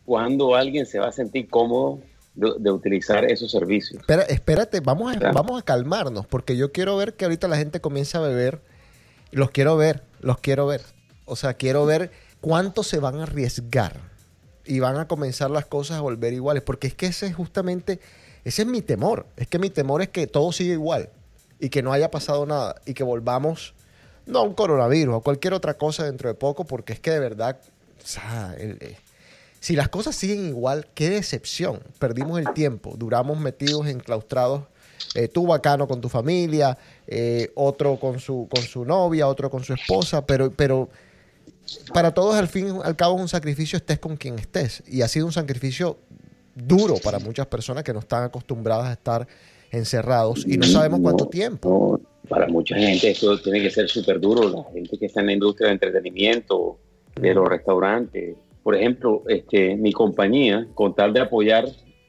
cuando 0.04 0.54
alguien 0.56 0.84
se 0.86 0.98
va 0.98 1.08
a 1.08 1.12
sentir 1.12 1.48
cómodo 1.48 2.00
de, 2.36 2.52
de 2.58 2.70
utilizar 2.70 3.24
esos 3.24 3.50
servicios. 3.50 4.00
Espera, 4.00 4.22
espérate, 4.22 4.80
vamos 4.80 5.14
a, 5.14 5.18
Claro. 5.18 5.34
vamos 5.34 5.60
a 5.60 5.64
calmarnos, 5.64 6.26
porque 6.26 6.56
yo 6.56 6.70
quiero 6.70 6.96
ver 6.96 7.14
que 7.14 7.24
ahorita 7.24 7.48
la 7.48 7.56
gente 7.56 7.80
comienza 7.80 8.18
a 8.18 8.20
beber. 8.20 8.60
Los 9.32 9.50
quiero 9.50 9.76
ver, 9.76 10.02
los 10.20 10.38
quiero 10.38 10.66
ver. 10.66 10.82
O 11.24 11.34
sea, 11.34 11.54
quiero 11.54 11.84
ver 11.86 12.10
cuánto 12.40 12.82
se 12.84 13.00
van 13.00 13.18
a 13.18 13.24
arriesgar 13.24 13.98
y 14.64 14.78
van 14.80 14.96
a 14.98 15.08
comenzar 15.08 15.50
las 15.50 15.66
cosas 15.66 15.96
a 15.98 16.00
volver 16.00 16.32
iguales, 16.32 16.62
porque 16.62 16.86
es 16.86 16.94
que 16.94 17.06
ese 17.06 17.26
es 17.26 17.34
justamente, 17.34 17.98
ese 18.44 18.62
es 18.62 18.68
mi 18.68 18.82
temor. 18.82 19.26
Es 19.36 19.48
que 19.48 19.58
mi 19.58 19.70
temor 19.70 20.02
es 20.02 20.08
que 20.10 20.26
todo 20.26 20.52
siga 20.52 20.72
igual 20.74 21.08
y 21.58 21.70
que 21.70 21.82
no 21.82 21.92
haya 21.92 22.10
pasado 22.10 22.46
nada 22.46 22.76
y 22.86 22.94
que 22.94 23.02
volvamos, 23.02 23.74
no 24.26 24.40
a 24.40 24.42
un 24.42 24.54
coronavirus, 24.54 25.16
a 25.16 25.20
cualquier 25.20 25.54
otra 25.54 25.74
cosa 25.74 26.04
dentro 26.04 26.28
de 26.28 26.34
poco, 26.34 26.64
porque 26.64 26.92
es 26.92 27.00
que 27.00 27.10
de 27.12 27.18
verdad, 27.20 27.58
o 28.02 28.06
sea, 28.06 28.54
el- 28.58 28.76
eh, 28.80 28.96
si 29.60 29.74
las 29.76 29.88
cosas 29.88 30.14
siguen 30.14 30.46
igual, 30.46 30.86
qué 30.94 31.10
decepción. 31.10 31.80
Perdimos 31.98 32.38
el 32.40 32.52
tiempo, 32.52 32.94
duramos 32.96 33.38
metidos, 33.40 33.86
enclaustrados. 33.88 34.62
eh, 35.14 35.28
tú 35.28 35.46
bacano 35.46 35.88
con 35.88 36.00
tu 36.00 36.08
familia, 36.08 36.76
eh, 37.06 37.50
otro 37.54 37.98
con 37.98 38.20
su, 38.20 38.46
con 38.50 38.62
su 38.62 38.84
novia, 38.84 39.26
otro 39.28 39.50
con 39.50 39.64
su 39.64 39.72
esposa, 39.72 40.26
pero, 40.26 40.50
pero 40.50 40.88
para 41.92 42.12
todos 42.12 42.34
al 42.36 42.48
fin 42.48 42.78
al 42.84 42.94
cabo 42.96 43.16
es 43.16 43.22
un 43.22 43.28
sacrificio 43.28 43.76
estés 43.78 43.98
con 43.98 44.16
quien 44.16 44.38
estés. 44.38 44.82
Y 44.86 45.02
ha 45.02 45.08
sido 45.08 45.26
un 45.26 45.32
sacrificio 45.32 45.96
duro 46.54 46.96
para 47.02 47.18
muchas 47.18 47.46
personas 47.46 47.82
que 47.82 47.92
no 47.92 48.00
están 48.00 48.24
acostumbradas 48.24 48.86
a 48.88 48.92
estar 48.92 49.26
encerrados 49.70 50.46
y 50.46 50.56
no 50.58 50.66
sabemos 50.66 51.00
cuánto 51.00 51.24
No, 51.24 51.30
tiempo. 51.30 52.00
no, 52.00 52.28
para 52.28 52.46
mucha 52.48 52.76
gente 52.76 53.10
esto 53.10 53.40
tiene 53.40 53.60
que 53.62 53.70
ser 53.70 53.88
súper 53.88 54.20
duro. 54.20 54.48
La 54.48 54.64
gente 54.72 54.96
que 54.98 55.06
está 55.06 55.20
en 55.20 55.26
la 55.26 55.32
industria 55.32 55.68
de 55.68 55.74
entretenimiento, 55.74 56.78
de 57.14 57.34
los 57.34 57.48
restaurantes. 57.48 58.36
Por 58.66 58.74
ejemplo, 58.74 59.22
este, 59.28 59.76
mi 59.76 59.92
compañía, 59.92 60.66
con 60.74 60.92
tal 60.92 61.12
de 61.12 61.20
apoyar 61.20 61.66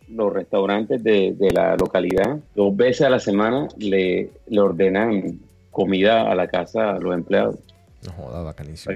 los 0.10 0.34
restaurantes 0.34 1.04
de, 1.04 1.34
de 1.38 1.52
la 1.52 1.76
localidad, 1.76 2.40
dos 2.56 2.76
veces 2.76 3.02
a 3.06 3.12
la 3.12 3.20
semana 3.20 3.68
le, 3.78 4.32
le 4.48 4.60
ordenan 4.60 5.40
comida 5.70 6.24
a 6.32 6.34
la 6.34 6.48
casa 6.48 6.96
a 6.96 7.00
los 7.00 7.14
empleados. 7.14 7.58
No 8.04 8.12
joda, 8.14 8.42
bacanísimo. 8.42 8.96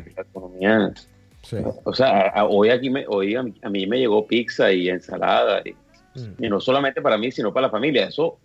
Sí. 1.43 1.57
O 1.83 1.93
sea, 1.93 2.07
a- 2.07 2.29
a- 2.39 2.45
hoy 2.45 2.69
aquí 2.71 2.89
me, 2.89 3.05
hoy 3.07 3.35
a, 3.35 3.43
mí, 3.43 3.53
a 3.61 3.69
mí 3.69 3.85
me 3.85 3.99
llegó 3.99 4.25
pizza 4.25 4.71
y 4.71 4.89
ensalada, 4.89 5.61
y, 5.63 5.75
Mm, 6.15 6.43
y 6.43 6.49
no 6.49 6.59
solamente 6.59 6.99
para 6.99 7.15
mí, 7.19 7.31
sino 7.31 7.53
para 7.53 7.67
la 7.67 7.71
familia. 7.71 8.07
Eso, 8.07 8.39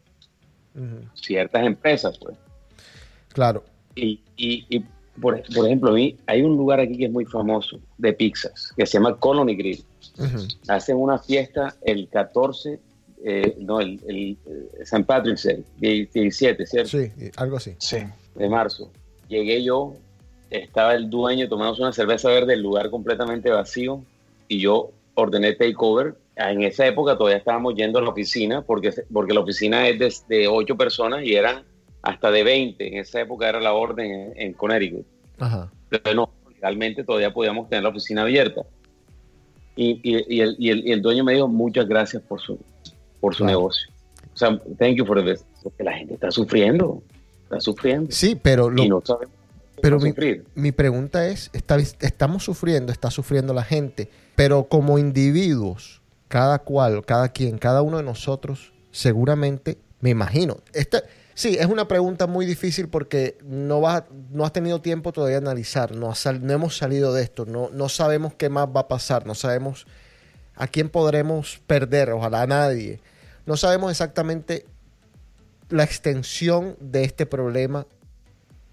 ciertas 1.14 1.64
empresas, 1.66 2.18
pues. 2.18 2.36
Claro. 3.32 3.64
Y, 3.94 4.20
y, 4.36 4.66
y, 4.68 4.84
por, 5.20 5.42
por 5.54 5.66
ejemplo, 5.66 5.94
hay 5.94 6.42
un 6.42 6.56
lugar 6.56 6.80
aquí 6.80 6.96
que 6.96 7.06
es 7.06 7.10
muy 7.12 7.24
famoso 7.24 7.78
de 7.98 8.12
pizzas, 8.12 8.72
que 8.76 8.86
se 8.86 8.98
llama 8.98 9.16
Colony 9.16 9.56
Grill. 9.56 9.84
Ujú. 10.18 10.46
Hacen 10.68 10.96
una 10.96 11.18
fiesta 11.18 11.74
el 11.82 12.08
14, 12.08 12.80
eh, 13.24 13.56
no, 13.58 13.80
el, 13.80 14.00
el, 14.06 14.36
eh, 14.46 14.84
San 14.84 15.04
Patrick's 15.04 15.48
Day, 15.78 16.08
17, 16.12 16.66
¿cierto? 16.66 16.90
Sí, 16.90 17.10
algo 17.36 17.56
así. 17.56 17.74
Sí. 17.78 17.98
de 18.34 18.48
marzo. 18.48 18.90
Llegué 19.28 19.62
yo, 19.62 19.94
estaba 20.50 20.94
el 20.94 21.10
dueño 21.10 21.48
tomamos 21.48 21.78
una 21.80 21.92
cerveza 21.92 22.28
verde, 22.28 22.54
el 22.54 22.62
lugar 22.62 22.90
completamente 22.90 23.50
vacío, 23.50 24.02
y 24.48 24.60
yo 24.60 24.90
ordené 25.14 25.54
takeover. 25.54 26.14
En 26.36 26.62
esa 26.62 26.86
época 26.86 27.16
todavía 27.16 27.38
estábamos 27.38 27.74
yendo 27.74 27.98
a 27.98 28.02
la 28.02 28.10
oficina, 28.10 28.62
porque, 28.62 28.92
porque 29.12 29.34
la 29.34 29.40
oficina 29.40 29.88
es 29.88 29.98
de, 29.98 30.36
de 30.36 30.48
8 30.48 30.76
personas 30.76 31.24
y 31.24 31.34
eran 31.34 31.64
hasta 32.06 32.30
de 32.30 32.44
20. 32.44 32.86
En 32.88 32.98
esa 32.98 33.20
época 33.20 33.48
era 33.48 33.60
la 33.60 33.72
orden 33.72 34.10
en, 34.10 34.32
en 34.40 34.52
Connecticut. 34.52 35.04
Ajá. 35.38 35.70
Pero 35.88 36.14
no, 36.14 36.30
legalmente 36.54 37.04
todavía 37.04 37.32
podíamos 37.32 37.68
tener 37.68 37.82
la 37.82 37.90
oficina 37.90 38.22
abierta. 38.22 38.62
Y, 39.74 40.00
y- 40.02 40.24
y 40.36 40.40
el, 40.40 40.56
y 40.58 40.70
el- 40.70 40.86
y 40.86 40.92
el 40.92 41.02
dueño 41.02 41.24
me 41.24 41.34
dijo, 41.34 41.48
muchas 41.48 41.86
gracias 41.86 42.22
por 42.22 42.40
su, 42.40 42.58
por 43.20 43.34
su 43.34 43.44
Claro. 43.44 43.58
negocio. 43.58 43.90
O 44.34 44.36
sea, 44.36 44.58
thank 44.78 44.96
you 44.96 45.04
for 45.04 45.16
the 45.18 45.22
business. 45.32 45.46
Porque 45.62 45.82
la 45.84 45.92
gente 45.94 46.14
está 46.14 46.30
sufriendo, 46.30 47.02
está 47.44 47.60
sufriendo. 47.60 48.10
Sí, 48.12 48.36
pero 48.40 48.70
lo, 48.70 48.82
y 48.82 48.88
no 48.88 49.02
sabemos 49.04 49.34
pero 49.82 49.98
mi, 50.00 50.14
mi 50.54 50.72
pregunta 50.72 51.28
es, 51.28 51.50
está- 51.52 51.76
estamos 51.76 52.42
sufriendo, 52.44 52.92
está 52.92 53.10
sufriendo 53.10 53.52
la 53.52 53.62
gente, 53.62 54.08
pero 54.34 54.64
como 54.64 54.98
individuos, 54.98 56.00
cada 56.28 56.60
cual, 56.60 57.04
cada 57.04 57.28
quien, 57.28 57.58
cada 57.58 57.82
uno 57.82 57.98
de 57.98 58.02
nosotros, 58.02 58.72
seguramente, 58.90 59.76
me 60.00 60.08
imagino, 60.10 60.56
esta, 60.72 61.02
Sí, 61.36 61.58
es 61.60 61.66
una 61.66 61.86
pregunta 61.86 62.26
muy 62.26 62.46
difícil 62.46 62.88
porque 62.88 63.36
no, 63.44 63.82
vas, 63.82 64.04
no 64.30 64.46
has 64.46 64.54
tenido 64.54 64.80
tiempo 64.80 65.12
todavía 65.12 65.38
de 65.38 65.44
analizar, 65.44 65.94
no, 65.94 66.14
no 66.40 66.52
hemos 66.54 66.78
salido 66.78 67.12
de 67.12 67.22
esto, 67.22 67.44
no, 67.44 67.68
no 67.74 67.90
sabemos 67.90 68.32
qué 68.32 68.48
más 68.48 68.68
va 68.74 68.80
a 68.80 68.88
pasar, 68.88 69.26
no 69.26 69.34
sabemos 69.34 69.86
a 70.54 70.66
quién 70.66 70.88
podremos 70.88 71.60
perder, 71.66 72.08
ojalá 72.08 72.40
a 72.40 72.46
nadie. 72.46 73.00
No 73.44 73.58
sabemos 73.58 73.90
exactamente 73.90 74.64
la 75.68 75.84
extensión 75.84 76.74
de 76.80 77.04
este 77.04 77.26
problema 77.26 77.86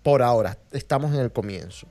por 0.02 0.21
ahora, 0.21 0.58
estamos 0.71 1.13
en 1.13 1.19
el 1.19 1.34
comienzo. 1.34 1.88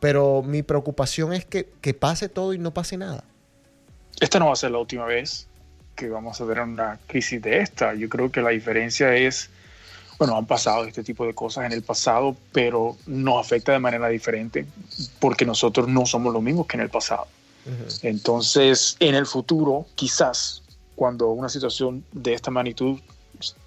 Pero 0.00 0.42
mi 0.42 0.64
preocupación 0.64 1.32
es 1.32 1.44
que, 1.44 1.68
que 1.80 1.94
pase 1.94 2.28
todo 2.28 2.54
y 2.54 2.58
no 2.58 2.74
pase 2.74 2.96
nada. 2.96 3.22
esta 4.20 4.40
no 4.40 4.46
va 4.46 4.54
a 4.54 4.56
ser 4.56 4.72
la 4.72 4.78
última 4.78 5.04
vez 5.04 5.46
que 5.94 6.08
vamos 6.08 6.40
a 6.40 6.44
ver 6.44 6.58
una 6.58 6.98
crisis 7.06 7.40
de 7.40 7.60
esta. 7.60 7.94
Yo 7.94 8.08
creo 8.08 8.32
que 8.32 8.42
la 8.42 8.50
diferencia 8.50 9.14
es, 9.14 9.48
bueno, 10.18 10.36
han 10.36 10.46
pasado 10.46 10.84
este 10.84 11.02
tipo 11.02 11.26
de 11.26 11.34
cosas 11.34 11.66
en 11.66 11.72
el 11.72 11.82
pasado, 11.82 12.36
pero 12.52 12.96
nos 13.06 13.44
afecta 13.44 13.72
de 13.72 13.78
manera 13.78 14.08
diferente 14.08 14.66
porque 15.18 15.44
nosotros 15.44 15.88
no 15.88 16.06
somos 16.06 16.32
los 16.32 16.42
mismos 16.42 16.66
que 16.66 16.76
en 16.76 16.82
el 16.82 16.90
pasado. 16.90 17.26
Entonces, 18.02 18.96
en 18.98 19.14
el 19.14 19.26
futuro, 19.26 19.86
quizás, 19.94 20.62
cuando 20.96 21.28
una 21.30 21.48
situación 21.48 22.04
de 22.12 22.34
esta 22.34 22.50
magnitud 22.50 22.98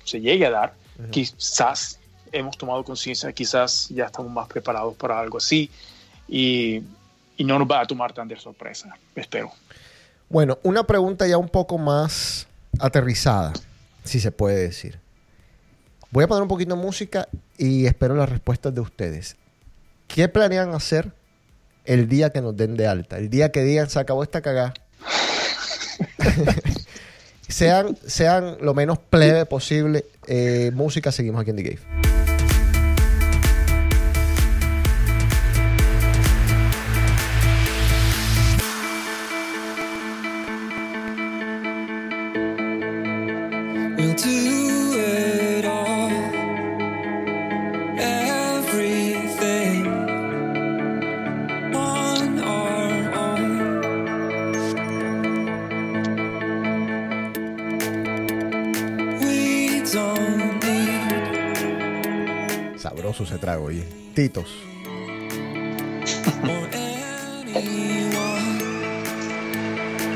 se 0.03 0.19
llegue 0.19 0.45
a 0.45 0.51
dar, 0.51 0.73
quizás 1.11 1.99
hemos 2.31 2.57
tomado 2.57 2.83
conciencia, 2.83 3.31
quizás 3.31 3.87
ya 3.89 4.05
estamos 4.05 4.31
más 4.31 4.47
preparados 4.47 4.95
para 4.95 5.19
algo 5.19 5.37
así 5.37 5.69
y, 6.27 6.81
y 7.37 7.43
no 7.43 7.57
nos 7.57 7.69
va 7.69 7.81
a 7.81 7.85
tomar 7.85 8.13
tan 8.13 8.27
de 8.27 8.37
sorpresa, 8.37 8.97
espero. 9.15 9.51
Bueno, 10.29 10.59
una 10.63 10.83
pregunta 10.85 11.27
ya 11.27 11.37
un 11.37 11.49
poco 11.49 11.77
más 11.77 12.47
aterrizada, 12.79 13.53
si 14.03 14.19
se 14.19 14.31
puede 14.31 14.59
decir. 14.59 15.04
Voy 16.15 16.23
a 16.23 16.27
poner 16.29 16.43
un 16.43 16.47
poquito 16.47 16.77
de 16.77 16.81
música 16.81 17.27
y 17.57 17.87
espero 17.87 18.15
las 18.15 18.29
respuestas 18.29 18.73
de 18.73 18.79
ustedes. 18.79 19.35
¿Qué 20.07 20.29
planean 20.29 20.73
hacer 20.73 21.11
el 21.83 22.07
día 22.07 22.29
que 22.29 22.39
nos 22.39 22.55
den 22.55 22.77
de 22.77 22.87
alta? 22.87 23.17
El 23.17 23.29
día 23.29 23.51
que 23.51 23.63
digan 23.63 23.89
se 23.89 23.99
acabó 23.99 24.23
esta 24.23 24.39
cagada. 24.39 24.73
sean, 27.49 27.97
sean 28.07 28.55
lo 28.61 28.73
menos 28.73 28.97
plebe 28.97 29.45
posible. 29.45 30.05
Eh, 30.25 30.71
música, 30.73 31.11
seguimos 31.11 31.41
aquí 31.41 31.49
en 31.49 31.57
The 31.57 31.63
Gave. 31.63 32.04
Sabroso 63.15 63.23
ese 63.23 63.37
trago, 63.37 63.65
oye. 63.65 63.87
Titos. 64.13 64.49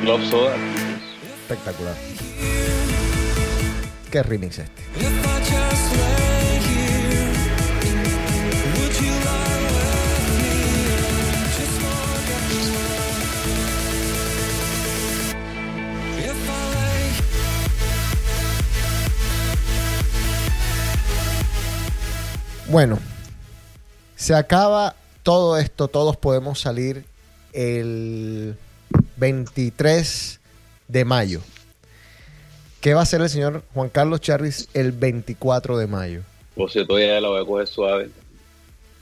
Love 0.03 0.29
Soda. 0.29 0.55
Espectacular. 1.41 1.95
¿Qué 4.11 4.23
remix 4.23 4.59
este? 4.59 4.88
Bueno, 22.69 22.99
se 24.15 24.35
acaba 24.35 24.95
todo 25.23 25.57
esto, 25.57 25.87
todos 25.87 26.17
podemos 26.17 26.59
salir 26.59 27.03
el 27.51 28.55
23 29.17 30.39
de 30.87 31.03
mayo. 31.03 31.41
¿Qué 32.79 32.93
va 32.93 32.99
a 32.99 33.03
hacer 33.03 33.21
el 33.21 33.29
señor 33.29 33.63
Juan 33.73 33.89
Carlos 33.89 34.21
Charris 34.21 34.69
el 34.75 34.91
24 34.91 35.79
de 35.79 35.87
mayo? 35.87 36.21
Pues 36.53 36.75
yo 36.75 36.85
todavía 36.85 37.19
la 37.19 37.29
voy 37.29 37.41
a 37.41 37.45
coger 37.45 37.67
suave. 37.67 38.09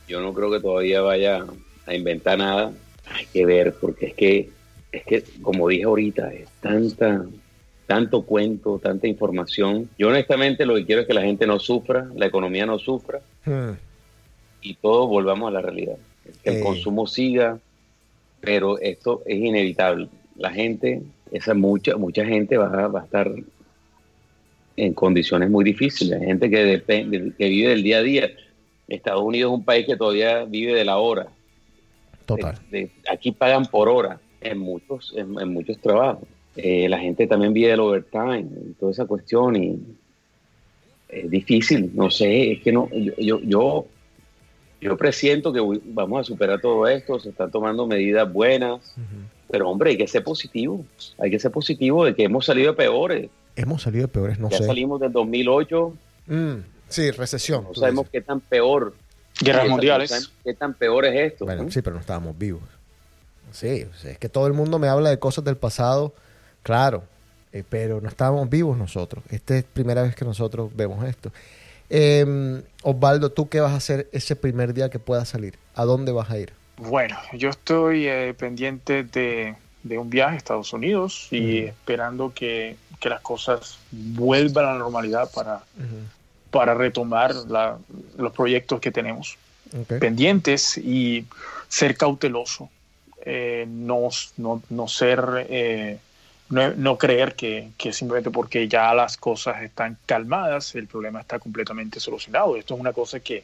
Yo 0.08 0.22
no 0.22 0.34
creo 0.34 0.50
que 0.50 0.62
todavía 0.62 1.02
vaya 1.02 1.46
a 1.86 1.94
inventar 1.94 2.38
nada. 2.38 2.72
Hay 3.12 3.26
que 3.26 3.46
ver, 3.46 3.74
porque 3.74 4.06
es 4.08 4.14
que, 4.14 4.50
es 4.94 5.04
que 5.04 5.24
como 5.42 5.68
dije 5.68 5.84
ahorita, 5.84 6.34
es 6.34 6.48
tanta, 6.62 7.26
tanto 7.88 8.21
cuento, 8.23 8.80
tanta 8.80 9.08
información. 9.08 9.89
Yo 9.97 10.10
honestamente 10.10 10.65
lo 10.65 10.76
que 10.76 10.86
quiero 10.86 11.02
es 11.02 11.08
que 11.08 11.13
la 11.13 11.21
gente 11.23 11.47
no 11.47 11.58
sufra, 11.60 12.08
la 12.15 12.26
economía 12.28 12.65
no 12.65 12.78
sufra 12.80 13.21
Hmm, 13.45 13.71
y 14.62 14.73
todos 14.76 15.08
volvamos 15.08 15.47
a 15.47 15.52
la 15.52 15.62
realidad. 15.62 15.95
Que 16.43 16.50
el 16.50 16.56
Eh. 16.58 16.62
consumo 16.62 17.08
siga, 17.08 17.58
pero 18.41 18.78
esto 18.80 19.23
es 19.26 19.38
inevitable. 19.38 20.10
La 20.36 20.52
gente, 20.52 21.02
esa 21.32 21.54
mucha, 21.54 21.95
mucha 21.95 22.26
gente 22.26 22.58
va, 22.58 22.88
va 22.88 23.02
a 23.02 23.04
estar 23.06 23.32
en 24.76 24.93
condiciones 24.93 25.50
muy 25.50 25.63
difíciles. 25.63 26.19
Hay 26.21 26.28
gente 26.28 26.50
que 26.50 26.63
depende, 26.63 27.32
que 27.38 27.47
vive 27.50 27.69
del 27.69 27.84
día 27.84 27.97
a 28.00 28.04
día. 28.04 28.30
Estados 28.88 29.23
Unidos 29.23 29.52
es 29.52 29.58
un 29.60 29.65
país 29.65 29.86
que 29.86 29.95
todavía 29.97 30.43
vive 30.45 30.73
de 30.76 30.86
la 30.86 30.97
hora. 30.97 31.28
Total. 32.26 32.56
De- 32.69 32.82
de- 32.82 32.91
aquí 33.10 33.32
pagan 33.32 33.65
por 33.65 33.88
hora 33.89 34.19
en 34.41 34.58
muchos, 34.60 35.13
en, 35.15 35.39
en 35.39 35.54
muchos 35.54 35.78
trabajos. 35.80 36.28
Eh, 36.58 36.89
la 36.89 36.98
gente 36.98 37.28
también 37.28 37.54
vive 37.54 37.70
del 37.70 37.80
overtime 37.82 38.48
y 38.70 38.74
toda 38.74 38.91
esa 38.91 39.06
cuestión 39.06 39.56
y 39.56 39.80
es 41.10 41.30
difícil, 41.30 41.91
no 41.93 42.10
sé, 42.12 42.54
es 42.54 42.62
que 42.62 42.72
no, 42.72 42.89
yo, 42.91 43.13
yo, 43.17 43.39
yo, 43.41 43.86
yo 44.82 44.98
presiento 44.98 45.54
que 45.54 45.60
voy- 45.60 45.82
vamos 45.86 46.20
a 46.20 46.24
superar 46.24 46.60
todo 46.60 46.88
esto, 46.88 47.20
se 47.20 47.30
están 47.30 47.50
tomando 47.52 47.88
medidas 47.88 48.32
buenas, 48.32 48.96
pero 49.50 49.70
hombre, 49.70 49.91
hay 49.91 49.98
que 49.98 50.08
ser 50.08 50.24
positivo, 50.24 50.84
hay 51.20 51.30
que 51.32 51.39
ser 51.39 51.52
positivo 51.52 52.04
de 52.06 52.13
que 52.15 52.24
hemos 52.24 52.46
salido 52.46 52.72
de 52.72 52.78
peores, 52.78 53.30
Hemos 53.56 53.82
salido 53.82 54.04
de 54.04 54.08
peores, 54.10 54.38
no 54.38 54.50
ya 54.52 54.58
sé. 54.58 54.65
salimos 54.65 55.00
del 55.00 55.12
2008, 55.12 55.93
Mm, 56.28 56.56
sí, 56.89 57.10
recesión. 57.12 57.63
no 57.63 57.74
sabemos 57.74 58.06
dices. 58.06 58.12
qué 58.12 58.22
tan 58.22 58.39
peor, 58.41 58.93
Guerras 59.39 59.70
mundiales. 59.70 60.32
qué 60.43 60.54
tan 60.56 60.74
peor 60.74 61.06
es 61.06 61.32
esto. 61.34 61.46
Bueno, 61.46 61.63
¿no? 61.63 61.72
sí, 61.72 61.82
pero 61.82 61.93
no 61.96 62.00
estábamos 62.02 62.38
vivos. 62.38 62.62
Sí, 63.52 63.86
o 63.89 63.93
sea, 63.96 64.12
es 64.12 64.17
que 64.20 64.28
todo 64.30 64.46
el 64.48 64.54
mundo 64.54 64.78
me 64.78 64.88
habla 64.89 65.10
de 65.10 65.17
cosas 65.20 65.43
del 65.46 65.56
pasado, 65.58 66.13
claro, 66.68 67.04
eh, 67.54 67.64
pero 67.68 68.02
no 68.02 68.10
estábamos 68.10 68.50
vivos 68.50 68.78
nosotros. 68.78 69.24
Esta 69.30 69.58
es 69.58 69.64
la 69.64 69.70
primera 69.74 70.02
vez 70.04 70.16
que 70.16 70.26
nosotros 70.26 70.70
vemos 70.76 71.06
esto. 71.08 71.32
Eh, 71.90 72.62
Osvaldo, 72.84 73.30
¿tú 73.32 73.48
qué 73.48 73.62
vas 73.62 73.72
a 73.72 73.78
hacer 73.78 74.10
ese 74.12 74.36
primer 74.36 74.74
día 74.74 74.90
que 74.90 75.00
puedas 75.00 75.30
salir? 75.30 75.58
¿A 75.76 75.86
dónde 75.86 76.12
vas 76.12 76.30
a 76.30 76.38
ir? 76.38 76.52
Bueno, 76.76 77.18
yo 77.34 77.50
estoy 77.50 78.06
eh, 78.08 78.34
pendiente 78.38 79.04
de, 79.06 79.56
de 79.84 79.98
un 79.98 80.10
viaje 80.10 80.34
a 80.36 80.38
Estados 80.38 80.74
Unidos 80.74 81.30
y 81.32 81.60
esperando 81.60 82.34
que, 82.36 82.76
que 83.00 83.08
las 83.08 83.22
cosas 83.22 83.80
vuelvan 83.92 84.66
a 84.66 84.74
la 84.74 84.80
normalidad 84.80 85.32
para, 85.34 85.64
para 86.52 86.74
retomar 86.74 87.34
la- 87.48 87.78
los 88.18 88.34
proyectos 88.34 88.82
que 88.82 88.92
tenemos 88.92 89.38
pendientes 90.00 90.78
y 90.78 91.26
ser 91.70 91.96
cauteloso, 91.96 92.70
eh, 93.26 93.66
no, 93.68 94.10
no, 94.38 94.62
no 94.70 94.88
ser, 94.88 95.48
no, 96.50 96.74
no 96.76 96.98
creer 96.98 97.36
que, 97.36 97.70
que 97.78 97.92
simplemente 97.94 98.30
porque 98.32 98.68
ya 98.68 98.94
las 98.94 99.18
cosas 99.18 99.62
están 99.64 99.98
calmadas, 100.06 100.76
el 100.76 100.88
problema 100.88 101.20
está 101.22 101.40
completamente 101.40 102.00
solucionado. 102.00 102.56
Esto 102.56 102.74
es 102.76 102.80
una 102.80 102.94
cosa 102.94 103.20
que, 103.20 103.44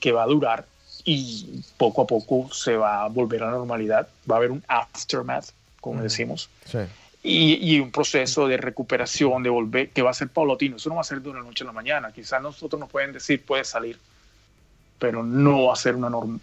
que 0.00 0.12
va 0.12 0.24
a 0.24 0.26
durar 0.26 0.66
y 1.04 1.62
poco 1.76 2.02
a 2.02 2.06
poco 2.06 2.52
se 2.52 2.76
va 2.76 3.04
a 3.04 3.08
volver 3.08 3.42
a 3.42 3.46
la 3.46 3.52
normalidad. 3.52 4.08
Va 4.30 4.36
a 4.36 4.38
haber 4.38 4.50
un 4.50 4.62
aftermath, 4.68 5.46
como 5.80 6.02
decimos, 6.02 6.48
Sí. 6.66 6.78
y, 7.22 7.74
y 7.74 7.80
un 7.80 7.90
proceso 7.90 8.46
de 8.48 8.56
recuperación, 8.56 9.42
de 9.42 9.50
volver, 9.50 9.90
que 9.90 10.02
va 10.02 10.10
a 10.10 10.14
ser 10.14 10.28
paulatino. 10.28 10.76
Eso 10.76 10.88
no 10.90 10.96
va 10.96 11.00
a 11.02 11.04
ser 11.04 11.20
de 11.22 11.30
una 11.30 11.40
noche 11.42 11.64
a 11.64 11.66
la 11.68 11.72
mañana. 11.72 12.12
Quizás 12.12 12.42
nosotros 12.42 12.78
nos 12.80 12.90
pueden 12.90 13.12
decir, 13.12 13.42
puede 13.44 13.64
salir, 13.64 13.98
pero 14.98 15.22
no 15.22 15.66
va 15.66 15.72
a 15.72 15.76
ser 15.76 15.94
una 15.94 16.08
norm- 16.10 16.40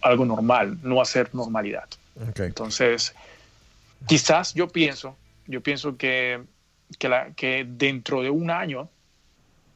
algo 0.00 0.24
normal, 0.24 0.78
no 0.82 0.96
va 0.96 1.02
a 1.02 1.06
ser 1.06 1.32
normalidad. 1.34 1.84
Entonces, 2.36 3.14
quizás 4.06 4.54
yo 4.54 4.68
pienso, 4.68 5.16
yo 5.46 5.60
pienso 5.62 5.96
que, 5.96 6.42
que, 6.98 7.08
la- 7.08 7.32
que 7.32 7.66
dentro 7.68 8.22
de 8.22 8.30
un 8.30 8.50
año, 8.50 8.88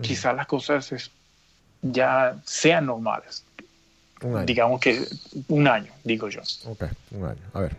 quizás 0.01 0.35
las 0.35 0.47
cosas 0.47 0.93
es- 0.93 1.11
ya 1.83 2.37
sean 2.45 2.87
normales. 2.87 3.45
Un 4.23 4.37
año. 4.37 4.47
Digamos 4.47 4.81
que 4.81 5.05
un 5.49 5.69
año, 5.69 5.93
digo 6.05 6.29
yo. 6.29 6.41
Ok, 6.67 6.85
un 7.13 7.25
año. 7.25 7.43
A 7.53 7.61
ver. 7.61 7.77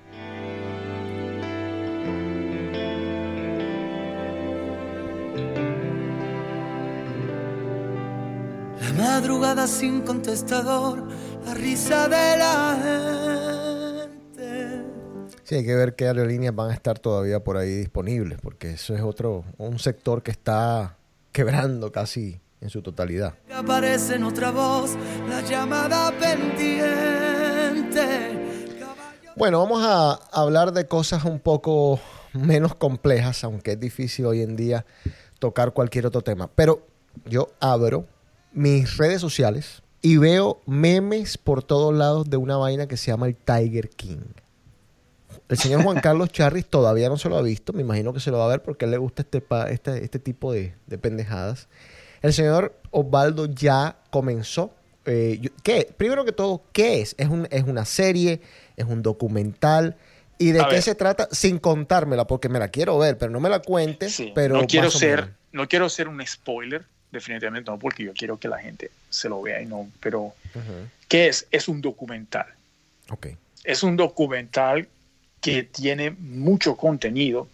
madrugada 8.98 9.68
sin 9.68 10.02
contestador, 10.02 11.08
la 11.46 11.54
risa 11.54 12.08
de 12.08 12.38
la 12.38 12.78
gente. 12.82 13.69
Sí, 15.50 15.56
hay 15.56 15.66
que 15.66 15.74
ver 15.74 15.96
qué 15.96 16.06
aerolíneas 16.06 16.54
van 16.54 16.70
a 16.70 16.76
estar 16.76 17.00
todavía 17.00 17.44
por 17.44 17.58
ahí 17.58 17.74
disponibles, 17.74 18.38
porque 18.40 18.74
eso 18.74 18.94
es 18.94 19.02
otro, 19.02 19.46
un 19.58 19.80
sector 19.80 20.22
que 20.22 20.30
está 20.30 20.96
quebrando 21.32 21.92
casi 21.92 22.40
en 22.62 22.70
su 22.70 22.84
totalidad. 22.84 23.34
Aparece 23.52 24.18
en 24.18 24.26
otra 24.26 24.52
voz, 24.52 24.92
la 25.28 25.42
llamada 25.42 26.12
pendiente. 26.20 27.98
Bueno, 29.36 29.58
vamos 29.58 29.84
a 29.84 30.20
hablar 30.32 30.72
de 30.72 30.86
cosas 30.86 31.26
un 31.26 31.40
poco 31.40 32.00
menos 32.34 32.76
complejas, 32.76 33.44
aunque 33.44 33.72
es 33.72 33.80
difícil 33.80 34.28
hoy 34.28 34.44
en 34.44 34.56
día 34.56 34.86
tocar 35.40 35.74
cualquier 35.74 36.06
otro 36.06 36.22
tema. 36.22 36.48
Pero 36.54 36.86
yo 37.26 37.50
abro 37.60 38.06
mis 38.54 38.98
redes 38.98 39.20
sociales 39.20 39.82
y 40.04 40.18
veo 40.18 40.62
memes 40.68 41.40
por 41.40 41.64
todos 41.64 41.92
lados 41.92 42.30
de 42.30 42.38
una 42.38 42.56
vaina 42.58 42.86
que 42.86 42.98
se 42.98 43.10
llama 43.10 43.26
el 43.26 43.36
Tiger 43.36 43.90
King. 43.90 44.28
El 45.50 45.58
señor 45.58 45.84
Juan 45.84 46.00
Carlos 46.00 46.30
Charris 46.32 46.66
todavía 46.68 47.10
no 47.10 47.18
se 47.18 47.28
lo 47.28 47.38
ha 47.38 47.42
visto, 47.42 47.74
me 47.74 47.82
imagino 47.82 48.14
que 48.14 48.20
se 48.20 48.30
lo 48.32 48.38
va 48.38 48.46
a 48.46 48.50
ver 48.50 48.62
porque 48.62 48.86
a 48.86 48.88
él 48.88 48.92
le 48.92 48.98
gusta 48.98 49.24
este, 49.24 49.42
pa- 49.42 49.70
este, 49.70 50.04
este 50.04 50.20
tipo 50.20 50.54
de, 50.54 50.74
de 50.88 50.98
pendejadas. 50.98 51.68
El 52.22 52.34
señor 52.34 52.76
Osvaldo 52.92 53.46
ya 53.48 53.98
comenzó. 54.12 54.72
eh, 55.06 55.40
yo- 55.42 55.50
¿Qué? 55.64 55.92
Primero 55.98 56.24
que 56.24 56.32
todo, 56.34 56.62
¿qué 56.72 57.02
es? 57.02 57.16
¿Es, 57.18 57.30
un, 57.30 57.48
¿Es 57.50 57.64
una 57.64 57.86
serie? 57.86 58.42
¿Es 58.78 58.86
un 58.86 59.02
documental? 59.02 59.96
¿Y 60.38 60.52
de 60.52 60.62
A 60.62 60.68
qué 60.68 60.76
ver. 60.76 60.84
se 60.84 60.94
trata? 60.96 61.28
Sin 61.32 61.58
contármela, 61.58 62.28
porque 62.28 62.48
me 62.48 62.60
la 62.60 62.68
quiero 62.68 62.98
ver, 63.00 63.18
pero 63.18 63.32
no 63.32 63.40
me 63.40 63.50
la 63.50 63.60
cuentes. 63.60 64.14
Sí, 64.14 64.32
pero 64.36 64.56
no 64.56 64.68
quiero 64.68 64.92
ser, 64.92 65.34
no 65.52 65.68
quiero 65.68 65.90
ser 65.90 66.08
un 66.08 66.26
spoiler, 66.26 66.86
definitivamente 67.12 67.72
no, 67.72 67.80
porque 67.80 68.04
yo 68.04 68.14
quiero 68.14 68.38
que 68.40 68.48
la 68.48 68.60
gente 68.60 68.92
se 69.10 69.28
lo 69.30 69.42
vea 69.42 69.62
y 69.62 69.66
no, 69.66 69.90
pero 70.00 70.22
Ujú. 70.26 70.34
¿qué 71.08 71.28
es? 71.28 71.48
Es 71.50 71.68
un 71.68 71.82
documental. 71.82 72.46
Ok. 73.10 73.28
Es 73.64 73.82
un 73.84 73.98
documental 73.98 74.88
que 75.42 75.64
tiene 75.64 76.12
mucho 76.12 76.76
contenido 76.76 77.48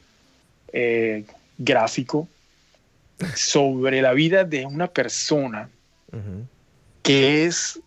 eh, 0.73 1.25
gráfico 1.57 2.27
sobre 3.35 4.01
la 4.01 4.13
vida 4.13 4.43
de 4.43 4.65
una 4.65 4.87
persona 4.87 5.69
que 7.03 7.45
es 7.45 7.79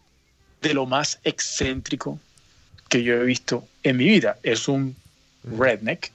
de 0.61 0.75
lo 0.75 0.87
más 0.87 1.19
excéntrico 1.25 2.19
que 2.89 3.03
yo 3.03 3.15
he 3.15 3.25
visto 3.25 3.67
en 3.83 3.97
mi 3.97 4.05
vida. 4.05 4.39
Es 4.43 4.69
un 4.69 4.95
redneck 5.45 6.11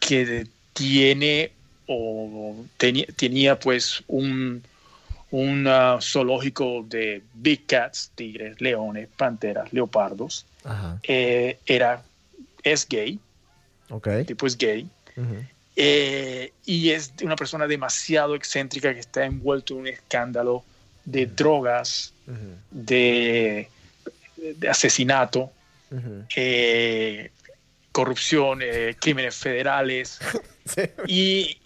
que 0.00 0.46
tiene 0.72 1.52
o 1.86 2.64
tenía, 2.76 3.06
tenía 3.16 3.58
pues 3.58 4.02
un, 4.08 4.62
un 5.30 5.66
ah, 5.68 5.98
zoológico 6.00 6.84
de 6.88 7.22
big 7.34 7.66
cats, 7.66 8.10
tigres, 8.14 8.60
leones, 8.60 9.08
panteras, 9.16 9.72
leopardos. 9.72 10.46
Ajá. 10.66 10.98
Eh, 11.04 11.58
era, 11.66 12.02
es 12.62 12.86
gay, 12.88 13.18
Ok. 13.90 14.06
el 14.08 14.26
tipo 14.26 14.46
es 14.46 14.56
gay, 14.58 14.88
eh, 15.76 16.52
y 16.64 16.90
es 16.90 17.12
una 17.22 17.36
persona 17.36 17.66
demasiado 17.66 18.34
excéntrica 18.34 18.92
que 18.94 19.00
está 19.00 19.24
envuelto 19.24 19.74
en 19.74 19.80
un 19.80 19.86
escándalo 19.88 20.64
de 21.04 21.26
drogas, 21.26 22.12
de, 22.70 23.68
de 24.36 24.68
asesinato, 24.68 25.50
eh, 26.34 27.30
corrupción, 27.92 28.60
crímenes 29.00 29.36
federales 29.36 30.18
Sí. 30.66 30.82
y 31.06 31.58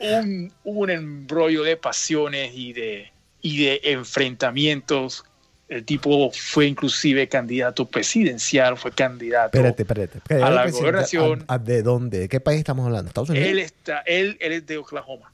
un, 0.00 0.52
un 0.64 0.90
embrollo 0.90 1.62
de 1.62 1.76
pasiones 1.76 2.50
y 2.54 2.72
de, 2.72 3.12
y 3.42 3.64
de 3.64 3.80
enfrentamientos. 3.84 5.24
El 5.70 5.84
tipo 5.84 6.30
fue 6.32 6.66
inclusive 6.66 7.28
candidato 7.28 7.86
presidencial, 7.88 8.76
fue 8.76 8.90
candidato. 8.90 9.56
Espérate, 9.56 9.82
espérate. 9.84 10.18
espérate. 10.18 10.44
A 10.44 10.50
la 10.50 10.68
gobernación. 10.70 11.44
¿a- 11.46 11.54
a 11.54 11.58
¿De 11.58 11.82
dónde? 11.82 12.18
¿De 12.18 12.28
qué 12.28 12.40
país 12.40 12.58
estamos 12.58 12.84
hablando? 12.84 13.08
¿Estados 13.08 13.30
Unidos? 13.30 13.48
Él, 13.48 13.58
está, 13.60 14.00
él, 14.00 14.36
él 14.40 14.52
es 14.52 14.66
de 14.66 14.78
Oklahoma. 14.78 15.32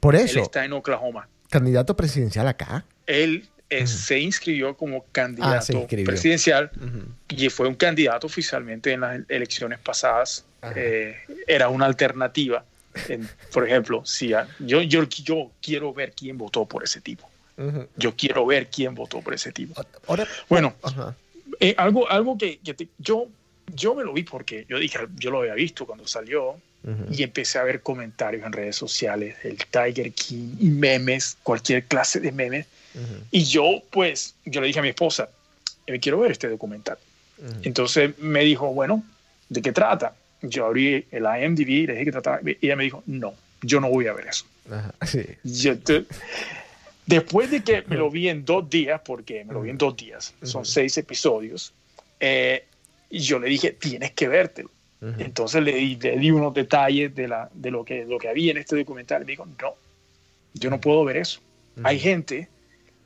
Por 0.00 0.16
Él 0.16 0.22
eso, 0.24 0.40
está 0.40 0.64
en 0.64 0.72
Oklahoma. 0.72 1.28
candidato 1.48 1.94
presidencial 1.96 2.48
acá. 2.48 2.84
Él 3.06 3.46
eh, 3.68 3.86
se 3.86 4.18
inscribió 4.18 4.76
como 4.76 4.96
Ah, 4.98 5.04
candidato 5.12 5.72
inscribió. 5.78 6.06
presidencial 6.06 6.70
y 7.28 7.48
fue 7.50 7.68
un 7.68 7.76
candidato 7.76 8.26
oficialmente 8.26 8.92
en 8.92 9.00
las 9.02 9.20
elecciones 9.28 9.78
pasadas. 9.78 10.44
Eh, 10.74 11.14
era 11.46 11.68
una 11.68 11.86
alternativa. 11.86 12.64
En- 13.08 13.28
por 13.52 13.64
ejemplo, 13.68 14.04
si 14.04 14.32
a- 14.34 14.48
yo, 14.58 14.82
yo, 14.82 15.04
yo 15.04 15.52
quiero 15.62 15.94
ver 15.94 16.12
quién 16.12 16.36
votó 16.36 16.66
por 16.66 16.82
ese 16.82 17.00
tipo. 17.00 17.29
Ujú. 17.60 17.86
Yo 17.96 18.16
quiero 18.16 18.46
ver 18.46 18.68
quién 18.68 18.94
votó 18.94 19.20
por 19.20 19.34
ese 19.34 19.52
tipo. 19.52 19.74
Ahora, 20.06 20.26
Bueno, 20.48 20.74
ajá. 20.82 21.14
eh, 21.60 21.74
algo, 21.76 22.08
algo 22.10 22.38
que, 22.38 22.58
que 22.58 22.74
te- 22.74 22.88
yo, 22.98 23.26
yo 23.74 23.94
me 23.94 24.02
lo 24.04 24.12
vi 24.12 24.22
porque 24.22 24.64
yo 24.68 24.78
dije, 24.78 24.98
yo 25.16 25.30
lo 25.30 25.40
había 25.40 25.54
visto 25.54 25.84
cuando 25.86 26.06
salió 26.06 26.52
Ujú. 26.82 27.06
y 27.10 27.22
empecé 27.22 27.58
a 27.58 27.64
ver 27.64 27.82
comentarios 27.82 28.44
en 28.46 28.52
redes 28.52 28.76
sociales 28.76 29.36
del 29.42 29.58
Tiger 29.58 30.12
King 30.12 30.56
y 30.58 30.70
memes, 30.70 31.36
cualquier 31.42 31.84
clase 31.84 32.18
de 32.20 32.32
memes. 32.32 32.66
Y 33.30 33.44
yo, 33.44 33.82
pues, 33.90 34.34
yo 34.44 34.60
le 34.60 34.66
dije 34.66 34.80
a 34.80 34.82
mi 34.82 34.88
esposa, 34.88 35.28
me 35.86 36.00
quiero 36.00 36.18
ver 36.20 36.32
este 36.32 36.48
documental. 36.48 36.98
Entonces 37.62 38.18
me 38.18 38.42
dijo, 38.44 38.72
bueno, 38.74 39.04
¿de 39.48 39.62
qué 39.62 39.72
trata? 39.72 40.14
Yo 40.42 40.66
abrí 40.66 41.06
el 41.10 41.24
IMDb, 41.24 41.86
le 41.86 41.92
dije 41.92 42.04
que 42.06 42.12
trataba, 42.12 42.40
y 42.44 42.56
ella 42.62 42.76
me 42.76 42.84
dijo, 42.84 43.02
no, 43.06 43.34
yo 43.62 43.78
no 43.80 43.88
voy 43.90 44.06
a 44.06 44.12
ver 44.14 44.26
eso. 44.28 44.44
Ajá. 44.70 44.94
Sí. 45.06 45.24
Yo 45.44 45.78
te- 45.78 46.04
después 47.10 47.50
de 47.50 47.62
que 47.62 47.82
me 47.86 47.96
lo 47.96 48.10
vi 48.10 48.28
en 48.28 48.44
dos 48.44 48.70
días, 48.70 49.00
porque 49.04 49.44
me 49.44 49.52
lo 49.52 49.62
vi 49.62 49.70
en 49.70 49.78
dos 49.78 49.96
días, 49.96 50.32
son 50.42 50.64
seis 50.64 50.96
episodios, 50.96 51.74
eh, 52.20 52.64
y 53.10 53.18
yo 53.18 53.38
le 53.38 53.48
dije, 53.48 53.72
tienes 53.72 54.12
que 54.12 54.28
vértelo. 54.28 54.70
Entonces 55.18 55.62
le 55.62 55.74
di, 55.74 55.96
le 55.96 56.18
di 56.18 56.30
unos 56.30 56.52
detalles 56.52 57.14
de, 57.14 57.26
la, 57.26 57.48
de 57.54 57.70
lo, 57.70 57.86
que, 57.86 58.04
lo 58.04 58.18
que 58.18 58.28
había 58.28 58.50
en 58.50 58.58
este 58.58 58.76
documental. 58.76 59.22
Y 59.22 59.24
me 59.24 59.32
dijo, 59.32 59.46
no, 59.46 59.74
yo 60.52 60.68
no 60.68 60.78
puedo 60.78 61.04
ver 61.04 61.16
eso. 61.16 61.40
Hay 61.82 61.98
gente 61.98 62.48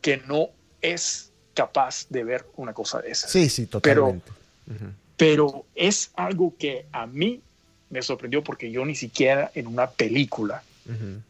que 0.01 0.17
no 0.27 0.49
es 0.83 1.31
capaz 1.55 2.07
de 2.09 2.25
ver 2.25 2.45
una 2.57 2.73
cosa 2.73 3.01
de 3.01 3.13
esas. 3.13 3.31
Sí, 3.31 3.49
sí, 3.49 3.67
totalmente. 3.67 4.29
Ujú. 4.67 4.91
Pero 5.17 5.65
es 5.77 6.11
algo 6.17 6.53
que 6.59 6.87
a 6.91 7.07
mí 7.07 7.41
me 7.91 8.03
sorprendió 8.03 8.43
porque 8.43 8.73
yo 8.73 8.85
ni 8.85 8.97
siquiera 8.97 9.53
en 9.55 9.69
una 9.69 9.89
película 9.89 10.65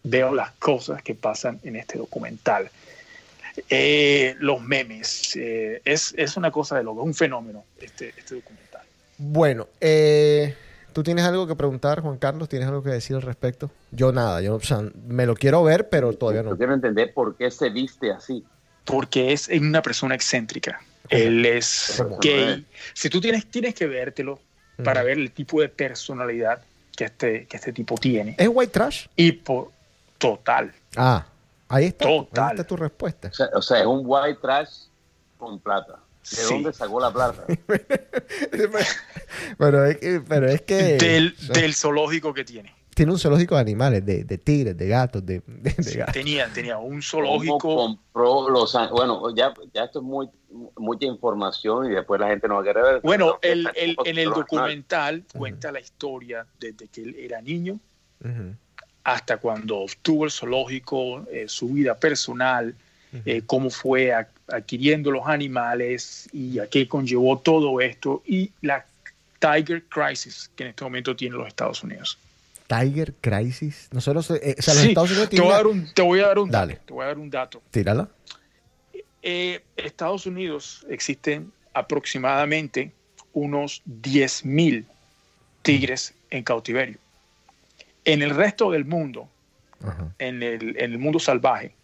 Veo 0.03 0.35
las 0.35 0.53
cosas 0.53 1.03
que 1.03 1.15
pasan 1.15 1.61
en 1.63 1.77
este 1.77 1.99
documental. 1.99 2.71
Eh, 3.69 4.35
los 4.41 4.61
memes, 4.61 5.37
eh, 5.37 5.81
es, 5.85 6.13
es 6.17 6.37
una 6.37 6.51
cosa 6.51 6.77
de 6.77 6.83
loco, 6.83 7.03
es 7.03 7.07
un 7.07 7.15
fenómeno 7.15 7.65
este, 7.81 8.13
este 8.17 8.35
documental. 8.35 8.83
Bueno, 9.17 9.69
eh, 9.81 10.57
¿tú 10.93 11.05
tienes 11.05 11.25
algo 11.25 11.47
que 11.47 11.55
preguntar, 11.55 12.01
Juan 12.01 12.19
Carlos? 12.19 12.49
¿Tienes 12.49 12.67
algo 12.67 12.83
que 12.83 12.91
decir 12.91 13.15
al 13.15 13.23
respecto? 13.23 13.71
Yo 13.93 14.13
nada, 14.13 14.41
yo 14.41 14.57
o 14.57 14.61
sea, 14.61 14.83
me 15.07 15.25
lo 15.25 15.37
quiero 15.37 15.63
ver, 15.63 15.89
pero 15.89 16.13
todavía 16.15 16.43
no. 16.43 16.51
Yo 16.51 16.57
quiero 16.57 16.75
entender 16.75 17.15
por 17.15 17.37
qué 17.37 17.51
se 17.51 17.71
viste 17.71 18.11
así. 18.11 18.45
Porque 18.85 19.33
es 19.33 19.49
una 19.49 19.83
persona 19.83 20.15
excéntrica. 20.17 20.81
Él 21.09 21.47
es 21.47 22.03
gay. 22.21 22.67
Si 22.93 23.09
tú 23.09 23.21
tienes, 23.21 23.47
tienes 23.47 23.75
que 23.75 23.87
vértelo 23.87 24.41
para 24.83 25.03
ver 25.03 25.19
el 25.19 25.31
tipo 25.31 25.61
de 25.61 25.69
personalidad 25.69 26.61
que 26.97 27.05
este, 27.05 27.47
que 27.47 27.57
este 27.57 27.73
tipo 27.73 27.97
tiene. 27.97 28.35
¿Es 28.39 28.49
white 28.53 28.73
trash? 28.73 29.07
Y 29.17 29.33
por 29.33 29.71
total. 30.19 30.73
Ah, 30.97 31.27
ahí 31.69 31.87
está. 31.87 32.05
tu- 32.07 32.25
Total. 32.25 32.45
Ahí 32.45 32.51
está 32.53 32.65
tu 32.65 32.77
respuesta. 32.77 33.29
O 33.29 33.35
sea, 33.35 33.47
o 33.55 33.63
sea, 33.63 33.81
es 33.81 33.87
un 33.87 34.03
white 34.05 34.39
trash 34.41 34.71
con 35.39 35.59
plata. 35.61 35.99
¿De 36.31 36.37
Sí. 36.37 36.55
dónde 36.55 36.73
sacó 36.73 37.01
la 37.01 37.13
plata? 37.13 37.45
pero, 39.59 39.85
es 39.85 39.99
que, 39.99 40.21
pero 40.27 40.49
es 40.49 40.63
que 40.63 40.75
Del, 40.97 41.37
del 41.53 41.75
zoológico 41.75 42.33
que 42.33 42.45
tiene. 42.45 42.74
Tiene 42.95 43.13
un 43.13 43.19
zoológico 43.19 43.55
de 43.57 43.61
animales, 43.61 44.05
de, 44.07 44.25
de 44.25 44.39
tigres, 44.39 44.77
de 44.77 44.89
gatos, 44.89 45.25
de, 45.25 45.43
de- 45.47 45.71
de 45.77 45.93
gatos. 45.95 46.15
Tenía, 46.15 46.49
tenía 46.53 46.79
un 46.79 46.89
¿Cómo 46.91 47.03
zoológico. 47.03 47.77
compró 47.77 48.49
los 48.51 48.73
Bueno, 48.91 49.35
ya, 49.35 49.53
ya 49.73 49.85
esto 49.85 49.99
es 50.01 50.05
muy, 50.05 50.29
mucha 50.77 51.07
información 51.07 51.87
y 51.91 51.95
después 51.95 52.21
la 52.21 52.29
gente 52.29 52.47
no 52.49 52.55
va 52.57 52.61
a 52.61 52.65
querer 52.65 52.83
ver. 52.85 53.01
Bueno, 53.03 53.39
el, 53.43 53.69
el- 53.75 53.97
en 54.05 54.19
el 54.19 54.31
documental 54.31 55.25
cuenta 55.37 55.73
la 55.73 55.81
historia 55.81 56.47
desde 56.61 56.89
que 56.89 57.03
él 57.03 57.17
era 57.19 57.41
niño 57.41 57.79
hasta 59.05 59.37
cuando 59.37 59.79
obtuvo 59.81 60.25
el 60.25 60.31
zoológico, 60.31 61.27
eh, 61.31 61.45
su 61.47 61.69
vida 61.69 61.95
personal, 61.95 62.75
eh, 63.27 63.43
cómo 63.45 63.69
fue 63.71 64.13
a- 64.13 64.29
adquiriendo 64.49 65.11
los 65.11 65.27
animales 65.27 66.29
y 66.33 66.59
a 66.59 66.67
qué 66.69 66.89
conllevó 66.89 67.39
todo 67.39 67.81
esto 67.81 68.23
y 68.27 68.51
la 68.63 68.85
Tiger 69.39 69.83
Crisis 69.85 70.51
que 70.57 70.65
en 70.65 70.71
este 70.71 70.85
momento 70.85 71.15
tiene 71.15 71.37
los 71.37 71.47
Estados 71.47 71.83
Unidos. 71.83 72.19
Tiger 72.67 73.15
Crisis. 73.21 73.89
Nosotros, 73.93 74.31
eh, 74.31 74.57
o 74.59 74.63
sea, 74.63 74.75
los 74.75 74.83
Sí, 74.83 74.89
Estados 74.91 75.11
Unidos 75.11 75.29
te, 75.31 75.37
voy 75.41 75.49
tienen... 75.49 75.53
a 75.53 75.57
dar 75.57 75.67
un, 75.67 75.95
te 75.95 76.03
voy 76.03 76.21
a 76.21 76.27
dar 76.29 76.39
un 76.39 76.51
Dale. 76.51 76.73
dato. 76.75 76.85
Te 76.87 76.93
voy 76.95 77.05
a 77.05 77.07
dar 77.09 77.19
un 77.19 77.31
dato. 77.31 77.63
Tírala. 77.71 78.09
Eh, 79.23 79.63
Estados 79.77 80.27
Unidos 80.27 80.87
existen 80.91 81.53
aproximadamente 81.73 82.93
unos 83.33 83.83
10.000 83.87 84.85
tigres 85.63 86.15
en 86.31 86.43
cautiverio. 86.45 86.99
En 88.05 88.23
el 88.23 88.31
resto 88.31 88.71
del 88.71 88.85
mundo, 88.85 89.29
en 90.19 90.43
el, 90.43 90.77
en 90.79 90.93
el 90.93 90.99
mundo 90.99 91.19
salvaje, 91.19 91.75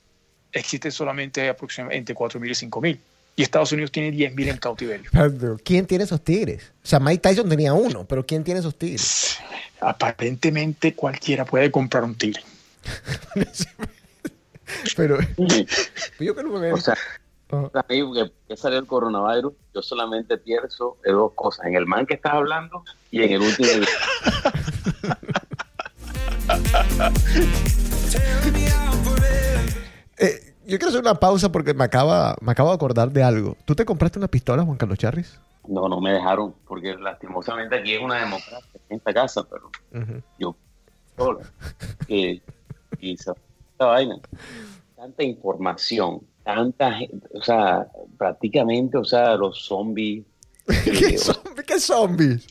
existe 0.53 0.91
solamente 0.91 1.49
aproximadamente 1.49 2.13
entre 2.13 2.15
4.000 2.15 2.47
y 2.47 2.69
5.000. 2.69 2.99
Y 3.37 3.43
Estados 3.43 3.73
Unidos 3.73 3.91
tiene 3.91 4.17
10.000 4.17 4.49
en 4.49 4.59
cautiverio. 4.59 5.11
Pero, 5.13 5.57
¿Quién 5.65 5.87
tiene 5.87 6.05
esos 6.05 6.23
tigres? 6.23 6.73
O 6.83 6.87
sea, 6.87 7.01
Mike 7.01 7.21
Tyson 7.21 7.49
tenía 7.49 7.73
uno, 7.73 8.05
pero 8.05 8.27
¿quién 8.27 8.45
tiene 8.45 8.61
esos 8.61 8.77
tigres? 8.77 9.39
Aparentemente 9.81 10.95
cualquiera 10.95 11.45
puede 11.45 11.71
comprar 11.71 12.05
un 12.05 12.15
tigre. 12.15 12.43
Pero 14.97 15.19
yo 16.21 16.35
creo 16.35 16.61
que... 16.61 16.73
O 16.73 16.77
sea, 16.77 16.97
Ajá. 17.51 17.71
a 17.75 17.85
mí 17.89 18.03
que, 18.15 18.33
que 18.49 18.57
salió 18.57 18.79
el 18.79 18.87
coronavirus, 18.87 19.53
yo 19.75 19.83
solamente 19.83 20.39
pienso 20.39 20.97
en 21.05 21.15
dos 21.15 21.33
cosas, 21.35 21.67
en 21.67 21.75
el 21.75 21.87
man 21.87 22.07
que 22.07 22.15
estás 22.15 22.35
hablando 22.35 22.85
y 23.11 23.25
en 23.25 23.33
el 23.33 23.41
último 23.41 23.69
yo 30.71 30.79
quiero 30.79 30.89
hacer 30.89 31.01
una 31.01 31.15
pausa 31.17 31.51
porque 31.53 31.75
me 31.75 31.85
acaba, 31.85 32.37
me 32.41 32.53
acabo 32.53 32.69
de 32.71 32.77
acordar 32.77 33.11
de 33.11 33.23
algo. 33.23 33.57
¿Tú 33.65 33.75
te 33.75 33.85
compraste 33.85 34.19
una 34.19 34.29
pistola, 34.29 34.63
Juan 34.65 34.79
Carlos 34.79 34.99
Charris? 34.99 35.39
No, 35.69 35.89
no 35.89 36.01
me 36.01 36.13
dejaron, 36.13 36.55
porque 36.67 36.95
lastimosamente 36.97 37.77
aquí 37.77 37.95
es 37.95 38.03
una 38.03 38.21
democracia 38.21 38.81
en 38.89 38.97
esta 38.97 39.13
casa, 39.13 39.43
pero 39.49 39.71
yo 40.39 40.57
solo. 41.17 41.41
Y, 42.09 42.41
y 43.01 43.15
esa, 43.15 43.33
esa 43.75 43.85
vaina. 43.87 44.17
Tanta 44.97 45.23
información, 45.23 46.21
tanta 46.45 46.93
gente, 46.93 47.27
o 47.35 47.43
sea, 47.43 47.87
prácticamente, 48.19 48.97
o 48.99 49.05
sea, 49.05 49.35
los 49.37 49.65
zombies. 49.65 50.25
¿Qué, 50.67 50.91
eh, 50.91 51.17
zombi- 51.19 51.65
qué 51.67 51.79
zombies? 51.81 52.47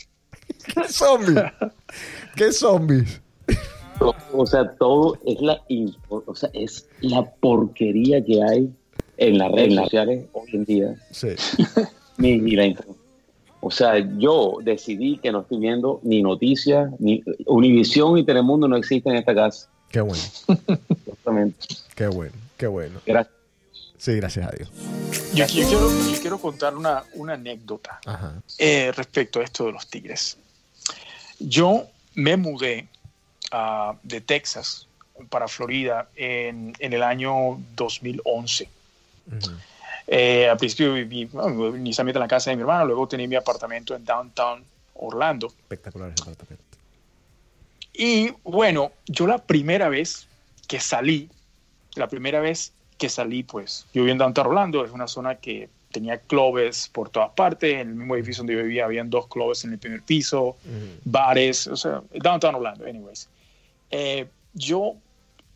¿Qué 0.74 0.88
zombies? 0.88 1.44
¿Qué 2.36 2.52
zombies? 2.52 3.22
O, 4.00 4.16
o 4.34 4.46
sea, 4.46 4.70
todo 4.78 5.18
es 5.26 5.42
la 5.42 5.62
o 6.10 6.36
sea, 6.36 6.50
es 6.54 6.88
la 7.02 7.24
porquería 7.24 8.24
que 8.24 8.42
hay 8.44 8.74
en 9.18 9.38
las 9.38 9.52
redes 9.52 9.76
sociales 9.76 10.26
hoy 10.34 10.50
en 10.54 10.66
día. 10.66 10.96
Sí. 11.12 11.30
Ni, 12.18 12.38
ni 12.38 12.52
la 12.52 12.76
O 13.62 13.72
sea, 13.72 13.98
yo 14.18 14.58
decidí 14.62 15.18
que 15.18 15.32
no 15.32 15.42
estoy 15.42 15.60
viendo 15.60 16.02
ni 16.04 16.22
noticias, 16.22 16.92
ni 17.00 17.24
Univisión 17.46 18.18
y 18.18 18.26
Telemundo 18.26 18.68
no 18.68 18.76
existen 18.76 19.14
en 19.14 19.20
esta 19.20 19.34
casa. 19.34 19.70
Qué 19.90 20.02
bueno, 20.02 20.22
Justamente. 21.06 21.66
qué 21.96 22.08
bueno, 22.08 22.34
qué 22.58 22.68
bueno. 22.68 23.00
Gracias. 23.06 23.34
Sí, 23.98 24.16
gracias 24.16 24.48
a 24.48 24.52
Dios. 24.52 24.70
Yo, 25.34 25.46
yo 25.48 25.68
quiero, 25.68 25.90
yo 25.90 26.22
quiero 26.22 26.38
contar 26.40 26.76
una, 26.76 27.04
una 27.16 27.34
anécdota 27.34 28.00
eh, 28.58 28.92
respecto 28.96 29.40
a 29.40 29.44
esto 29.44 29.66
de 29.66 29.72
los 29.74 29.88
tigres. 29.88 30.38
Yo 31.40 31.86
me 32.16 32.38
mudé 32.38 32.88
ah, 33.52 33.96
de 34.04 34.22
Texas 34.22 34.88
para 35.30 35.48
Florida 35.48 36.10
en, 36.16 36.74
en 36.80 36.94
el 36.94 37.04
año 37.04 37.60
2011. 37.76 38.70
Ujú. 39.28 39.52
Eh, 40.08 40.50
al 40.50 40.58
principio 40.58 40.94
viví 40.94 41.26
bueno, 41.26 41.76
inicialmente 41.76 42.18
en 42.18 42.22
la 42.22 42.28
casa 42.28 42.50
de 42.50 42.56
mi 42.56 42.62
hermano, 42.62 42.86
luego 42.86 43.08
tenía 43.08 43.28
mi 43.28 43.36
apartamento 43.36 43.96
en 43.96 44.04
downtown 44.04 44.64
Orlando. 44.96 45.48
Espectacular 45.48 46.12
ese 46.12 46.24
apartamento. 46.24 46.64
Y 47.94 48.32
bueno, 48.44 48.92
yo 49.06 49.28
la 49.28 49.38
primera 49.38 49.90
vez 49.90 50.28
que 50.68 50.80
salí, 50.80 51.30
la 51.96 52.08
primera 52.08 52.40
vez 52.40 52.72
que 52.98 53.10
salí, 53.10 53.44
pues 53.44 53.86
yo 53.94 54.02
vivía 54.02 54.14
en 54.14 54.18
Downtown 54.18 54.48
Orlando, 54.48 54.86
es 54.86 54.92
una 54.92 55.08
zona 55.08 55.36
que 55.36 55.70
tenía 55.92 56.18
clubes 56.20 56.90
por 56.92 57.10
todas 57.10 57.32
partes, 57.32 57.74
en 57.74 57.90
el 57.90 57.96
mismo 57.96 58.16
edificio 58.16 58.42
donde 58.42 58.54
yo 58.54 58.64
vivía 58.64 58.86
habían 58.86 59.10
dos 59.10 59.28
clubes 59.28 59.64
en 59.64 59.74
el 59.74 59.80
primer 59.80 60.02
piso, 60.02 60.58
bares, 61.04 61.68
o 61.68 61.76
sea, 61.76 62.02
Downtown 62.14 62.56
Orlando, 62.56 62.86
anyways. 62.86 63.28
Eh, 63.92 64.28
yo, 64.54 64.96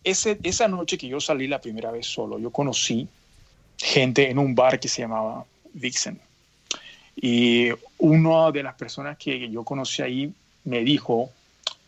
ese, 0.04 0.40
esa 0.44 0.68
noche 0.68 0.98
que 0.98 1.08
yo 1.08 1.20
salí 1.20 1.48
la 1.48 1.62
primera 1.62 1.92
vez 1.92 2.08
solo, 2.08 2.40
yo 2.40 2.50
conocí 2.50 3.08
gente 3.78 4.30
en 4.30 4.40
un 4.40 4.56
bar 4.56 4.80
que 4.80 4.88
se 4.88 5.02
llamaba 5.02 5.46
Vixen. 5.74 6.20
Y 7.16 7.70
una 8.00 8.52
de 8.52 8.64
las 8.64 8.76
personas 8.76 9.18
que 9.18 9.50
yo 9.50 9.64
conocí 9.64 10.02
ahí 10.02 10.34
me 10.64 10.84
dijo, 10.84 11.30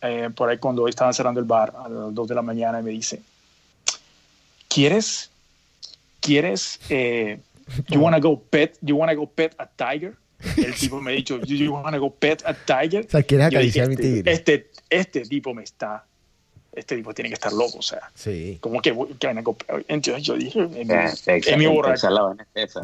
eh, 0.02 0.30
por 0.34 0.48
ahí 0.48 0.58
cuando 0.58 0.86
estaban 0.88 1.14
cerrando 1.14 1.40
el 1.40 1.46
bar 1.46 1.74
a 1.76 1.88
las 1.88 2.14
2 2.14 2.28
de 2.28 2.34
la 2.34 2.42
mañana, 2.42 2.80
y 2.80 2.82
me 2.82 2.90
dice, 2.90 3.20
¿quieres, 4.68 5.30
quieres, 6.20 6.78
eh, 6.88 7.40
you 7.88 8.00
wanna 8.00 8.20
go 8.20 8.38
pet, 8.38 8.76
you 8.82 8.96
wanna 8.96 9.14
go 9.14 9.26
pet 9.26 9.54
a 9.58 9.66
tiger? 9.66 10.14
El 10.56 10.74
tipo 10.74 11.00
me 11.00 11.12
ha 11.12 11.14
dicho, 11.14 11.40
you, 11.40 11.56
you 11.56 11.72
wanna 11.72 11.98
go 11.98 12.10
pet 12.10 12.44
a 12.44 12.54
tiger? 12.54 13.06
O 13.06 13.10
sea, 13.10 13.22
¿quieres 13.22 13.46
acariciar 13.46 13.86
a 13.86 13.88
mi 13.88 13.94
este, 13.94 14.02
tigre? 14.02 14.32
Este, 14.32 14.70
este 14.90 15.20
tipo 15.22 15.54
me 15.54 15.64
está, 15.64 16.04
este 16.76 16.94
tipo 16.96 17.12
tiene 17.14 17.28
que 17.30 17.34
estar 17.34 17.52
loco, 17.52 17.78
o 17.78 17.82
sea, 17.82 18.10
Sí. 18.14 18.58
como 18.60 18.80
que, 18.80 18.94
que 19.18 19.26
van 19.26 19.38
a 19.38 19.42
go- 19.42 19.56
entonces 19.88 20.22
yo 20.22 20.34
dije, 20.34 20.60
en, 20.60 20.70
mi- 20.72 20.86
Texas, 20.86 21.26
en 21.48 21.58
mi 21.58 21.64
en 21.64 21.74
borracho. 21.74 22.08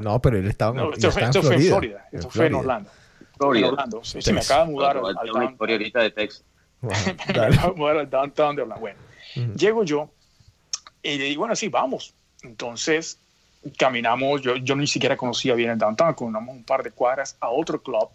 No, 0.01 0.21
pero 0.21 0.39
él 0.39 0.49
estaba, 0.49 0.75
No, 0.75 0.93
esto, 0.93 1.11
fue, 1.13 1.23
estaba 1.23 1.27
esto 1.31 1.43
fue 1.43 1.55
en 1.55 1.61
Florida. 1.63 1.71
Florida, 1.71 2.09
esto 2.11 2.31
fue 2.31 2.47
en 2.47 2.53
Florida. 2.53 2.59
Orlando. 2.59 2.91
Florida. 3.37 3.67
En 3.67 3.73
Orlando, 3.73 4.05
sí, 4.05 4.23
sí, 4.23 4.33
me 4.33 4.41
acaba 4.41 4.65
de 4.67 4.73
mudar 4.73 4.97
al, 4.97 5.05
al 5.07 5.15
tengo 5.25 5.37
una 5.37 5.45
down- 5.45 5.53
historia 5.53 5.75
ahorita 5.77 6.01
de 6.01 6.11
Texas. 6.11 6.45
Me 6.83 7.41
acabo 7.41 7.73
de 7.75 7.79
mudar 7.79 7.97
al 7.99 8.11
downtown 8.11 8.57
de 8.57 8.63
Orlando. 8.63 8.81
Bueno, 8.81 8.99
Ujú. 9.37 9.53
llego 9.55 9.85
yo 9.85 10.11
y 11.03 11.19
le 11.19 11.25
digo, 11.25 11.41
bueno, 11.41 11.55
sí, 11.55 11.69
vamos. 11.69 12.15
Entonces 12.43 13.19
caminamos, 13.79 14.41
yo, 14.43 14.57
yo 14.57 14.75
ni 14.75 14.87
siquiera 14.89 15.17
conocía 15.17 15.55
bien 15.55 15.71
el 15.71 15.79
downtown, 15.79 16.15
caminamos 16.15 16.57
un 16.57 16.65
par 16.65 16.83
de 16.83 16.91
cuadras 16.91 17.37
a 17.41 17.49
otro 17.51 17.81
club 17.83 18.09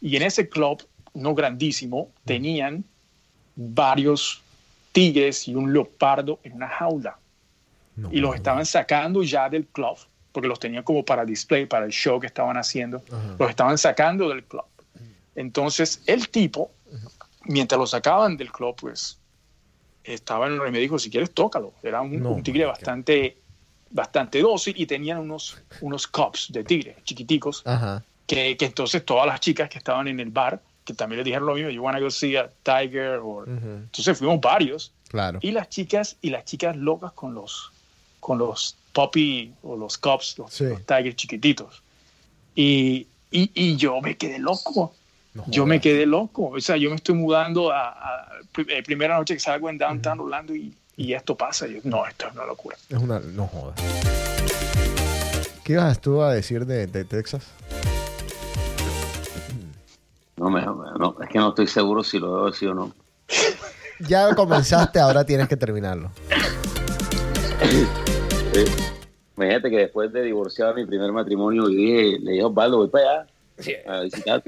y 0.00 0.14
en 0.16 0.22
ese 0.22 0.48
club, 0.48 0.86
no 1.14 1.34
grandísimo, 1.34 2.10
tenían 2.24 2.84
varios 3.56 4.42
tigres 4.96 5.46
y 5.46 5.54
un 5.54 5.74
leopardo 5.74 6.40
en 6.42 6.54
una 6.54 6.68
jaula 6.68 7.18
No, 7.96 8.08
y 8.10 8.18
los 8.20 8.34
estaban 8.34 8.64
sacando 8.64 9.22
ya 9.22 9.48
del 9.50 9.66
club 9.66 9.98
porque 10.32 10.48
los 10.48 10.58
tenían 10.58 10.84
como 10.84 11.02
para 11.04 11.24
display, 11.24 11.66
para 11.66 11.84
el 11.86 11.92
show 11.92 12.18
que 12.20 12.26
estaban 12.26 12.56
haciendo, 12.56 13.02
Ajá. 13.10 13.36
los 13.38 13.48
estaban 13.50 13.78
sacando 13.78 14.28
del 14.28 14.44
club. 14.44 14.64
Entonces 15.34 16.02
el 16.06 16.28
tipo, 16.28 16.70
mientras 17.44 17.78
lo 17.78 17.86
sacaban 17.86 18.36
del 18.36 18.50
club, 18.50 18.74
pues 18.76 19.18
estaba 20.04 20.46
en 20.46 20.56
y 20.56 20.70
me 20.70 20.78
dijo, 20.78 20.98
si 20.98 21.10
quieres, 21.10 21.30
tócalo. 21.32 21.72
Era 21.82 22.00
un, 22.00 22.22
No, 22.22 22.30
un 22.30 22.42
tigre 22.42 22.64
bastante, 22.64 23.38
bastante 23.90 24.40
dócil 24.40 24.74
y 24.78 24.86
tenían 24.86 25.18
unos, 25.18 25.58
unos 25.80 26.06
cups 26.06 26.52
de 26.52 26.64
tigre 26.64 26.96
chiquiticos 27.04 27.62
Ajá. 27.64 28.02
que, 28.26 28.56
que 28.56 28.64
entonces 28.66 29.04
todas 29.04 29.26
las 29.26 29.40
chicas 29.40 29.68
que 29.68 29.78
estaban 29.78 30.06
en 30.08 30.20
el 30.20 30.30
bar, 30.30 30.60
que 30.86 30.94
también 30.94 31.18
le 31.18 31.24
dijeron 31.24 31.46
lo 31.46 31.54
mismo, 31.54 31.68
you 31.68 31.82
wanna 31.82 32.00
go 32.00 32.10
see 32.10 32.36
a 32.36 32.48
tiger, 32.62 33.18
or... 33.22 33.42
Ujú. 33.48 33.68
entonces 33.84 34.16
fuimos 34.16 34.40
varios 34.40 34.92
Claro. 35.08 35.38
y 35.42 35.50
las 35.50 35.68
chicas 35.68 36.16
y 36.22 36.30
las 36.30 36.44
chicas 36.46 36.74
locas 36.76 37.12
con 37.12 37.34
los 37.34 37.70
con 38.20 38.38
los 38.38 38.76
puppy 38.92 39.52
o 39.62 39.76
los 39.76 39.98
cubs 39.98 40.36
los, 40.38 40.52
Sí. 40.52 40.64
los 40.64 40.80
tigers 40.86 41.14
chiquititos 41.16 41.82
y, 42.54 43.06
y, 43.30 43.50
y 43.54 43.76
yo 43.76 44.00
me 44.00 44.16
quedé 44.16 44.38
loco 44.38 44.94
No 45.34 45.44
yo 45.48 45.66
me 45.66 45.80
quedé 45.80 46.06
loco 46.06 46.48
o 46.56 46.60
sea 46.60 46.76
yo 46.76 46.88
me 46.90 46.96
estoy 46.96 47.14
mudando 47.14 47.70
a, 47.70 47.88
a- 47.90 48.28
eh, 48.68 48.82
primera 48.82 49.16
noche 49.18 49.34
que 49.34 49.40
salgo 49.40 49.68
en 49.70 49.76
downtown 49.78 50.18
Orlando 50.20 50.54
y, 50.56 50.74
y 50.96 51.12
esto 51.12 51.36
pasa 51.36 51.66
yo 51.66 51.78
no 51.84 52.06
esto 52.06 52.26
es 52.28 52.34
una 52.34 52.46
locura 52.46 52.76
Es 52.88 52.96
una... 52.98 53.20
No 53.20 53.46
jodas. 53.46 53.74
¿Qué 55.62 55.72
ibas 55.74 56.00
tú 56.00 56.22
a 56.22 56.32
decir 56.32 56.64
de, 56.64 56.86
de 56.86 57.04
Texas? 57.04 57.44
No, 60.36 60.50
me, 60.50 60.60
no, 60.62 61.16
es 61.22 61.28
que 61.30 61.38
no 61.38 61.48
estoy 61.50 61.66
seguro 61.66 62.04
si 62.04 62.18
lo 62.18 62.26
debo 62.34 62.46
decir 62.50 62.68
o 62.68 62.74
no. 62.74 62.92
Ya 64.08 64.34
comenzaste, 64.34 64.98
ahora 65.00 65.24
tienes 65.24 65.48
que 65.48 65.56
terminarlo. 65.56 66.10
Sí. 67.62 67.86
Imagínate 69.36 69.70
que 69.70 69.76
después 69.78 70.12
de 70.12 70.22
divorciar 70.22 70.74
mi 70.74 70.84
primer 70.86 71.12
matrimonio, 71.12 71.68
y 71.68 71.76
dije, 71.76 72.18
le 72.20 72.30
dije 72.32 72.42
a 72.42 72.46
Osvaldo, 72.46 72.78
voy 72.78 72.88
para 72.88 73.04
allá 73.22 73.26
a 73.86 74.00
visitar. 74.02 74.42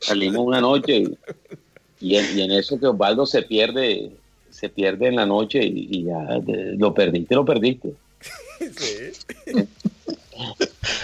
Salimos 0.00 0.44
una 0.46 0.60
noche 0.60 0.96
y, 0.96 1.18
y 2.00 2.16
en, 2.16 2.38
y 2.38 2.42
en 2.42 2.50
eso 2.52 2.78
que 2.78 2.86
Osvaldo 2.86 3.26
se 3.26 3.42
pierde, 3.42 4.12
se 4.50 4.68
pierde 4.68 5.08
en 5.08 5.16
la 5.16 5.26
noche 5.26 5.60
y, 5.64 5.88
y 5.90 6.04
ya 6.04 6.18
de- 6.40 6.74
lo 6.76 6.92
perdiste, 6.94 7.34
lo 7.34 7.44
perdiste. 7.44 7.92
Ento- 8.60 9.36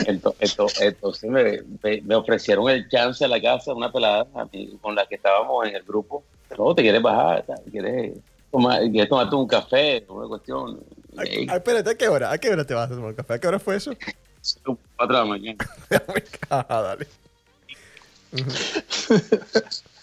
ento- 0.06 0.34
Entonces 0.80 1.30
me, 1.30 1.62
me- 1.82 2.00
me 2.02 2.14
ofrecieron 2.14 2.68
el 2.70 2.88
chance 2.88 3.24
a 3.24 3.28
la 3.28 3.40
casa, 3.40 3.72
una 3.74 3.90
pelada 3.92 4.26
a 4.34 4.44
mí, 4.52 4.78
con 4.80 4.94
la 4.94 5.06
que 5.06 5.16
estábamos 5.16 5.66
en 5.66 5.76
el 5.76 5.82
grupo. 5.82 6.24
No, 6.58 6.74
te 6.74 6.82
quieres 6.82 7.02
bajar, 7.02 7.44
quieres, 7.70 8.18
tomar, 8.50 8.80
quieres 8.90 9.08
tomarte 9.08 9.34
un 9.36 9.46
café, 9.48 10.04
una 10.08 10.28
cuestión. 10.28 10.80
Y- 11.12 11.48
Ah, 11.48 11.56
espérate, 11.56 11.90
¿a 11.90 11.94
qué 11.96 12.08
hora? 12.08 12.30
¿A 12.32 12.38
qué 12.38 12.50
hora 12.50 12.64
te 12.64 12.74
vas 12.74 12.90
a 12.90 12.94
tomar 12.94 13.10
un 13.10 13.16
café? 13.16 13.34
¿A 13.34 13.38
qué 13.38 13.48
hora 13.48 13.58
fue 13.58 13.76
eso? 13.76 13.92
cuatro 14.96 15.16
de 15.16 15.22
la 15.22 15.24
mañana. 15.24 15.58
ah, 16.50 16.66
dale. 16.82 17.06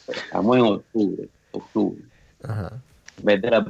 Estamos 0.08 0.58
en 0.58 0.64
octubre, 0.64 1.30
octubre. 1.52 2.02
Ajá. 2.43 2.72
Vete 3.24 3.47
a 3.47 3.52
la 3.52 3.66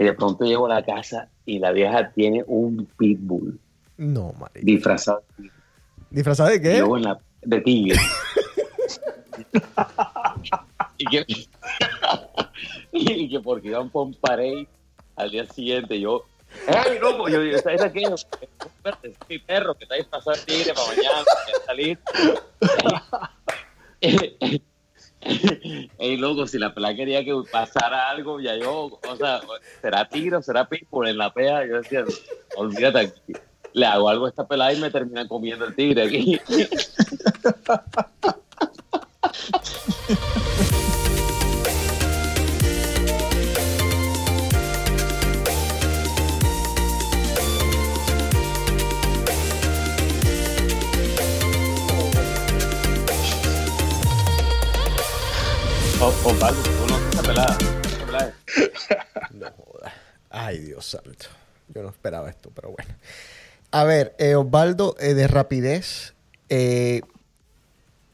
y 0.00 0.04
de 0.04 0.12
pronto 0.12 0.44
llego 0.44 0.66
a 0.66 0.74
la 0.76 0.84
casa 0.84 1.28
y 1.44 1.58
la 1.58 1.72
vieja 1.72 2.10
tiene 2.12 2.44
un 2.46 2.86
pitbull 2.96 3.58
No, 3.96 4.32
marica. 4.38 4.60
disfrazado 4.62 5.22
¿Disfrazado 6.10 6.50
de 6.50 6.60
qué? 6.60 6.78
yo 6.78 6.96
en 6.96 7.04
la, 7.04 7.18
de 7.42 7.60
tigre. 7.60 7.98
y, 10.98 11.04
que, 11.06 11.24
y 12.92 13.28
que 13.28 13.40
porque 13.40 13.68
iban 13.68 13.90
por 13.90 14.06
un 14.06 14.14
parade 14.14 14.66
al 15.16 15.30
día 15.30 15.44
siguiente 15.46 16.00
yo 16.00 16.24
¡Ay, 16.66 16.98
loco! 16.98 17.28
Yo 17.28 17.42
digo, 17.42 17.56
¿es 17.56 17.82
aquello? 17.82 18.14
Espérate, 18.14 19.08
es 19.08 19.16
mi 19.28 19.38
perro 19.38 19.74
que 19.74 19.84
está 19.84 19.96
disfrazado 19.96 20.34
de 20.36 20.42
tigre 20.42 20.72
para 20.74 20.86
mañana, 20.88 21.24
para 21.24 21.64
salir. 21.66 21.98
Ey, 25.98 26.16
loco, 26.16 26.46
si 26.46 26.58
la 26.58 26.72
pelada 26.72 26.94
quería 26.94 27.24
que 27.24 27.34
pasara 27.50 28.08
algo, 28.10 28.38
ya 28.40 28.54
yo, 28.56 28.86
o 28.86 29.16
sea, 29.16 29.40
será 29.80 30.08
tigre 30.08 30.36
o 30.36 30.42
será 30.42 30.68
pitbull 30.68 31.08
en 31.08 31.18
la 31.18 31.32
pea. 31.32 31.66
Yo 31.66 31.78
decía, 31.78 32.04
olvídate, 32.56 32.98
aquí. 32.98 33.32
Le 33.72 33.86
hago 33.86 34.08
algo 34.08 34.26
a 34.26 34.28
esta 34.28 34.46
pelada 34.46 34.72
y 34.72 34.80
me 34.80 34.90
termina 34.90 35.26
comiendo 35.28 35.64
el 35.64 35.74
tigre 35.74 36.04
aquí. 36.04 36.40
Oh, 56.00 56.14
Osvaldo, 56.24 56.62
tú 56.62 56.86
no 56.86 56.96
esta 56.96 57.22
pelada. 57.22 57.58
Esta 57.82 58.06
pelada. 58.06 58.34
No 59.32 59.46
joda. 59.50 59.92
Ay, 60.30 60.58
Dios 60.58 60.86
santo. 60.86 61.26
Yo 61.74 61.82
no 61.82 61.88
esperaba 61.88 62.30
esto, 62.30 62.50
pero 62.54 62.70
bueno. 62.70 62.94
A 63.70 63.84
ver, 63.84 64.14
eh, 64.18 64.34
Osvaldo, 64.34 64.96
eh, 64.98 65.14
de 65.14 65.28
rapidez. 65.28 66.14
eh, 66.50 67.02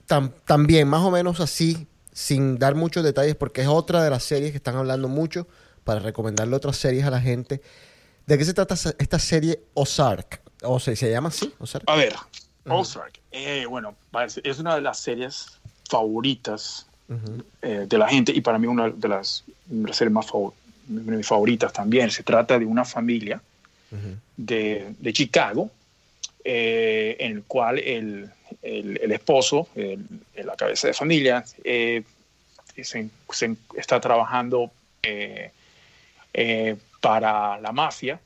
tam- 0.08 0.32
también, 0.44 0.88
más 0.88 1.02
o 1.02 1.10
menos 1.12 1.38
así, 1.40 1.86
sin 2.12 2.58
dar 2.58 2.74
muchos 2.74 3.04
detalles, 3.04 3.36
porque 3.36 3.62
es 3.62 3.68
otra 3.68 4.02
de 4.02 4.10
las 4.10 4.24
series 4.24 4.50
que 4.50 4.56
están 4.56 4.76
hablando 4.76 5.06
mucho, 5.08 5.46
para 5.84 6.00
recomendarle 6.00 6.56
otras 6.56 6.76
series 6.76 7.04
a 7.04 7.10
la 7.10 7.20
gente. 7.20 7.60
¿De 8.26 8.36
qué 8.38 8.44
se 8.44 8.54
trata 8.54 8.74
esta 8.98 9.18
serie 9.18 9.60
Ozark? 9.74 10.40
¿O 10.62 10.80
se, 10.80 10.96
se 10.96 11.10
llama 11.10 11.28
así? 11.28 11.52
Ozark. 11.58 11.84
A 11.88 11.94
ver, 11.96 12.14
Ozark, 12.66 13.20
eh, 13.30 13.66
bueno, 13.66 13.94
es 14.42 14.58
una 14.58 14.74
de 14.74 14.80
las 14.80 14.98
series 14.98 15.46
favoritas 15.88 16.86
de 17.62 17.98
la 17.98 18.08
gente 18.08 18.32
y 18.32 18.40
para 18.40 18.58
mí 18.58 18.66
una 18.66 18.88
de 18.90 19.08
las, 19.08 19.44
de 19.66 19.88
las 19.88 19.96
series 19.96 20.12
más 20.12 20.26
favor- 20.26 20.54
de 20.88 21.16
mis 21.16 21.26
favoritas 21.26 21.72
también. 21.72 22.10
Se 22.10 22.22
trata 22.22 22.58
de 22.58 22.64
una 22.66 22.84
familia 22.84 23.40
De, 24.36 24.92
de 24.98 25.12
Chicago 25.12 25.70
eh, 26.44 27.16
en 27.20 27.32
el 27.32 27.42
cual 27.44 27.78
el, 27.78 28.28
el- 28.62 28.98
el 29.02 29.12
esposo, 29.12 29.68
el- 29.76 30.04
la 30.34 30.56
cabeza 30.56 30.88
de 30.88 30.94
familia, 30.94 31.44
eh, 31.64 32.02
se, 32.82 33.08
se 33.30 33.56
está 33.76 34.00
trabajando 34.00 34.70
eh, 36.32 36.76
para 37.00 37.60
la 37.60 37.72
mafia 37.72 38.18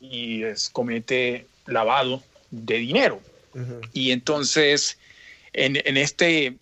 y 0.00 0.42
es- 0.42 0.68
comete 0.70 1.46
lavado 1.66 2.22
de 2.50 2.78
dinero. 2.78 3.20
Y 3.92 4.10
entonces, 4.10 4.98
en, 5.52 5.76
en 5.84 5.96
este, 5.96 6.56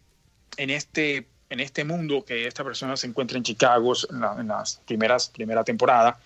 en, 0.57 0.71
este, 0.71 1.25
en 1.49 1.61
este 1.61 1.85
mundo 1.85 2.25
que 2.25 2.47
esta 2.47 2.65
persona 2.65 2.97
se 2.97 3.07
encuentra 3.07 3.39
en 3.39 3.45
Chicago 3.45 3.95
en, 4.11 4.21
la- 4.21 4.37
en 4.39 4.49
las 4.49 4.77
primeras 4.87 5.29
primera 5.31 5.65
temporada, 5.65 6.19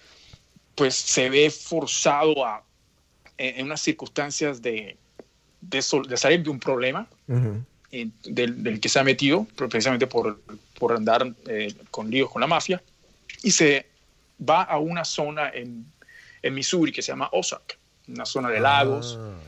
pues 0.74 0.94
se 0.94 1.30
ve 1.30 1.50
forzado 1.50 2.44
a, 2.44 2.64
en, 3.38 3.66
unas 3.66 3.80
circunstancias 3.80 4.60
de, 4.60 4.96
de, 5.60 5.82
sol- 5.82 6.06
de 6.08 6.16
salir 6.16 6.42
de 6.42 6.50
un 6.50 6.58
problema 6.60 7.08
Ujú. 7.28 7.64
eh, 7.90 8.08
del, 8.24 8.62
del 8.62 8.80
que 8.80 8.88
se 8.88 8.98
ha 8.98 9.04
metido, 9.04 9.46
precisamente 9.56 10.06
por, 10.06 10.40
por 10.78 10.92
andar 10.92 11.34
eh, 11.46 11.74
con 11.90 12.10
líos 12.10 12.30
con 12.30 12.40
la 12.40 12.46
mafia, 12.46 12.82
y 13.42 13.50
se 13.50 13.86
va 14.38 14.62
a 14.62 14.78
una 14.78 15.04
zona 15.04 15.50
en, 15.50 15.86
en 16.42 16.54
Missouri 16.54 16.92
que 16.92 17.02
se 17.02 17.12
llama 17.12 17.28
Ozark, 17.32 17.78
una 18.08 18.26
zona 18.26 18.50
de 18.50 18.60
lagos. 18.60 19.16
Ah, 19.18 19.40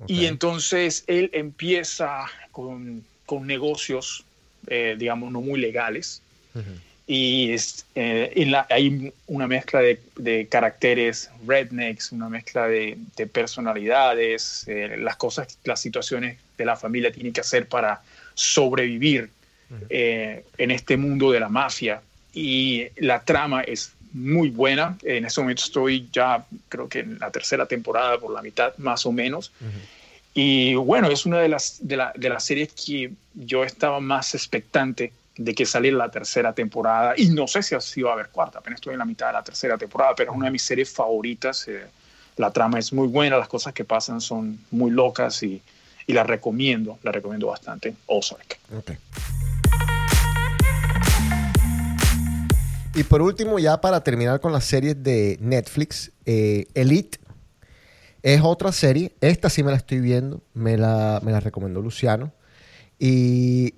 ok. 0.00 0.10
Y 0.10 0.26
entonces 0.26 1.04
él 1.06 1.30
empieza 1.32 2.26
con, 2.50 3.04
con 3.24 3.46
negocios, 3.46 4.24
eh, 4.66 4.96
digamos, 4.98 5.30
no 5.30 5.40
muy 5.40 5.60
legales. 5.60 6.22
Ujú. 6.54 6.70
Y 7.06 7.52
es, 7.52 7.84
eh, 7.96 8.32
en 8.36 8.52
la- 8.52 8.66
hay 8.70 9.12
una 9.26 9.46
mezcla 9.48 9.80
de, 9.80 10.00
de 10.16 10.46
caracteres 10.46 11.30
rednecks, 11.46 12.12
una 12.12 12.28
mezcla 12.28 12.68
de, 12.68 12.96
de 13.16 13.26
personalidades, 13.26 14.64
eh, 14.68 14.96
las 14.98 15.16
cosas, 15.16 15.58
las 15.64 15.80
situaciones 15.80 16.38
que 16.56 16.64
la 16.64 16.76
familia 16.76 17.10
tiene 17.12 17.32
que 17.32 17.40
hacer 17.40 17.66
para 17.66 18.00
sobrevivir 18.34 19.30
eh, 19.88 20.44
en 20.58 20.70
este 20.70 20.96
mundo 20.96 21.30
de 21.32 21.40
la 21.40 21.48
mafia. 21.48 22.02
Y 22.34 22.86
la 22.96 23.22
trama 23.24 23.62
es 23.62 23.92
muy 24.12 24.50
buena. 24.50 24.96
En 25.02 25.24
este 25.24 25.40
momento 25.40 25.64
estoy 25.64 26.08
ya, 26.12 26.44
creo 26.68 26.88
que 26.88 27.00
en 27.00 27.18
la 27.18 27.30
tercera 27.30 27.66
temporada, 27.66 28.18
por 28.18 28.30
la 28.32 28.42
mitad 28.42 28.76
más 28.78 29.04
o 29.06 29.12
menos. 29.12 29.50
Y 30.34 30.74
bueno, 30.74 31.10
es 31.10 31.26
una 31.26 31.40
de 31.40 31.48
las, 31.48 31.78
de, 31.80 31.96
la- 31.96 32.12
de 32.14 32.28
las 32.28 32.44
series 32.44 32.72
que 32.72 33.10
yo 33.34 33.64
estaba 33.64 34.00
más 34.00 34.34
expectante 34.34 35.12
de 35.36 35.54
que 35.54 35.66
saliera 35.66 35.96
la 35.96 36.10
tercera 36.10 36.52
temporada. 36.52 37.14
Y 37.16 37.30
no 37.30 37.46
sé 37.46 37.62
si 37.62 37.74
así 37.74 38.02
va 38.02 38.10
a 38.10 38.14
haber 38.14 38.28
cuarta, 38.28 38.58
apenas 38.58 38.78
estoy 38.78 38.92
en 38.92 38.98
la 38.98 39.04
mitad 39.04 39.28
de 39.28 39.34
la 39.34 39.42
tercera 39.42 39.78
temporada, 39.78 40.14
pero 40.16 40.32
es 40.32 40.36
una 40.36 40.46
de 40.46 40.52
mis 40.52 40.62
series 40.62 40.90
favoritas. 40.90 41.66
eh, 41.68 41.86
la 42.36 42.50
trama 42.50 42.78
es 42.78 42.92
muy 42.92 43.08
buena, 43.08 43.36
las 43.36 43.48
cosas 43.48 43.74
que 43.74 43.84
pasan 43.84 44.20
son 44.20 44.58
muy 44.70 44.90
locas 44.90 45.42
y, 45.42 45.60
y 46.06 46.12
la 46.12 46.24
recomiendo, 46.24 46.98
la 47.02 47.12
recomiendo 47.12 47.48
bastante. 47.48 47.94
Ozark. 48.06 48.58
Ok. 48.74 48.92
Y 52.94 53.04
por 53.04 53.22
último, 53.22 53.58
ya 53.58 53.80
para 53.80 54.02
terminar 54.04 54.40
con 54.40 54.52
las 54.52 54.64
series 54.64 55.02
de 55.02 55.38
Netflix, 55.40 56.12
eh, 56.26 56.66
Elite 56.74 57.18
es 58.22 58.40
otra 58.42 58.70
serie. 58.70 59.12
Esta 59.20 59.48
sí 59.48 59.62
me 59.62 59.70
la 59.70 59.78
estoy 59.78 60.00
viendo. 60.00 60.42
Me 60.52 60.76
la, 60.76 61.20
me 61.22 61.32
la 61.32 61.40
recomendó 61.40 61.80
Luciano. 61.80 62.32
Y 62.98 63.74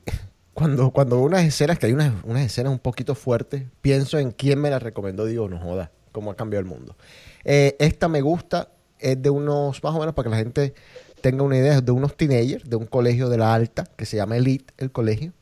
cuando, 0.55 0.91
cuando 0.91 1.17
veo 1.17 1.27
unas 1.27 1.43
escenas, 1.43 1.79
que 1.79 1.87
hay 1.87 1.93
unas, 1.93 2.13
unas 2.25 2.43
escenas 2.43 2.73
un 2.73 2.79
poquito 2.79 3.15
fuertes, 3.15 3.65
pienso 3.83 4.19
en 4.19 4.31
quién 4.31 4.61
me 4.61 4.71
la 4.71 4.79
recomendó. 4.79 5.27
Digo, 5.27 5.49
no 5.49 5.59
joda, 5.59 5.91
cómo 6.13 6.31
ha 6.31 6.37
cambiado 6.37 6.61
el 6.61 6.67
mundo. 6.67 6.97
Eh, 7.45 7.77
esta 7.79 8.09
me 8.09 8.21
gusta. 8.21 8.71
Es 9.01 9.21
de 9.21 9.29
unos, 9.29 9.83
más 9.83 9.95
o 9.95 9.99
menos, 9.99 10.15
para 10.15 10.25
que 10.25 10.31
la 10.31 10.37
gente 10.37 10.75
tenga 11.21 11.43
una 11.43 11.59
idea, 11.59 11.75
es 11.75 11.85
de 11.85 11.93
unos 11.93 12.17
teenagers, 12.17 12.69
de 12.71 12.77
un 12.77 12.87
colegio 12.87 13.29
de 13.29 13.37
la 13.37 13.53
alta, 13.53 13.85
que 13.97 14.07
se 14.07 14.17
llama 14.17 14.37
Elite, 14.37 14.73
el 14.79 14.93
colegio. 14.93 15.33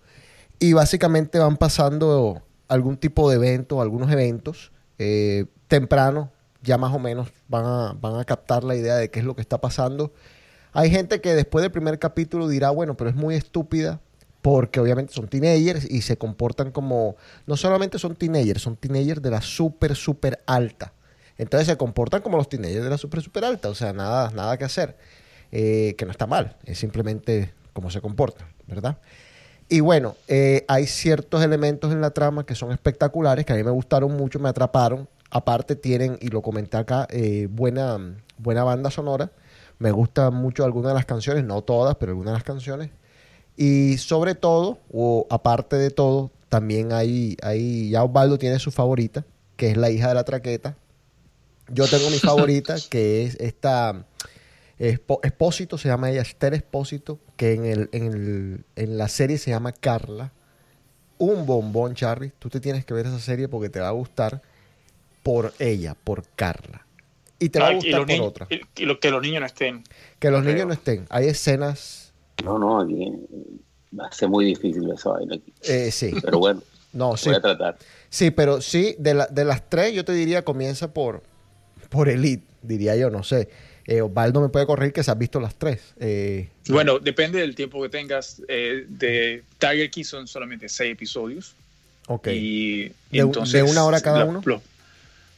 Y 0.59 0.73
básicamente 0.73 1.39
van 1.39 1.57
pasando 1.57 2.43
algún 2.67 2.97
tipo 2.97 3.29
de 3.29 3.37
evento, 3.37 3.81
algunos 3.83 4.11
eventos 4.11 4.73
eh, 4.99 5.47
temprano, 5.69 6.31
ya 6.63 6.79
más 6.79 6.95
o 6.95 6.99
menos 6.99 7.29
van 7.49 8.01
van 8.01 8.19
a 8.19 8.25
captar 8.25 8.65
la 8.65 8.75
idea 8.75 8.97
de 8.97 9.11
qué 9.11 9.19
es 9.21 9.25
lo 9.25 9.35
que 9.35 9.43
está 9.43 9.61
pasando. 9.61 10.13
Hay 10.73 10.91
gente 10.91 11.21
que 11.21 11.35
después 11.35 11.63
del 11.63 11.71
primer 11.71 11.99
capítulo 11.99 12.49
dirá, 12.49 12.71
bueno, 12.71 12.97
pero 12.97 13.11
es 13.11 13.17
muy 13.17 13.35
estúpida, 13.35 14.01
porque 14.43 14.81
obviamente 14.81 15.15
son 15.15 15.29
teenagers 15.29 15.89
y 15.89 16.03
se 16.03 16.19
comportan 16.19 16.73
como, 16.73 17.17
no 17.47 17.57
solamente 17.57 17.99
son 17.99 18.17
teenagers, 18.17 18.63
son 18.63 18.77
teenagers 18.77 19.23
de 19.23 19.31
la 19.31 19.41
súper, 19.41 19.95
súper 19.95 20.43
alta. 20.47 20.93
Entonces 21.39 21.69
se 21.69 21.77
comportan 21.77 22.23
como 22.23 22.37
los 22.37 22.49
teenagers 22.49 22.85
de 22.85 22.91
la 22.91 22.99
súper, 22.99 23.23
súper 23.23 23.45
alta, 23.45 23.69
o 23.69 23.75
sea, 23.75 23.93
nada, 23.93 24.31
nada 24.31 24.59
que 24.59 24.65
hacer, 24.65 24.97
eh, 25.53 25.95
que 25.97 26.05
no 26.05 26.11
está 26.11 26.27
mal, 26.27 26.57
es 26.65 26.79
simplemente 26.79 27.55
cómo 27.73 27.91
se 27.91 28.01
comportan, 28.01 28.49
¿verdad? 28.67 28.99
Y 29.69 29.81
bueno, 29.81 30.17
eh, 30.29 30.65
hay 30.69 30.87
ciertos 30.87 31.43
elementos 31.43 31.93
en 31.93 32.01
la 32.01 32.11
trama 32.11 32.45
que 32.45 32.55
son 32.55 32.73
espectaculares, 32.73 33.47
que 33.47 33.55
a 33.55 33.57
mí 33.57 33.63
me 33.63 33.71
gustaron 33.71 34.15
mucho, 34.15 34.39
me 34.39 34.51
atraparon. 34.51 35.09
Aparte 35.31 35.77
tienen, 35.77 36.19
y 36.21 36.29
lo 36.29 36.43
comenté 36.43 36.77
acá, 36.77 37.07
eh, 37.09 37.49
buena, 37.51 37.97
buena 38.37 38.65
banda 38.65 38.91
sonora. 38.91 39.31
Me 39.79 39.91
gustan 39.91 40.35
mucho 40.35 40.65
algunas 40.65 40.91
de 40.91 40.95
las 40.97 41.07
canciones, 41.07 41.45
no 41.45 41.63
todas, 41.63 41.97
pero 41.97 42.13
algunas 42.13 42.33
de 42.33 42.37
las 42.37 42.45
canciones. 42.45 42.91
Y 43.63 43.99
sobre 43.99 44.35
todo, 44.35 44.81
o 44.93 45.27
aparte 45.31 45.77
de 45.77 45.91
todo, 45.91 46.33
también 46.49 46.93
hay, 46.93 47.37
hay, 47.43 47.91
ya 47.91 48.03
Osvaldo 48.03 48.37
tiene 48.39 48.59
su 48.59 48.73
favorita, 48.73 49.25
que 49.57 49.71
es 49.71 49.77
la 49.77 49.89
hija 49.91 50.09
de 50.09 50.15
la 50.15 50.25
traqueta. 50.25 50.77
Yo 51.69 51.87
tengo 51.87 52.11
mi 52.11 52.19
favorita, 52.19 52.75
que 52.91 53.23
es 53.25 53.37
esta 53.41 54.05
Espósito, 55.23 55.79
se 55.79 55.87
llama 55.89 56.11
ella 56.11 56.23
Esther 56.23 56.55
Espósito, 56.55 57.21
que 57.37 57.53
en, 57.53 57.65
el, 57.67 57.89
en, 57.93 58.05
el- 58.13 58.65
en 58.75 58.99
la 58.99 59.07
serie 59.07 59.39
se 59.39 59.51
llama 59.53 59.71
Carla. 59.73 60.33
Un 61.19 61.47
bombón, 61.47 61.95
Charlie. 61.95 62.33
Tú 62.41 62.49
te 62.49 62.59
tienes 62.59 62.85
que 62.85 62.95
ver 62.95 63.07
esa 63.07 63.21
serie 63.21 63.47
porque 63.47 63.69
te 63.69 63.79
va 63.79 63.89
a 63.89 63.93
gustar 63.93 64.43
por 65.23 65.55
ella, 65.61 65.95
por 66.03 66.25
Carla. 66.35 66.85
Y 67.39 67.49
te 67.51 67.61
va 67.61 67.67
a 67.67 67.71
Ah, 67.71 67.75
gustar 67.75 68.01
por 68.01 68.09
niños- 68.09 68.27
otra. 68.27 68.47
y- 68.51 68.61
y 68.83 68.87
lo- 68.87 68.99
que 68.99 69.13
los 69.13 69.23
niños 69.23 69.39
no 69.41 69.47
estén. 69.47 69.85
Que 70.19 70.33
los 70.33 70.41
creo. 70.43 70.53
niños 70.53 70.67
no 70.67 70.73
estén. 70.75 71.07
Hay 71.11 71.27
escenas. 71.29 72.02
No, 72.45 72.59
no, 72.59 72.81
aquí 72.81 73.11
va 73.99 74.07
a 74.07 74.13
ser 74.13 74.29
muy 74.29 74.45
difícil 74.47 74.91
esa 74.91 75.11
vaina 75.11 75.37
aquí. 75.37 75.53
eh, 75.69 75.91
sí. 75.91 76.13
Pero 76.23 76.39
bueno, 76.39 76.63
No, 76.93 77.17
sí. 77.17 77.29
voy 77.29 77.37
a 77.39 77.41
tratar. 77.43 77.79
Sí, 78.11 78.31
pero 78.31 78.61
sí, 78.61 78.95
de, 78.99 79.15
la- 79.15 79.27
de 79.27 79.45
las 79.45 79.69
tres, 79.69 79.95
yo 79.95 80.05
te 80.05 80.13
diría 80.13 80.45
comienza 80.45 80.93
por, 80.93 81.23
por 81.89 82.09
Elite, 82.09 82.45
diría 82.63 82.97
yo, 82.97 83.11
no 83.11 83.23
sé. 83.23 83.49
Eh, 83.87 84.01
Osvaldo 84.01 84.41
me 84.41 84.49
puede 84.49 84.65
corregir 84.67 84.93
que 84.93 85.03
se 85.03 85.11
has 85.11 85.19
visto 85.19 85.41
las 85.41 85.55
tres. 85.57 85.95
Eh, 85.99 86.49
Bueno, 86.69 86.99
depende 87.01 87.41
del 87.41 87.55
tiempo 87.55 87.83
que 87.83 87.89
tengas. 87.89 88.41
eh, 88.49 88.87
de 88.89 89.43
Tiger 89.59 89.91
King 89.91 90.05
son 90.05 90.27
solamente 90.29 90.69
seis 90.69 90.93
episodios. 90.93 91.55
ok. 92.09 92.29
Y, 92.29 92.93
y 93.11 93.19
De 93.19 93.25
un- 93.25 93.33
de 93.33 93.63
una 93.63 93.85
hora 93.85 94.01
cada 94.01 94.21
la- 94.21 94.25
uno? 94.27 94.43
lo- 94.45 94.63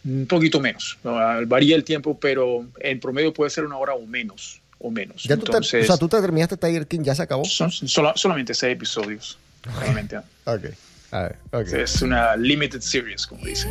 un 0.05 0.27
poquito 0.27 0.61
menos. 0.61 0.99
¿no? 1.03 1.15
Varía 1.47 1.75
el 1.77 1.85
tiempo, 1.85 2.19
pero 2.21 2.67
en 2.81 3.01
promedio 3.01 3.33
puede 3.33 3.51
ser 3.51 3.65
una 3.65 3.79
hora 3.79 3.95
o 3.95 4.05
menos. 4.07 4.61
O 4.87 4.91
menos. 4.91 5.23
Ya 5.23 5.37
tú 5.37 5.45
te, 5.45 5.53
Entonces, 5.53 5.85
o 5.85 5.87
sea, 5.87 5.97
tú 5.97 6.09
te 6.09 6.21
terminaste 6.21 6.59
Tiger 6.59 6.87
King, 6.87 7.01
ya 7.05 7.15
se 7.15 7.23
acabó. 7.23 7.43
son 7.47 7.71
sola- 7.73 8.13
solamente 8.17 8.53
seis 8.53 8.75
episodios. 8.75 9.39
Solamente. 9.81 10.19
Ok. 10.45 10.65
A 11.11 11.21
ver, 11.23 11.37
ok. 11.53 11.67
Es 11.73 12.03
una 12.03 12.37
limited 12.37 12.83
series, 12.83 13.27
como 13.27 13.47
dicen. 13.47 13.71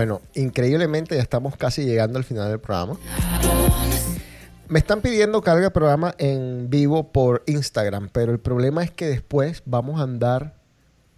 Bueno, 0.00 0.22
increíblemente 0.32 1.14
ya 1.14 1.20
estamos 1.20 1.58
casi 1.58 1.84
llegando 1.84 2.16
al 2.16 2.24
final 2.24 2.48
del 2.48 2.58
programa. 2.58 2.98
Me 4.66 4.78
están 4.78 5.02
pidiendo 5.02 5.42
carga 5.42 5.64
de 5.64 5.70
programa 5.70 6.14
en 6.16 6.70
vivo 6.70 7.12
por 7.12 7.42
Instagram, 7.44 8.08
pero 8.10 8.32
el 8.32 8.38
problema 8.38 8.82
es 8.82 8.90
que 8.90 9.04
después 9.04 9.62
vamos 9.66 10.00
a 10.00 10.04
andar 10.04 10.54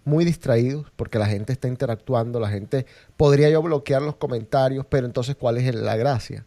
muy 0.03 0.25
distraídos 0.25 0.91
porque 0.97 1.17
la 1.17 1.27
gente 1.27 1.53
está 1.53 1.69
interactuando, 1.69 2.41
la 2.41 2.49
gente 2.49 2.85
podría 3.15 3.49
yo 3.49 3.61
bloquear 3.61 4.01
los 4.01 4.17
comentarios, 4.17 4.85
pero 4.89 5.07
entonces 5.07 5.37
¿cuál 5.37 5.59
es 5.59 5.73
la 5.73 5.95
gracia? 5.95 6.45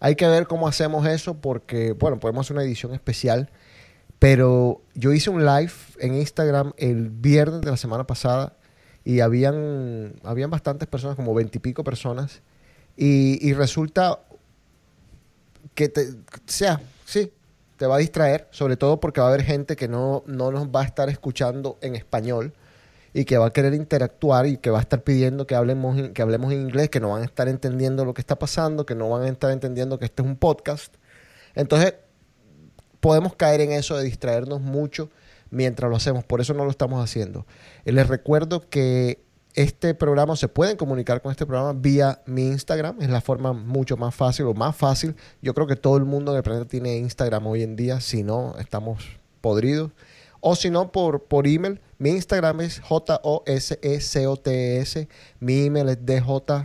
Hay 0.00 0.16
que 0.16 0.26
ver 0.26 0.48
cómo 0.48 0.66
hacemos 0.66 1.06
eso 1.06 1.34
porque, 1.34 1.92
bueno, 1.92 2.18
podemos 2.18 2.44
hacer 2.44 2.56
una 2.56 2.64
edición 2.64 2.92
especial, 2.92 3.50
pero 4.18 4.82
yo 4.96 5.12
hice 5.12 5.30
un 5.30 5.46
live 5.46 5.70
en 6.00 6.16
Instagram 6.16 6.72
el 6.76 7.10
viernes 7.10 7.60
de 7.60 7.70
la 7.70 7.76
semana 7.76 8.04
pasada 8.04 8.54
y 9.08 9.20
habían, 9.20 10.16
habían 10.22 10.50
bastantes 10.50 10.86
personas, 10.86 11.16
como 11.16 11.32
veintipico 11.32 11.82
personas, 11.82 12.42
y, 12.94 13.38
y 13.40 13.54
resulta 13.54 14.20
que 15.74 15.88
te, 15.88 16.08
sea, 16.44 16.82
sí, 17.06 17.32
te 17.78 17.86
va 17.86 17.94
a 17.94 17.98
distraer, 18.00 18.48
sobre 18.50 18.76
todo 18.76 19.00
porque 19.00 19.22
va 19.22 19.28
a 19.28 19.30
haber 19.30 19.44
gente 19.44 19.76
que 19.76 19.88
no, 19.88 20.24
no 20.26 20.50
nos 20.50 20.66
va 20.68 20.82
a 20.82 20.84
estar 20.84 21.08
escuchando 21.08 21.78
en 21.80 21.94
español 21.94 22.52
y 23.14 23.24
que 23.24 23.38
va 23.38 23.46
a 23.46 23.50
querer 23.50 23.72
interactuar 23.72 24.44
y 24.44 24.58
que 24.58 24.68
va 24.68 24.76
a 24.76 24.82
estar 24.82 25.02
pidiendo 25.02 25.46
que 25.46 25.54
hablemos, 25.54 26.10
que 26.10 26.20
hablemos 26.20 26.52
en 26.52 26.60
inglés, 26.60 26.90
que 26.90 27.00
no 27.00 27.08
van 27.08 27.22
a 27.22 27.24
estar 27.24 27.48
entendiendo 27.48 28.04
lo 28.04 28.12
que 28.12 28.20
está 28.20 28.38
pasando, 28.38 28.84
que 28.84 28.94
no 28.94 29.08
van 29.08 29.22
a 29.22 29.28
estar 29.28 29.50
entendiendo 29.52 29.98
que 29.98 30.04
este 30.04 30.20
es 30.20 30.28
un 30.28 30.36
podcast. 30.36 30.94
Entonces, 31.54 31.94
podemos 33.00 33.34
caer 33.36 33.62
en 33.62 33.72
eso 33.72 33.96
de 33.96 34.04
distraernos 34.04 34.60
mucho 34.60 35.08
mientras 35.50 35.90
lo 35.90 35.96
hacemos. 35.96 36.24
Por 36.24 36.40
eso 36.40 36.54
no 36.54 36.64
lo 36.64 36.70
estamos 36.70 37.02
haciendo. 37.02 37.46
Eh, 37.84 37.92
Les 37.92 38.08
recuerdo 38.08 38.68
que 38.68 39.24
este 39.54 39.94
programa, 39.94 40.36
se 40.36 40.46
pueden 40.48 40.76
comunicar 40.76 41.20
con 41.20 41.32
este 41.32 41.44
programa 41.44 41.72
vía 41.72 42.22
mi 42.26 42.46
Instagram. 42.46 43.00
Es 43.00 43.10
la 43.10 43.20
forma 43.20 43.52
mucho 43.52 43.96
más 43.96 44.14
fácil 44.14 44.46
o 44.46 44.54
más 44.54 44.76
fácil. 44.76 45.16
Yo 45.42 45.52
creo 45.52 45.66
que 45.66 45.74
todo 45.74 45.96
el 45.96 46.04
mundo 46.04 46.30
en 46.30 46.36
el 46.36 46.44
planeta 46.44 46.68
tiene 46.68 46.96
Instagram 46.98 47.44
hoy 47.46 47.64
en 47.64 47.74
día. 47.74 48.00
Si 48.00 48.22
no, 48.22 48.54
estamos 48.58 49.18
podridos. 49.40 49.90
O 50.40 50.54
si 50.54 50.70
no, 50.70 50.92
por, 50.92 51.24
por 51.24 51.48
email. 51.48 51.80
Mi 51.98 52.10
Instagram 52.10 52.60
es 52.60 52.78
J-O-S-E-C-O-T-S. 52.80 53.40
E 55.00 55.08
Mi 55.40 55.64
email 55.64 55.88
es 55.88 55.98
djjc.com. 56.06 56.62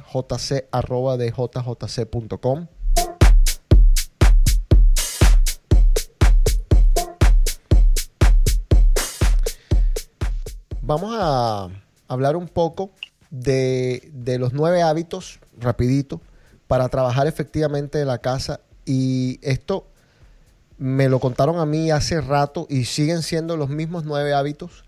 Vamos 10.86 11.16
a 11.18 11.70
hablar 12.10 12.36
un 12.36 12.50
poco 12.50 12.92
de, 13.30 14.12
los 14.38 14.52
nueve 14.52 14.82
hábitos, 14.82 15.40
rapidito, 15.58 16.20
para 16.68 16.90
trabajar 16.90 17.26
efectivamente 17.26 18.02
en 18.02 18.08
la 18.08 18.18
casa. 18.18 18.60
Y 18.86 19.40
esto 19.42 19.88
me 20.78 21.08
lo 21.08 21.22
contaron 21.22 21.58
a 21.58 21.66
mí 21.66 21.90
hace 21.90 22.20
rato 22.20 22.68
y 22.70 22.84
siguen 22.84 23.22
siendo 23.22 23.56
los 23.56 23.70
mismos 23.70 24.04
nueve 24.04 24.34
hábitos. 24.34 24.84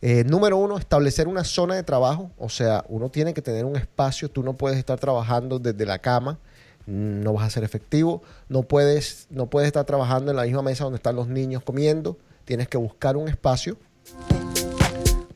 Eh, 0.00 0.22
número 0.22 0.58
uno, 0.58 0.78
establecer 0.78 1.26
una 1.26 1.42
zona 1.42 1.74
de 1.74 1.82
trabajo. 1.82 2.30
O 2.38 2.48
sea, 2.48 2.84
uno 2.88 3.08
tiene 3.08 3.34
que 3.34 3.42
tener 3.42 3.64
un 3.64 3.74
espacio. 3.74 4.30
Tú 4.30 4.44
no 4.44 4.52
puedes 4.52 4.78
estar 4.78 5.00
trabajando 5.00 5.58
desde 5.58 5.84
la 5.86 5.98
cama. 5.98 6.38
No 6.86 7.32
vas 7.32 7.48
a 7.48 7.50
ser 7.50 7.64
efectivo. 7.64 8.22
No 8.48 8.62
puedes, 8.62 9.26
no 9.28 9.46
puedes 9.46 9.66
estar 9.66 9.84
trabajando 9.86 10.30
en 10.30 10.36
la 10.36 10.44
misma 10.44 10.62
mesa 10.62 10.84
donde 10.84 10.98
están 10.98 11.16
los 11.16 11.26
niños 11.26 11.64
comiendo. 11.64 12.16
Tienes 12.44 12.68
que 12.68 12.78
buscar 12.78 13.16
un 13.16 13.28
espacio. 13.28 13.76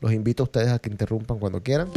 Los 0.01 0.13
invito 0.13 0.43
a 0.43 0.45
ustedes 0.45 0.69
a 0.69 0.79
que 0.79 0.89
interrumpan 0.89 1.39
cuando 1.39 1.61
quieran. 1.63 1.89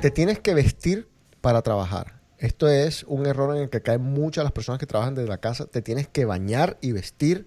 Te 0.00 0.10
tienes 0.10 0.38
que 0.38 0.54
vestir 0.54 1.08
para 1.40 1.62
trabajar. 1.62 2.20
Esto 2.38 2.68
es 2.68 3.04
un 3.04 3.26
error 3.26 3.54
en 3.54 3.62
el 3.62 3.70
que 3.70 3.82
caen 3.82 4.02
muchas 4.02 4.44
las 4.44 4.52
personas 4.52 4.78
que 4.78 4.86
trabajan 4.86 5.14
desde 5.14 5.28
la 5.28 5.38
casa. 5.38 5.66
Te 5.66 5.82
tienes 5.82 6.08
que 6.08 6.24
bañar 6.24 6.78
y 6.80 6.92
vestir. 6.92 7.46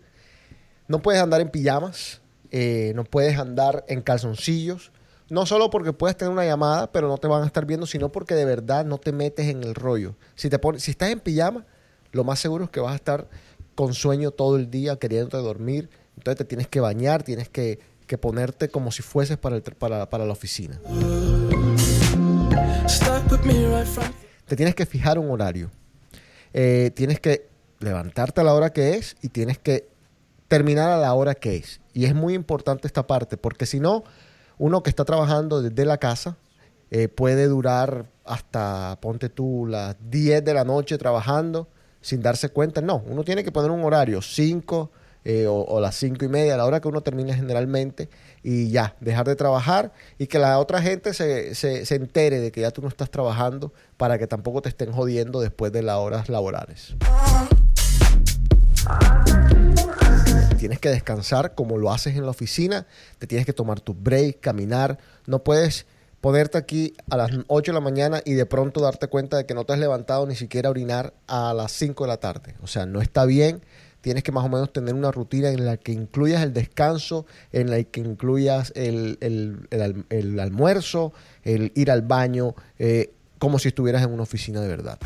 No 0.88 1.02
puedes 1.02 1.22
andar 1.22 1.42
en 1.42 1.50
pijamas. 1.50 2.22
eh, 2.52 2.92
no 2.96 3.04
puedes 3.04 3.40
andar 3.40 3.84
en 3.88 4.02
calzoncillos. 4.02 4.92
No 5.30 5.48
solo 5.48 5.72
porque 5.72 5.94
puedes 5.94 6.16
tener 6.16 6.32
una 6.32 6.46
llamada, 6.46 6.92
pero 6.92 7.08
no 7.08 7.18
te 7.18 7.28
van 7.28 7.42
a 7.42 7.48
estar 7.48 7.66
viendo, 7.66 7.88
sino 7.88 8.12
porque 8.12 8.36
de 8.36 8.46
verdad 8.46 8.86
no 8.86 9.00
te 9.00 9.12
metes 9.12 9.48
en 9.48 9.64
el 9.64 9.74
rollo. 9.74 10.16
Si, 10.36 10.50
te 10.50 10.60
pones, 10.60 10.84
si 10.84 10.92
estás 10.92 11.10
en 11.10 11.20
pijama, 11.20 11.66
lo 12.12 12.24
más 12.24 12.40
seguro 12.40 12.66
es 12.66 12.70
que 12.70 12.80
vas 12.80 12.94
a 12.94 12.98
estar 12.98 13.28
con 13.76 13.94
sueño 13.94 14.32
todo 14.32 14.58
el 14.58 14.70
día, 14.70 14.98
queriendo 14.98 15.42
dormir. 15.42 15.90
Entonces 16.18 16.38
te 16.38 16.46
tienes 16.46 16.68
que 16.68 16.80
bañar, 16.80 17.24
tienes 17.24 17.50
que, 17.50 17.80
que 18.08 18.18
ponerte 18.18 18.70
como 18.70 18.92
si 18.92 19.02
fueses 19.02 19.38
para, 19.38 19.56
el 19.56 19.62
para, 19.62 20.10
para 20.10 20.26
la 20.26 20.34
oficina. 20.34 20.80
Te 24.46 24.56
tienes 24.56 24.76
que 24.76 24.86
fijar 24.86 25.18
un 25.18 25.32
horario. 25.32 25.72
Eh, 26.54 26.92
tienes 26.94 27.20
que 27.20 27.48
levantarte 27.80 28.42
a 28.42 28.44
la 28.44 28.54
hora 28.54 28.72
que 28.72 28.96
es 28.96 29.16
y 29.22 29.30
tienes 29.30 29.58
que 29.58 29.90
terminar 30.48 30.92
a 30.92 30.98
la 30.98 31.14
hora 31.14 31.34
que 31.34 31.56
es. 31.56 31.82
Y 31.94 32.06
es 32.06 32.14
muy 32.14 32.34
importante 32.34 32.88
esta 32.88 33.08
parte, 33.08 33.38
porque 33.38 33.66
si 33.66 33.80
no, 33.80 34.04
uno 34.58 34.84
que 34.84 34.90
está 34.90 35.06
trabajando 35.06 35.62
desde 35.62 35.86
la 35.86 35.98
casa 35.98 36.38
eh, 36.92 37.08
puede 37.08 37.48
durar 37.48 38.06
hasta, 38.24 39.00
ponte 39.02 39.30
tú, 39.30 39.66
las 39.68 39.96
10 40.10 40.46
de 40.46 40.54
la 40.54 40.64
noche 40.64 40.98
trabajando 40.98 41.68
sin 42.04 42.22
darse 42.22 42.50
cuenta. 42.50 42.82
No, 42.82 43.02
uno 43.08 43.24
tiene 43.24 43.44
que 43.44 43.52
poner 43.52 43.72
un 43.72 43.84
horario, 43.84 44.22
5 44.22 44.92
eh, 45.26 45.48
o, 45.48 45.80
las 45.80 45.96
5 45.96 46.26
y 46.26 46.28
media, 46.28 46.58
la 46.58 46.66
hora 46.66 46.82
que 46.82 46.90
uno 46.90 47.02
termine 47.02 47.34
generalmente, 47.34 48.10
y 48.44 48.70
ya, 48.70 48.96
dejar 49.00 49.26
de 49.26 49.36
trabajar 49.36 49.94
y 50.20 50.28
que 50.28 50.38
la 50.38 50.60
otra 50.60 50.82
gente 50.82 51.14
se, 51.14 51.56
se, 51.56 51.86
se 51.86 51.96
entere 51.96 52.42
de 52.42 52.52
que 52.52 52.62
ya 52.62 52.72
tú 52.72 52.82
no 52.82 52.90
estás 52.90 53.10
trabajando 53.10 53.74
para 53.96 54.20
que 54.20 54.28
tampoco 54.28 54.62
te 54.62 54.70
estén 54.70 54.92
jodiendo 54.92 55.40
después 55.40 55.72
de 55.72 55.82
las 55.82 55.96
horas 55.96 56.28
laborales. 56.28 56.96
Tienes 60.60 60.80
que 60.80 60.90
descansar 60.90 61.56
como 61.56 61.78
lo 61.78 61.92
haces 61.92 62.18
en 62.18 62.24
la 62.24 62.32
oficina, 62.32 62.86
te 63.18 63.26
tienes 63.26 63.46
que 63.46 63.54
tomar 63.54 63.80
tu 63.80 63.94
break, 63.94 64.42
caminar, 64.42 64.98
no 65.26 65.44
puedes 65.44 65.86
ponerte 66.24 66.58
aquí 66.58 66.94
a 67.10 67.18
las 67.18 67.32
8 67.48 67.72
de 67.72 67.76
la 67.76 67.82
mañana 67.82 68.22
y 68.24 68.32
de 68.32 68.46
pronto 68.46 68.80
darte 68.80 69.08
cuenta 69.10 69.36
de 69.36 69.46
que 69.46 69.54
no 69.54 69.66
te 69.66 69.74
has 69.74 69.80
levantado 69.80 70.26
ni 70.26 70.36
siquiera 70.38 70.70
a 70.70 70.72
orinar 70.72 71.14
a 71.28 71.54
las 71.54 71.74
5 71.74 72.06
de 72.06 72.08
la 72.08 72.16
tarde. 72.16 72.56
O 72.64 72.68
sea, 72.68 72.86
no 72.86 73.02
está 73.02 73.26
bien. 73.26 73.62
Tienes 74.00 74.24
que 74.24 74.32
más 74.32 74.46
o 74.46 74.48
menos 74.50 74.72
tener 74.72 74.94
una 74.96 75.12
rutina 75.12 75.50
en 75.50 75.66
la 75.66 75.76
que 75.76 75.92
incluyas 75.92 76.42
el 76.42 76.54
descanso, 76.54 77.26
en 77.52 77.70
la 77.70 77.84
que 77.84 78.00
incluyas 78.00 78.72
el, 78.78 79.18
el- 79.20 79.68
el 79.70 79.82
alm- 79.82 80.06
el 80.10 80.40
almuerzo, 80.40 81.12
el 81.44 81.74
ir 81.76 81.92
al 81.92 82.04
baño, 82.04 82.56
eh, 82.80 83.12
como 83.38 83.60
si 83.60 83.68
estuvieras 83.68 84.02
en 84.04 84.14
una 84.14 84.24
oficina 84.24 84.62
de 84.62 84.68
verdad. 84.70 85.00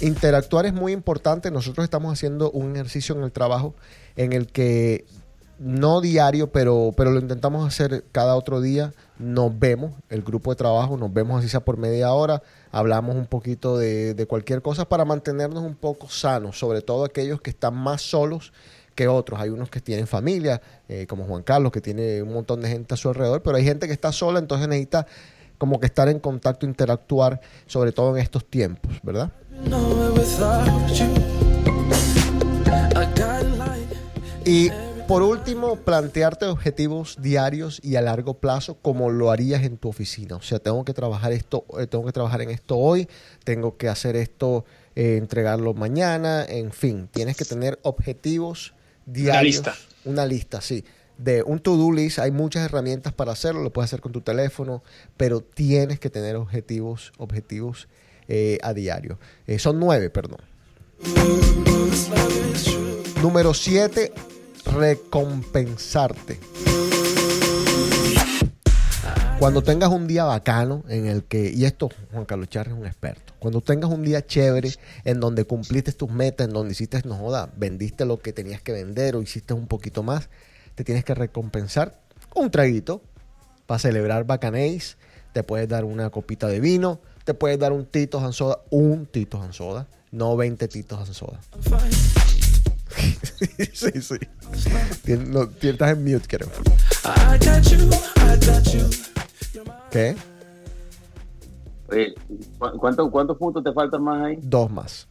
Interactuar 0.00 0.66
es 0.66 0.72
muy 0.72 0.92
importante. 0.92 1.50
Nosotros 1.50 1.82
estamos 1.82 2.12
haciendo 2.12 2.50
un 2.52 2.74
ejercicio 2.76 3.16
en 3.16 3.24
el 3.24 3.32
trabajo 3.32 3.74
en 4.16 4.32
el 4.32 4.46
que 4.46 5.04
no 5.58 6.00
diario, 6.00 6.50
pero, 6.52 6.92
pero 6.96 7.10
lo 7.10 7.20
intentamos 7.20 7.66
hacer 7.66 8.04
cada 8.12 8.36
otro 8.36 8.60
día. 8.60 8.92
Nos 9.18 9.58
vemos, 9.58 9.92
el 10.08 10.22
grupo 10.22 10.50
de 10.50 10.56
trabajo, 10.56 10.96
nos 10.96 11.12
vemos 11.12 11.40
así 11.40 11.48
sea 11.48 11.60
por 11.60 11.76
media 11.76 12.12
hora, 12.12 12.42
hablamos 12.70 13.16
un 13.16 13.26
poquito 13.26 13.76
de, 13.76 14.14
de 14.14 14.26
cualquier 14.26 14.62
cosa 14.62 14.88
para 14.88 15.04
mantenernos 15.04 15.64
un 15.64 15.74
poco 15.74 16.08
sanos, 16.08 16.58
sobre 16.58 16.82
todo 16.82 17.04
aquellos 17.04 17.40
que 17.40 17.50
están 17.50 17.74
más 17.74 18.02
solos 18.02 18.52
que 18.94 19.06
otros. 19.06 19.40
Hay 19.40 19.50
unos 19.50 19.70
que 19.70 19.80
tienen 19.80 20.06
familia, 20.08 20.60
eh, 20.88 21.06
como 21.06 21.24
Juan 21.24 21.44
Carlos, 21.44 21.70
que 21.70 21.80
tiene 21.80 22.20
un 22.22 22.34
montón 22.34 22.60
de 22.60 22.68
gente 22.68 22.94
a 22.94 22.96
su 22.96 23.08
alrededor, 23.08 23.42
pero 23.42 23.56
hay 23.56 23.64
gente 23.64 23.86
que 23.86 23.92
está 23.92 24.10
sola, 24.10 24.40
entonces 24.40 24.66
necesita 24.66 25.06
como 25.56 25.78
que 25.78 25.86
estar 25.86 26.08
en 26.08 26.18
contacto, 26.18 26.66
interactuar, 26.66 27.40
sobre 27.66 27.92
todo 27.92 28.16
en 28.16 28.22
estos 28.22 28.44
tiempos, 28.44 28.98
¿verdad? 29.02 29.30
Y 34.44 34.70
por 35.08 35.22
último, 35.22 35.76
plantearte 35.76 36.44
objetivos 36.44 37.16
diarios 37.20 37.80
y 37.82 37.96
a 37.96 38.02
largo 38.02 38.34
plazo 38.34 38.76
como 38.82 39.10
lo 39.10 39.30
harías 39.30 39.64
en 39.64 39.78
tu 39.78 39.88
oficina. 39.88 40.36
O 40.36 40.42
sea, 40.42 40.58
tengo 40.58 40.84
que 40.84 40.92
trabajar 40.92 41.32
esto, 41.32 41.64
eh, 41.80 41.86
tengo 41.86 42.04
que 42.04 42.12
trabajar 42.12 42.42
en 42.42 42.50
esto 42.50 42.76
hoy, 42.76 43.08
tengo 43.42 43.78
que 43.78 43.88
hacer 43.88 44.16
esto, 44.16 44.66
eh, 44.94 45.16
entregarlo 45.16 45.72
mañana, 45.72 46.44
en 46.46 46.72
fin, 46.72 47.08
tienes 47.10 47.38
que 47.38 47.46
tener 47.46 47.78
objetivos 47.82 48.74
diarios. 49.06 49.56
lista. 49.56 49.74
Una 50.04 50.26
lista, 50.26 50.60
sí. 50.60 50.84
De 51.16 51.42
un 51.42 51.58
to-do 51.58 51.90
list, 51.90 52.18
hay 52.18 52.30
muchas 52.30 52.64
herramientas 52.64 53.14
para 53.14 53.32
hacerlo, 53.32 53.62
lo 53.62 53.72
puedes 53.72 53.88
hacer 53.88 54.02
con 54.02 54.12
tu 54.12 54.20
teléfono, 54.20 54.82
pero 55.16 55.40
tienes 55.40 55.98
que 55.98 56.10
tener 56.10 56.36
objetivos, 56.36 57.12
objetivos 57.16 57.88
eh, 58.28 58.58
a 58.62 58.74
diario. 58.74 59.18
Eh, 59.46 59.58
son 59.58 59.80
nueve, 59.80 60.10
perdón. 60.10 60.40
Número 63.22 63.54
7, 63.54 64.12
recompensarte. 64.72 66.38
Cuando 69.38 69.62
tengas 69.62 69.90
un 69.90 70.08
día 70.08 70.24
bacano 70.24 70.82
en 70.88 71.06
el 71.06 71.22
que, 71.22 71.52
y 71.54 71.64
esto 71.64 71.90
Juan 72.10 72.24
Carlos 72.24 72.48
Charri 72.48 72.72
es 72.72 72.76
un 72.76 72.86
experto, 72.86 73.34
cuando 73.38 73.60
tengas 73.60 73.88
un 73.88 74.02
día 74.02 74.26
chévere 74.26 74.72
en 75.04 75.20
donde 75.20 75.44
cumpliste 75.44 75.92
tus 75.92 76.10
metas, 76.10 76.48
en 76.48 76.52
donde 76.52 76.72
hiciste, 76.72 77.00
no 77.04 77.14
joda, 77.14 77.48
vendiste 77.56 78.04
lo 78.04 78.18
que 78.18 78.32
tenías 78.32 78.60
que 78.62 78.72
vender 78.72 79.14
o 79.14 79.22
hiciste 79.22 79.54
un 79.54 79.68
poquito 79.68 80.02
más, 80.02 80.28
te 80.74 80.82
tienes 80.82 81.04
que 81.04 81.14
recompensar 81.14 82.00
un 82.34 82.50
traguito 82.50 83.00
para 83.66 83.78
celebrar 83.78 84.24
bacanéis, 84.24 84.96
te 85.32 85.44
puedes 85.44 85.68
dar 85.68 85.84
una 85.84 86.10
copita 86.10 86.48
de 86.48 86.58
vino, 86.58 87.00
te 87.24 87.32
puedes 87.32 87.60
dar 87.60 87.72
un 87.72 87.86
Tito 87.86 88.18
and 88.18 88.32
Soda, 88.32 88.58
un 88.70 89.06
Tito 89.06 89.40
and 89.40 89.52
Soda, 89.52 89.86
no 90.10 90.36
20 90.36 90.66
Titos 90.66 90.98
and 90.98 91.14
Soda. 91.14 91.40
sí, 93.72 93.90
sí. 94.00 94.16
Tien- 95.04 95.28
no, 95.28 95.42
estás 95.60 95.92
en 95.92 96.04
mute, 96.04 96.26
creo. 96.26 96.48
¿Qué? 99.90 100.16
Oye, 101.90 102.14
¿cu- 102.58 102.78
cuánto- 102.78 103.10
¿cuántos 103.10 103.36
puntos 103.38 103.64
te 103.64 103.72
faltan 103.72 104.02
más 104.02 104.26
ahí? 104.26 104.38
Dos 104.42 104.70
más. 104.70 105.08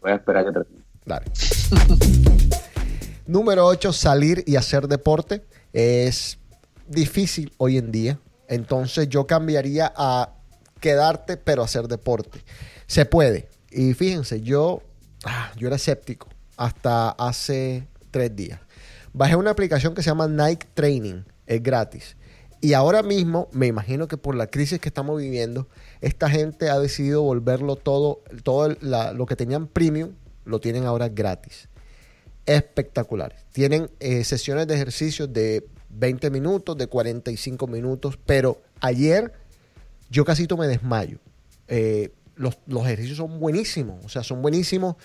Voy 0.00 0.12
a 0.12 0.14
esperar 0.14 0.44
que 0.46 0.52
termine. 0.52 0.82
Dale. 1.04 1.26
Número 3.26 3.66
8, 3.66 3.92
salir 3.92 4.42
y 4.46 4.56
hacer 4.56 4.88
deporte. 4.88 5.44
Es 5.72 6.38
difícil 6.86 7.52
hoy 7.58 7.76
en 7.76 7.92
día. 7.92 8.18
Entonces 8.48 9.08
yo 9.10 9.26
cambiaría 9.26 9.92
a 9.94 10.32
quedarte 10.80 11.36
pero 11.36 11.62
hacer 11.62 11.88
deporte. 11.88 12.42
Se 12.86 13.04
puede. 13.04 13.50
Y 13.70 13.92
fíjense, 13.92 14.40
yo, 14.40 14.82
ah, 15.24 15.52
yo 15.56 15.66
era 15.66 15.76
escéptico 15.76 16.28
hasta 16.56 17.10
hace 17.10 17.86
tres 18.10 18.34
días. 18.34 18.60
Bajé 19.12 19.36
una 19.36 19.50
aplicación 19.50 19.94
que 19.94 20.02
se 20.02 20.10
llama 20.10 20.28
Nike 20.28 20.66
Training. 20.74 21.22
Es 21.46 21.62
gratis. 21.62 22.16
Y 22.60 22.72
ahora 22.72 23.02
mismo, 23.02 23.48
me 23.52 23.66
imagino 23.66 24.08
que 24.08 24.16
por 24.16 24.34
la 24.34 24.48
crisis 24.48 24.80
que 24.80 24.88
estamos 24.88 25.20
viviendo, 25.20 25.68
esta 26.00 26.28
gente 26.28 26.68
ha 26.70 26.78
decidido 26.78 27.22
volverlo 27.22 27.76
todo, 27.76 28.22
todo 28.42 28.76
lo 28.80 29.26
que 29.26 29.36
tenían 29.36 29.68
premium, 29.68 30.14
lo 30.44 30.60
tienen 30.60 30.84
ahora 30.84 31.08
gratis. 31.08 31.68
Espectaculares. 32.46 33.44
Tienen 33.52 33.90
eh, 34.00 34.24
sesiones 34.24 34.66
de 34.66 34.74
ejercicios 34.74 35.32
de 35.32 35.68
20 35.90 36.30
minutos, 36.30 36.76
de 36.76 36.88
45 36.88 37.66
minutos, 37.68 38.18
pero 38.26 38.60
ayer 38.80 39.32
yo 40.10 40.24
casi 40.24 40.46
me 40.58 40.66
desmayo. 40.66 41.18
Eh, 41.68 42.10
los, 42.38 42.58
los 42.66 42.84
ejercicios 42.84 43.18
son 43.18 43.38
buenísimos, 43.40 44.04
o 44.04 44.08
sea, 44.08 44.22
son 44.22 44.40
buenísimos, 44.40 44.96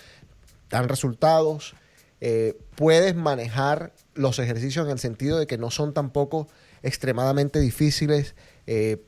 dan 0.70 0.88
resultados. 0.88 1.74
eh, 2.20 2.56
puedes 2.76 3.14
manejar 3.14 3.92
los 4.14 4.38
ejercicios 4.38 4.86
en 4.86 4.92
el 4.92 4.98
sentido 4.98 5.38
de 5.38 5.46
que 5.46 5.58
no 5.58 5.70
son 5.70 5.92
tampoco 5.92 6.48
extremadamente 6.82 7.60
difíciles, 7.60 8.34
eh, 8.66 9.02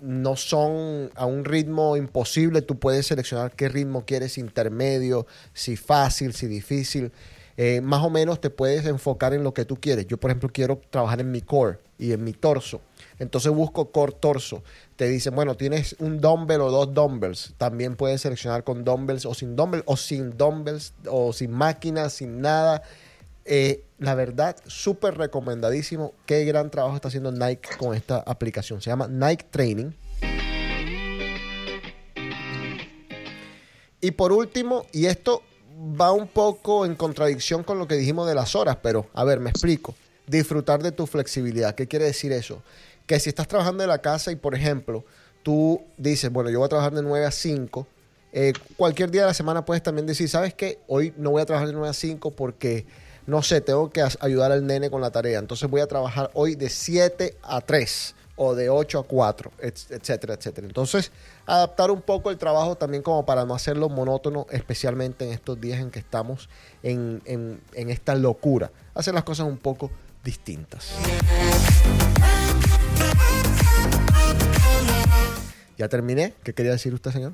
no 0.00 0.36
son 0.36 1.10
a 1.14 1.26
un 1.26 1.44
ritmo 1.44 1.96
imposible, 1.96 2.62
tú 2.62 2.78
puedes 2.78 3.06
seleccionar 3.06 3.52
qué 3.52 3.68
ritmo 3.68 4.04
quieres, 4.04 4.38
intermedio, 4.38 5.26
si 5.52 5.76
fácil, 5.76 6.32
si 6.32 6.46
difícil. 6.46 7.12
Eh, 7.56 7.80
más 7.82 8.02
o 8.02 8.10
menos 8.10 8.40
te 8.40 8.50
puedes 8.50 8.86
enfocar 8.86 9.34
en 9.34 9.44
lo 9.44 9.52
que 9.52 9.64
tú 9.64 9.76
quieres. 9.76 10.06
Yo, 10.06 10.18
por 10.18 10.30
ejemplo, 10.30 10.48
quiero 10.52 10.80
trabajar 10.90 11.20
en 11.20 11.30
mi 11.30 11.42
core 11.42 11.78
y 11.98 12.12
en 12.12 12.24
mi 12.24 12.32
torso. 12.32 12.80
Entonces 13.22 13.52
busco 13.52 13.92
core 13.92 14.16
torso. 14.18 14.64
Te 14.96 15.08
dicen, 15.08 15.34
bueno, 15.36 15.56
tienes 15.56 15.94
un 16.00 16.20
dumbbell 16.20 16.60
o 16.60 16.70
dos 16.72 16.92
dumbbells. 16.92 17.54
También 17.56 17.94
puedes 17.94 18.20
seleccionar 18.20 18.64
con 18.64 18.84
dumbbells 18.84 19.26
o 19.26 19.32
sin 19.32 19.54
dumbbells 19.54 19.84
o 19.86 19.96
sin 19.96 20.36
dumbbells 20.36 20.92
o 21.06 21.32
sin 21.32 21.52
máquinas, 21.52 22.14
sin 22.14 22.40
nada. 22.40 22.82
Eh, 23.44 23.84
la 23.98 24.16
verdad, 24.16 24.56
súper 24.66 25.16
recomendadísimo. 25.16 26.14
Qué 26.26 26.44
gran 26.44 26.68
trabajo 26.70 26.96
está 26.96 27.08
haciendo 27.08 27.30
Nike 27.30 27.70
con 27.78 27.94
esta 27.94 28.18
aplicación. 28.18 28.82
Se 28.82 28.90
llama 28.90 29.06
Nike 29.06 29.46
Training. 29.50 29.92
Y 34.00 34.10
por 34.10 34.32
último, 34.32 34.84
y 34.90 35.06
esto 35.06 35.42
va 35.78 36.10
un 36.10 36.26
poco 36.26 36.84
en 36.84 36.96
contradicción 36.96 37.62
con 37.62 37.78
lo 37.78 37.86
que 37.86 37.94
dijimos 37.94 38.26
de 38.26 38.34
las 38.34 38.56
horas, 38.56 38.78
pero 38.82 39.06
a 39.14 39.22
ver, 39.22 39.38
me 39.38 39.50
explico. 39.50 39.94
Disfrutar 40.26 40.82
de 40.82 40.90
tu 40.90 41.06
flexibilidad. 41.06 41.76
¿Qué 41.76 41.86
quiere 41.86 42.06
decir 42.06 42.32
eso? 42.32 42.62
Que 43.06 43.18
si 43.20 43.28
estás 43.28 43.48
trabajando 43.48 43.82
en 43.82 43.88
la 43.88 43.98
casa 43.98 44.30
y, 44.32 44.36
por 44.36 44.54
ejemplo, 44.54 45.04
tú 45.42 45.82
dices, 45.96 46.30
bueno, 46.32 46.50
yo 46.50 46.58
voy 46.58 46.66
a 46.66 46.68
trabajar 46.68 46.92
de 46.94 47.02
9 47.02 47.26
a 47.26 47.30
5, 47.30 47.86
eh, 48.32 48.52
cualquier 48.76 49.10
día 49.10 49.22
de 49.22 49.26
la 49.28 49.34
semana 49.34 49.64
puedes 49.64 49.82
también 49.82 50.06
decir, 50.06 50.28
¿sabes 50.28 50.54
qué? 50.54 50.78
Hoy 50.88 51.12
no 51.16 51.30
voy 51.30 51.42
a 51.42 51.46
trabajar 51.46 51.68
de 51.68 51.74
9 51.74 51.88
a 51.88 51.92
5 51.92 52.30
porque, 52.30 52.86
no 53.26 53.42
sé, 53.42 53.60
tengo 53.60 53.90
que 53.90 54.02
ayudar 54.20 54.52
al 54.52 54.66
nene 54.66 54.88
con 54.90 55.00
la 55.00 55.10
tarea. 55.10 55.38
Entonces 55.38 55.68
voy 55.68 55.80
a 55.80 55.86
trabajar 55.86 56.30
hoy 56.34 56.54
de 56.54 56.70
7 56.70 57.36
a 57.42 57.60
3 57.60 58.14
o 58.36 58.54
de 58.54 58.70
8 58.70 59.00
a 59.00 59.02
4, 59.04 59.52
et- 59.60 59.78
etcétera, 59.90 60.34
etcétera. 60.34 60.66
Entonces, 60.66 61.12
adaptar 61.44 61.90
un 61.90 62.00
poco 62.00 62.30
el 62.30 62.38
trabajo 62.38 62.76
también 62.76 63.02
como 63.02 63.26
para 63.26 63.44
no 63.44 63.54
hacerlo 63.54 63.90
monótono, 63.90 64.46
especialmente 64.50 65.26
en 65.26 65.32
estos 65.32 65.60
días 65.60 65.80
en 65.80 65.90
que 65.90 65.98
estamos 65.98 66.48
en, 66.82 67.20
en- 67.26 67.60
en 67.74 67.90
esta 67.90 68.14
locura. 68.14 68.70
Hacer 68.94 69.12
las 69.12 69.24
cosas 69.24 69.46
un 69.46 69.58
poco 69.58 69.90
distintas. 70.24 70.92
Ya 75.76 75.88
terminé. 75.88 76.34
¿Qué 76.44 76.54
quería 76.54 76.72
decir 76.72 76.94
usted, 76.94 77.10
señor? 77.10 77.32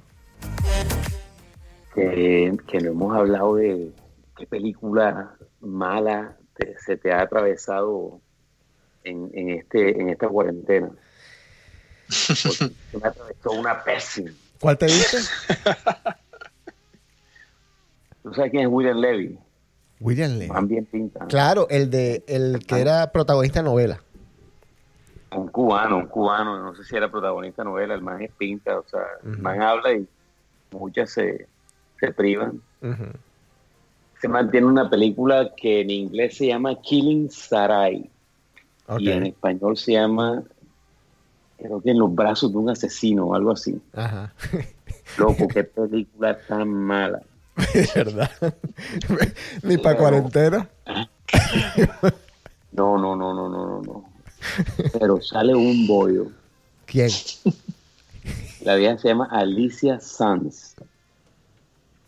Que, 1.94 2.56
que 2.66 2.80
no 2.80 2.90
hemos 2.90 3.16
hablado 3.16 3.56
de 3.56 3.90
qué 4.36 4.46
película 4.46 5.34
mala 5.60 6.36
te- 6.56 6.76
se 6.84 6.96
te 6.96 7.12
ha 7.12 7.22
atravesado 7.22 8.20
en, 9.04 9.30
en 9.34 9.50
este, 9.50 10.00
en 10.00 10.08
esta 10.10 10.28
cuarentena. 10.28 10.88
Porque 10.88 12.34
se 12.52 12.98
me 13.00 13.06
atravesó 13.08 13.50
una 13.52 13.82
pésima. 13.82 14.30
¿Cuál 14.60 14.78
te 14.78 14.86
viste? 14.86 15.18
¿Tú 18.22 18.32
sabes 18.34 18.50
quién 18.50 18.62
es 18.64 18.68
William 18.70 18.98
Levy? 18.98 19.38
William 20.00 20.32
Levy. 20.32 20.48
Van 20.48 20.68
bien 20.68 20.84
pinta. 20.86 21.26
Claro, 21.26 21.66
el 21.70 21.90
de 21.90 22.24
el 22.28 22.64
que 22.66 22.80
era 22.80 23.10
protagonista 23.12 23.60
de 23.60 23.64
novela. 23.64 24.02
Un 25.30 25.48
cubano, 25.48 25.98
un 25.98 26.06
cubano, 26.06 26.62
no 26.62 26.74
sé 26.74 26.84
si 26.84 26.96
era 26.96 27.10
protagonista 27.10 27.62
de 27.62 27.68
novela, 27.68 27.94
el 27.94 28.02
man 28.02 28.22
es 28.22 28.32
pinta, 28.32 28.78
o 28.78 28.84
sea, 28.88 29.00
el 29.22 29.32
Ujú. 29.32 29.42
man 29.42 29.60
habla 29.60 29.92
y 29.92 30.08
muchas 30.70 31.10
se, 31.10 31.46
se 32.00 32.12
privan. 32.12 32.62
Se 34.20 34.28
mantiene 34.28 34.66
una 34.66 34.88
película 34.88 35.52
que 35.56 35.82
en 35.82 35.90
inglés 35.90 36.36
se 36.36 36.46
llama 36.46 36.74
Killing 36.76 37.30
Sarai 37.30 38.10
y 38.98 39.10
en 39.10 39.26
español 39.26 39.76
se 39.76 39.92
llama, 39.92 40.42
creo 41.58 41.80
que 41.82 41.90
en 41.90 41.98
los 41.98 42.14
brazos 42.14 42.50
de 42.50 42.58
un 42.58 42.70
asesino 42.70 43.26
o 43.26 43.34
algo 43.34 43.52
así. 43.52 43.80
Ajá. 43.92 44.32
Loco, 45.18 45.46
qué 45.48 45.64
película 45.64 46.38
tan 46.46 46.68
mala. 46.72 47.20
De 47.74 47.88
verdad. 47.94 48.30
Ni 49.62 49.76
para 49.76 49.98
cuarentena. 49.98 50.68
No, 52.70 52.96
no, 52.96 53.16
no, 53.16 53.34
no, 53.34 53.48
no, 53.48 53.66
no, 53.66 53.82
no. 53.82 54.04
Pero 54.98 55.20
sale 55.22 55.54
un 55.54 55.86
bollo. 55.86 56.26
¿Quién? 56.86 57.10
La 58.62 58.74
vieja 58.74 58.98
se 58.98 59.08
llama 59.08 59.28
Alicia 59.30 60.00
Sanz. 60.00 60.74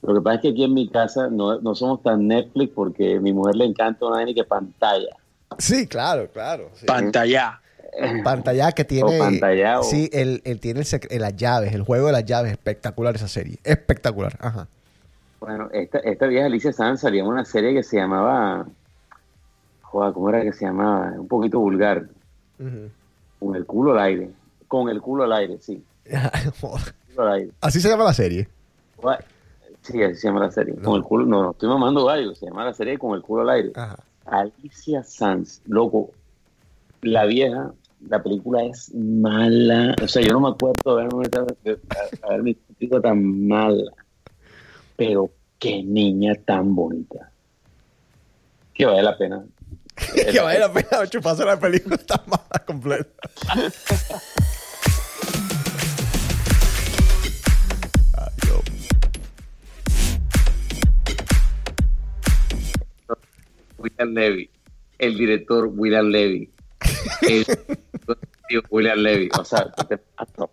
Lo 0.02 0.14
que 0.14 0.20
pasa 0.20 0.36
es 0.36 0.42
que 0.42 0.48
aquí 0.50 0.64
en 0.64 0.74
mi 0.74 0.88
casa 0.88 1.28
no, 1.30 1.60
no 1.60 1.74
somos 1.74 2.02
tan 2.02 2.26
Netflix 2.26 2.72
porque 2.74 3.16
a 3.16 3.20
mi 3.20 3.32
mujer 3.32 3.56
le 3.56 3.66
encanta 3.66 4.06
una 4.06 4.16
vaina 4.16 4.32
que 4.34 4.44
pantalla. 4.44 5.16
Sí, 5.58 5.86
claro, 5.86 6.28
claro. 6.32 6.70
sí. 6.74 6.86
Pantalla. 6.86 7.60
Pantalla 8.24 8.72
que 8.72 8.84
tiene. 8.84 9.16
O 9.16 9.18
pantalla 9.18 9.80
o- 9.80 9.82
Sí, 9.82 10.08
él, 10.12 10.40
él 10.44 10.60
tiene 10.60 10.80
el 10.80 10.86
eh, 11.10 11.18
las 11.18 11.36
llaves, 11.36 11.74
el 11.74 11.82
juego 11.82 12.06
de 12.06 12.12
las 12.12 12.24
llaves. 12.24 12.52
Espectacular 12.52 13.14
esa 13.14 13.28
serie. 13.28 13.58
Espectacular. 13.64 14.36
Ajá. 14.40 14.68
Bueno, 15.40 15.68
esta, 15.72 15.98
esta 15.98 16.26
vieja 16.26 16.46
Alicia 16.46 16.72
Sanz 16.72 17.00
salía 17.00 17.22
en 17.22 17.26
una 17.26 17.44
serie 17.44 17.74
que 17.74 17.82
se 17.82 17.96
llamaba. 17.96 18.66
Joder, 19.82 20.12
¿cómo 20.12 20.28
era 20.30 20.42
que 20.42 20.52
se 20.52 20.64
llamaba? 20.66 21.12
Un 21.18 21.28
poquito 21.28 21.58
vulgar. 21.58 22.06
Con 23.38 23.56
el 23.56 23.64
culo 23.66 23.92
al 23.92 24.00
aire. 24.00 24.30
Con 24.68 24.88
el 24.88 25.00
culo 25.00 25.24
al 25.24 25.32
aire, 25.32 25.58
sí. 25.60 25.82
Culo 26.60 27.22
al 27.22 27.32
aire. 27.32 27.52
Así 27.60 27.80
se 27.80 27.88
llama 27.88 28.04
la 28.04 28.14
serie. 28.14 28.48
Sí, 29.82 30.02
así 30.02 30.14
se 30.16 30.28
llama 30.28 30.40
la 30.40 30.50
serie. 30.50 30.74
No. 30.76 30.82
Con 30.82 30.96
el 30.96 31.02
culo, 31.02 31.26
no, 31.26 31.42
no 31.42 31.50
estoy 31.52 31.68
mamando 31.68 32.04
gallo, 32.04 32.34
se 32.34 32.46
llama 32.46 32.64
la 32.64 32.74
serie 32.74 32.98
Con 32.98 33.14
el 33.14 33.22
culo 33.22 33.42
al 33.42 33.50
aire. 33.50 33.72
Ajá. 33.74 33.96
Alicia 34.26 35.02
Sanz, 35.02 35.60
loco, 35.66 36.10
la 37.02 37.24
vieja, 37.24 37.72
la 38.08 38.22
película 38.22 38.62
es 38.64 38.94
mala. 38.94 39.94
O 40.02 40.08
sea, 40.08 40.22
yo 40.22 40.32
no 40.32 40.40
me 40.40 40.48
acuerdo 40.50 40.96
de 40.96 41.02
haberme, 41.02 41.28
de 41.64 41.78
haberme 42.22 42.56
visto 42.78 43.00
tan 43.00 43.48
mala. 43.48 43.92
Pero 44.96 45.30
qué 45.58 45.82
niña 45.82 46.34
tan 46.44 46.74
bonita. 46.74 47.30
Que 48.74 48.86
vale 48.86 49.02
la 49.02 49.16
pena. 49.16 49.44
que 50.32 50.40
vale 50.40 50.58
la 50.58 50.72
pena 50.72 51.06
chuparse 51.08 51.44
la 51.44 51.58
película 51.58 51.96
está 51.96 52.22
mala 52.26 52.64
completa. 52.66 53.10
William 63.78 64.14
Levy, 64.14 64.50
el 64.98 65.16
director 65.16 65.70
William 65.72 66.08
Levy, 66.08 66.50
el 67.22 67.46
tío 68.48 68.62
William 68.70 68.98
Levy, 68.98 69.30
o 69.38 69.44
sea, 69.44 69.72
¿qué 69.76 69.84
te 69.84 69.98
pasa? 69.98 70.46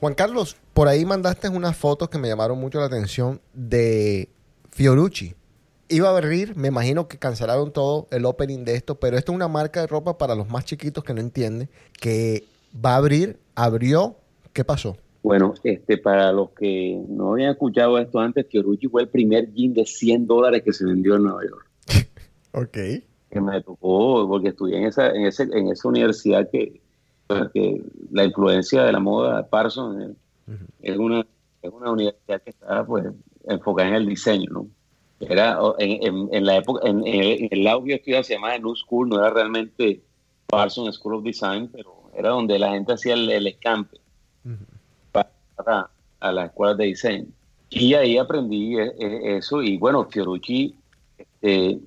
Juan 0.00 0.14
Carlos, 0.14 0.56
por 0.74 0.88
ahí 0.88 1.04
mandaste 1.04 1.48
unas 1.48 1.76
fotos 1.76 2.08
que 2.08 2.18
me 2.18 2.28
llamaron 2.28 2.58
mucho 2.58 2.80
la 2.80 2.86
atención 2.86 3.40
de 3.54 4.28
Fiorucci. 4.70 5.34
Iba 5.88 6.08
a 6.08 6.16
abrir, 6.16 6.56
me 6.56 6.68
imagino 6.68 7.06
que 7.06 7.16
cancelaron 7.16 7.72
todo 7.72 8.08
el 8.10 8.24
opening 8.24 8.64
de 8.64 8.74
esto, 8.74 8.96
pero 8.96 9.16
esto 9.16 9.30
es 9.30 9.36
una 9.36 9.46
marca 9.46 9.80
de 9.80 9.86
ropa 9.86 10.18
para 10.18 10.34
los 10.34 10.48
más 10.48 10.64
chiquitos 10.64 11.04
que 11.04 11.14
no 11.14 11.20
entienden, 11.20 11.68
que 12.00 12.44
va 12.84 12.94
a 12.94 12.96
abrir, 12.96 13.38
abrió, 13.54 14.16
¿qué 14.52 14.64
pasó? 14.64 14.96
Bueno, 15.22 15.54
este, 15.62 15.96
para 15.96 16.32
los 16.32 16.50
que 16.50 17.00
no 17.08 17.32
habían 17.32 17.52
escuchado 17.52 17.96
esto 17.98 18.18
antes, 18.18 18.46
Fiorucci 18.50 18.88
fue 18.88 19.02
el 19.02 19.08
primer 19.08 19.52
jean 19.52 19.72
de 19.74 19.86
100 19.86 20.26
dólares 20.26 20.62
que 20.64 20.72
se 20.72 20.84
vendió 20.84 21.14
en 21.14 21.22
Nueva 21.22 21.40
York. 21.48 21.70
Ok. 22.56 22.78
que 23.30 23.40
me 23.40 23.60
tocó 23.62 24.28
porque 24.28 24.50
estudié 24.50 24.78
en 24.78 24.84
esa 24.84 25.08
en 25.08 25.26
ese 25.26 25.42
en 25.42 25.66
esa 25.72 25.88
universidad 25.88 26.48
que, 26.48 26.80
que 27.52 27.82
la 28.12 28.24
influencia 28.24 28.84
de 28.84 28.92
la 28.92 29.00
moda 29.00 29.48
Parsons 29.48 30.16
es 30.82 30.96
una 30.96 31.26
es 31.62 31.70
una 31.72 31.90
universidad 31.90 32.42
que 32.42 32.50
está 32.50 32.84
pues 32.84 33.04
enfocada 33.48 33.88
en 33.88 33.94
el 33.94 34.06
diseño 34.06 34.48
no 34.50 34.66
era 35.20 35.58
en, 35.78 36.02
en- 36.06 36.28
en 36.34 36.44
la 36.44 36.56
época 36.56 36.86
en, 36.88 37.06
en 37.06 37.48
el 37.50 37.64
lado 37.64 37.82
que 37.84 37.90
yo 37.90 37.96
estudiaba 37.96 38.22
se 38.24 38.34
llamaba 38.34 38.58
New 38.58 38.74
School 38.76 39.08
no 39.08 39.18
era 39.18 39.30
realmente 39.30 40.00
Parsons 40.46 40.96
School 40.96 41.14
of 41.16 41.24
Design 41.24 41.68
pero 41.72 41.94
era 42.14 42.30
donde 42.30 42.58
la 42.58 42.72
gente 42.72 42.92
hacía 42.92 43.14
el, 43.14 43.30
el 43.30 43.46
escampe 43.46 43.98
para 45.56 45.88
a 46.20 46.32
las 46.32 46.46
escuelas 46.46 46.76
de 46.78 46.84
diseño. 46.86 47.26
Y 47.70 47.94
ahí 47.94 48.18
aprendí 48.18 48.78
eh, 48.78 48.92
eh, 48.98 49.36
eso 49.38 49.62
y 49.62 49.76
bueno 49.78 50.04
Fiorucci 50.04 50.74
este, 51.18 51.78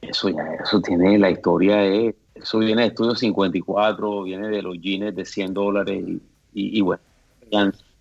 eso 0.00 0.28
ya, 0.30 0.44
eso 0.62 0.80
tiene 0.80 1.18
la 1.18 1.30
historia, 1.30 1.84
es, 1.84 2.14
eso 2.34 2.58
viene 2.58 2.82
de 2.82 2.88
Estudio 2.88 3.14
54, 3.14 4.22
viene 4.24 4.48
de 4.48 4.62
los 4.62 4.78
jeans 4.80 5.14
de 5.14 5.24
100 5.24 5.54
dólares 5.54 6.02
y, 6.06 6.12
y, 6.54 6.78
y 6.78 6.80
bueno, 6.80 7.02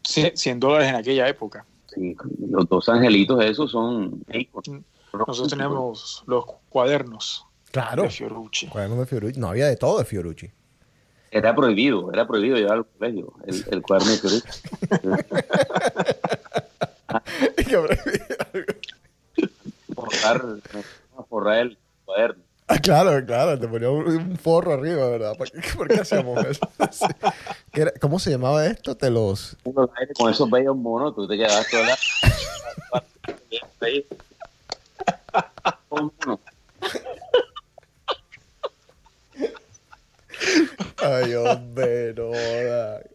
100 0.08 0.60
dólares 0.60 0.90
en 0.90 0.96
aquella 0.96 1.28
época. 1.28 1.66
sí, 1.88 2.16
los 2.50 2.68
dos 2.70 2.88
angelitos 2.90 3.44
esos 3.44 3.72
son 3.72 4.24
íconos. 4.32 4.82
Nosotros 5.14 5.50
tenemos 5.50 6.24
los 6.28 6.46
cuadernos 6.70 7.46
Claro. 7.72 8.04
de 8.04 8.10
Fiorucci. 8.10 8.68
Cuaderno 8.68 8.98
de 9.00 9.06
Fiorucci. 9.06 9.40
No 9.40 9.50
había 9.50 9.68
de 9.68 9.76
todo 9.78 10.00
de 10.00 10.06
Fiorucci. 10.06 10.52
Era 11.32 11.54
prohibido, 11.56 12.12
era 12.14 12.26
prohibido 12.26 12.56
llevar 12.58 12.78
al 12.78 12.86
colegio 12.86 13.34
el, 13.46 13.66
el 13.72 13.82
cuaderno 13.82 14.12
de 14.12 14.18
Fiorucci. 14.18 14.62
Forrar, 19.96 20.42
forrar 21.30 21.58
el 21.60 21.78
cuaderno. 22.06 22.44
Ah, 22.70 22.78
claro, 22.82 23.26
claro, 23.26 23.58
te 23.58 23.68
ponía 23.68 23.90
un, 23.90 24.06
un 24.08 24.38
forro 24.38 24.74
arriba, 24.74 25.08
¿verdad? 25.10 25.36
¿Por 25.38 25.50
qué, 25.52 25.62
por 25.76 25.88
qué 25.88 26.02
hacíamos 26.02 26.44
eso? 26.46 26.70
Sí. 26.92 27.06
¿Qué 27.72 27.82
era- 27.82 27.94
¿Cómo 28.00 28.20
se 28.20 28.30
llamaba 28.32 28.66
esto? 28.66 28.96
Te 28.96 29.10
los... 29.10 29.56
Con 30.18 30.32
esos 30.32 30.50
bellos 30.50 30.76
monos, 30.76 31.16
tú 31.16 31.28
te 31.28 31.38
quedas 31.38 31.66
toda 31.70 31.84
la... 31.86 31.98
Ay, 40.98 41.34
hombre, 41.36 42.14
no. 42.16 42.32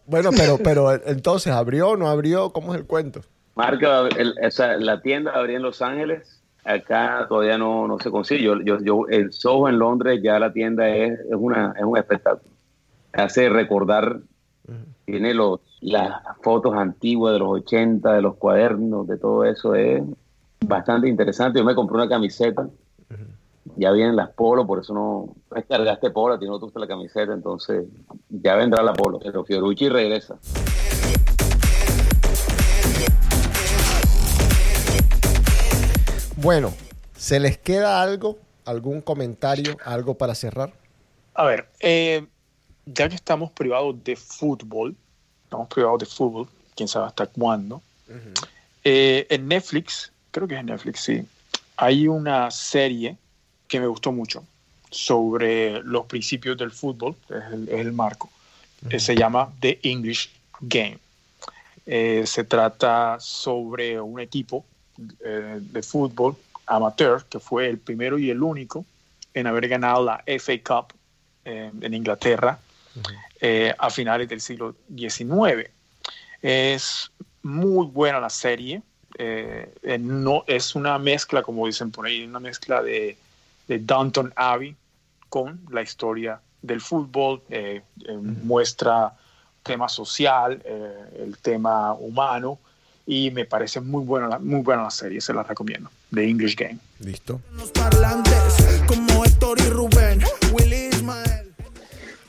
Bueno, 0.07 0.31
pero, 0.37 0.59
pero 0.59 0.93
entonces, 1.07 1.53
¿abrió 1.53 1.91
o 1.91 1.97
no 1.97 2.09
abrió? 2.09 2.51
¿Cómo 2.53 2.75
es 2.75 2.81
el 2.81 2.87
cuento? 2.87 3.21
Marca, 3.55 4.09
el- 4.17 4.35
o 4.45 4.51
sea, 4.51 4.77
la 4.79 5.01
tienda 5.03 5.33
abría 5.33 5.57
en 5.57 5.63
Los 5.63 5.83
Ángeles, 5.83 6.41
acá 6.65 7.27
todavía 7.29 7.59
no, 7.59 7.87
no 7.89 7.99
se 7.99 8.11
consigue. 8.11 8.43
Yo, 8.45 8.61
yo, 8.61 8.79
yo- 8.81 9.07
el 9.09 9.33
Soho 9.33 9.69
en 9.69 9.79
Londres 9.79 10.21
ya 10.23 10.39
la 10.39 10.53
tienda 10.53 10.89
es, 10.89 11.19
es, 11.21 11.35
una, 11.37 11.75
es 11.77 11.85
un 11.85 11.97
espectáculo. 11.99 12.53
Hace 13.13 13.49
recordar, 13.49 14.21
tiene 15.05 15.35
los, 15.35 15.61
las 15.81 16.23
fotos 16.43 16.75
antiguas 16.75 17.33
de 17.35 17.41
los 17.41 17.49
80, 17.49 18.13
de 18.15 18.23
los 18.23 18.37
cuadernos, 18.37 19.07
de 19.07 19.19
todo 19.19 19.45
eso, 19.45 19.75
es 19.75 20.03
bastante 20.65 21.09
interesante. 21.09 21.59
Yo 21.59 21.65
me 21.65 21.75
compré 21.75 21.97
una 21.97 22.09
camiseta, 22.09 22.69
ya 23.77 23.91
vienen 23.93 24.17
las 24.17 24.31
polos, 24.31 24.67
por 24.67 24.79
eso 24.81 24.95
no 24.95 25.35
descargaste 25.55 26.11
polo, 26.11 26.35
a 26.35 26.39
ti 26.39 26.47
no 26.47 26.59
te 26.59 26.65
gusta 26.65 26.81
la 26.81 26.87
camiseta, 26.87 27.33
entonces 27.33 27.85
ya 28.29 28.57
vendrá 28.57 28.83
la 28.83 28.93
polo. 28.95 29.19
Pero 29.19 29.45
Fiorucci 29.45 29.89
regresa. 29.89 30.39
Bueno, 36.43 36.75
¿se 37.17 37.39
les 37.39 37.57
queda 37.57 38.03
algo? 38.03 38.37
¿Algún 38.65 39.01
comentario? 39.01 39.77
¿Algo 39.85 40.15
para 40.15 40.35
cerrar? 40.35 40.73
A 41.35 41.45
ver, 41.45 41.69
eh, 41.79 42.27
ya 42.85 43.09
que 43.09 43.15
estamos 43.15 43.53
privados 43.53 44.03
de 44.03 44.17
fútbol, 44.17 44.97
estamos 45.45 45.69
privados 45.69 46.01
de 46.01 46.07
fútbol, 46.07 46.49
quién 46.75 46.89
sabe 46.89 47.07
hasta 47.07 47.29
cuándo, 47.29 47.81
eh, 48.83 49.25
en 49.31 49.47
Netflix, 49.47 50.11
creo 50.33 50.49
que 50.49 50.55
es 50.55 50.61
en 50.61 50.67
Netflix, 50.67 51.01
sí, 51.01 51.25
hay 51.77 52.09
una 52.09 52.51
serie 52.51 53.17
que 53.69 53.79
me 53.79 53.87
gustó 53.87 54.11
mucho 54.11 54.45
sobre 54.91 55.81
los 55.85 56.07
principios 56.07 56.59
del 56.59 56.73
fútbol, 56.73 57.15
es 57.29 57.53
el, 57.53 57.69
es 57.69 57.81
el 57.81 57.93
marco, 57.93 58.29
Eh, 58.91 58.99
se 58.99 59.15
llama 59.15 59.53
The 59.61 59.79
English 59.85 60.29
Game. 60.61 60.99
Eh, 61.87 62.25
se 62.27 62.43
trata 62.43 63.17
sobre 63.21 64.01
un 64.01 64.19
equipo 64.19 64.65
eh, 65.25 65.59
de 65.61 65.83
fútbol 65.83 66.37
amateur 66.67 67.25
que 67.25 67.39
fue 67.39 67.69
el 67.69 67.79
primero 67.79 68.19
y 68.19 68.31
el 68.31 68.43
único 68.43 68.85
en 69.35 69.47
haber 69.47 69.69
ganado 69.69 70.05
la 70.05 70.23
FA 70.39 70.53
Cup 70.65 70.93
eh, 71.45 71.71
en 71.81 71.95
Inglaterra 71.95 72.59
eh, 73.41 73.75
a 73.79 73.91
finales 73.91 74.29
del 74.29 74.41
siglo 74.41 74.77
XIX. 74.95 75.69
Es 76.41 77.11
muy 77.43 77.87
buena 77.87 78.21
la 78.21 78.31
serie. 78.31 78.83
no, 79.99 80.45
es 80.47 80.75
una 80.75 80.99
mezcla, 80.99 81.43
como 81.43 81.67
dicen 81.67 81.91
por 81.91 82.07
ahí, 82.07 82.25
una 82.25 82.41
mezcla 82.41 82.83
de, 82.83 83.17
de 83.69 83.79
Downton 83.79 84.33
Abbey 84.37 84.77
con 85.29 85.61
la 85.71 85.83
historia 85.83 86.41
del 86.61 86.81
fútbol. 86.81 87.43
eh, 87.51 87.83
eh, 88.07 88.13
Muestra 88.17 89.15
tema 89.63 89.89
social, 89.89 90.61
el 91.17 91.39
tema 91.39 91.95
humano. 91.95 92.59
Y 93.13 93.31
me 93.31 93.45
parece 93.45 93.79
muy 93.83 94.03
buena, 94.07 94.27
la- 94.27 94.39
muy 94.39 94.63
buena 94.63 94.85
la 94.85 94.91
serie, 94.91 95.21
se 95.21 95.35
la 95.35 95.43
recomiendo. 95.43 95.91
The 96.15 96.27
English 96.27 96.57
Game. 96.57 96.79
Listo. 97.01 97.43
Los 97.59 97.71
parlantes, 97.71 98.83
como 98.87 99.23
Héctor 99.27 99.59
y 99.61 99.69
Rubén, 99.69 100.23
Willy 100.55 100.89
Ismael. 100.91 101.53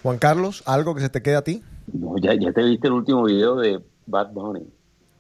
Juan 0.02 0.18
Carlos, 0.18 0.62
¿algo 0.66 0.94
que 0.94 1.00
se 1.00 1.08
te 1.08 1.22
quede 1.22 1.38
a 1.38 1.42
ti? 1.42 1.64
No, 1.94 2.16
ya, 2.18 2.34
ya 2.34 2.52
te 2.52 2.62
viste 2.64 2.88
el 2.88 2.94
último 2.94 3.24
video 3.24 3.56
de 3.56 3.80
Bad 4.08 4.32
Bunny. 4.34 4.68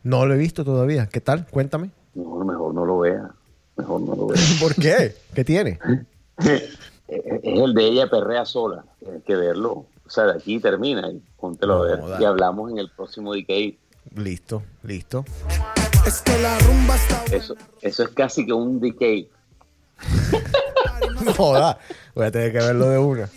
No 0.03 0.25
lo 0.25 0.33
he 0.33 0.37
visto 0.37 0.65
todavía. 0.65 1.07
¿Qué 1.07 1.21
tal? 1.21 1.47
Cuéntame. 1.47 1.91
No, 2.13 2.43
mejor 2.43 2.73
no 2.73 2.85
lo 2.85 2.99
vea. 2.99 3.29
Mejor 3.77 4.01
no 4.01 4.15
lo 4.17 4.27
vea. 4.27 4.41
¿Por 4.59 4.75
qué? 4.75 5.15
¿Qué 5.33 5.45
tiene? 5.45 5.79
es 6.39 6.75
el 7.41 7.73
de 7.73 7.85
ella 7.85 8.09
perrea 8.09 8.43
sola. 8.43 8.83
Tienes 8.99 9.23
que 9.23 9.37
verlo. 9.37 9.85
O 10.05 10.09
sea, 10.09 10.25
de 10.25 10.33
aquí 10.33 10.59
termina 10.59 11.09
y 11.09 11.21
póntelo 11.39 11.83
a 11.83 11.85
ver. 11.85 11.99
No. 11.99 12.19
Y 12.19 12.25
hablamos 12.25 12.69
en 12.69 12.79
el 12.79 12.89
próximo 12.89 13.33
DK. 13.33 13.77
Listo, 14.15 14.63
listo. 14.83 15.25
Es 16.05 16.21
que 16.21 16.37
la 16.39 16.57
rumba 16.59 16.95
está 16.95 17.23
Eso, 17.35 17.55
eso 17.81 18.03
es 18.03 18.09
casi 18.09 18.45
que 18.45 18.53
un 18.53 18.79
DK. 18.79 19.27
No 21.23 21.33
joda. 21.33 21.77
Voy 22.15 22.25
a 22.25 22.31
tener 22.31 22.51
que 22.51 22.59
verlo 22.59 22.89
de 22.89 22.97
una. 22.97 23.29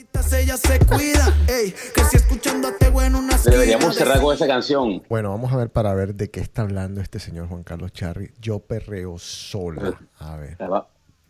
Deberíamos 3.44 3.94
cerrar 3.94 4.20
con 4.20 4.34
esa 4.34 4.46
canción. 4.46 5.02
Bueno, 5.08 5.30
vamos 5.30 5.52
a 5.52 5.56
ver 5.56 5.70
para 5.70 5.94
ver 5.94 6.14
de 6.14 6.30
qué 6.30 6.40
está 6.40 6.62
hablando 6.62 7.00
este 7.00 7.18
señor 7.18 7.48
Juan 7.48 7.62
Carlos 7.62 7.92
Charri. 7.92 8.32
Yo 8.40 8.58
perreo 8.60 9.18
sola. 9.18 9.98
A 10.18 10.36
ver. 10.36 10.56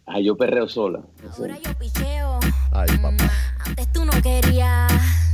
Ah, 0.07 0.21
yo 0.21 0.37
perreo 0.37 0.69
sola. 0.69 1.01
Ahora 1.37 1.59
yo 1.59 1.75
picheo. 1.79 2.39
Ay, 2.71 2.89
papá. 2.99 3.31
Antes 3.65 3.93
tú 3.93 4.05
no 4.05 4.13
querías. 4.23 4.93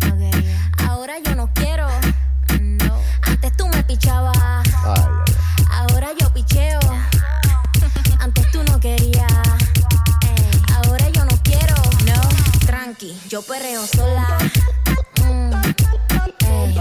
No 0.09 0.16
quería. 0.16 0.72
Ahora 0.88 1.18
yo 1.18 1.34
no 1.36 1.50
quiero. 1.55 1.86
Ay, 3.93 3.99
ay, 4.05 4.64
ay. 4.86 5.05
Ahora 5.70 6.09
yo 6.18 6.32
picheo. 6.32 6.80
Antes 8.20 8.51
tú 8.51 8.62
no 8.70 8.80
querías. 8.80 9.30
Ey, 10.22 10.62
Ahora 10.74 11.11
yo 11.11 11.22
no 11.26 11.36
quiero. 11.43 11.74
No. 12.07 12.66
Tranqui, 12.66 13.14
yo 13.28 13.43
perreo 13.43 13.86
sola. 13.86 14.38
Mm, 15.22 15.53
ey. 16.47 16.74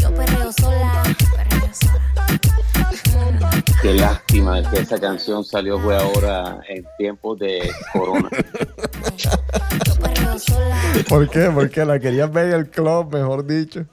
Yo 0.00 0.12
perreo 0.12 0.52
sola. 0.52 1.02
Perreo 1.36 1.70
sola. 1.72 3.50
Qué 3.82 3.94
lástima 3.94 4.68
que 4.68 4.80
esa 4.80 4.98
canción 4.98 5.44
salió 5.44 5.78
fue 5.78 5.96
ahora 5.96 6.58
en 6.68 6.84
tiempos 6.98 7.38
de 7.38 7.70
corona. 7.92 8.28
Yo 9.16 9.94
perreo 10.00 10.38
sola. 10.40 10.76
¿Por 11.08 11.28
qué? 11.28 11.50
Porque 11.54 11.84
la 11.84 12.00
querías 12.00 12.32
ver 12.32 12.46
en 12.48 12.52
el 12.54 12.68
club, 12.70 13.12
mejor 13.12 13.46
dicho. 13.46 13.84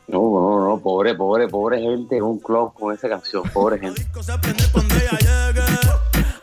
No, 0.79 0.83
pobre, 0.83 1.13
pobre, 1.13 1.47
pobre 1.49 1.81
gente 1.81 2.15
en 2.15 2.23
un 2.23 2.39
club 2.39 2.73
con 2.73 2.93
esa 2.93 3.09
canción, 3.09 3.43
pobre 3.51 3.79
gente. 3.79 4.01
disco 4.01 4.23
se 4.23 4.37
prende 4.39 4.63
cuando 4.71 4.95
ella 4.95 5.17
llegue. 5.19 5.61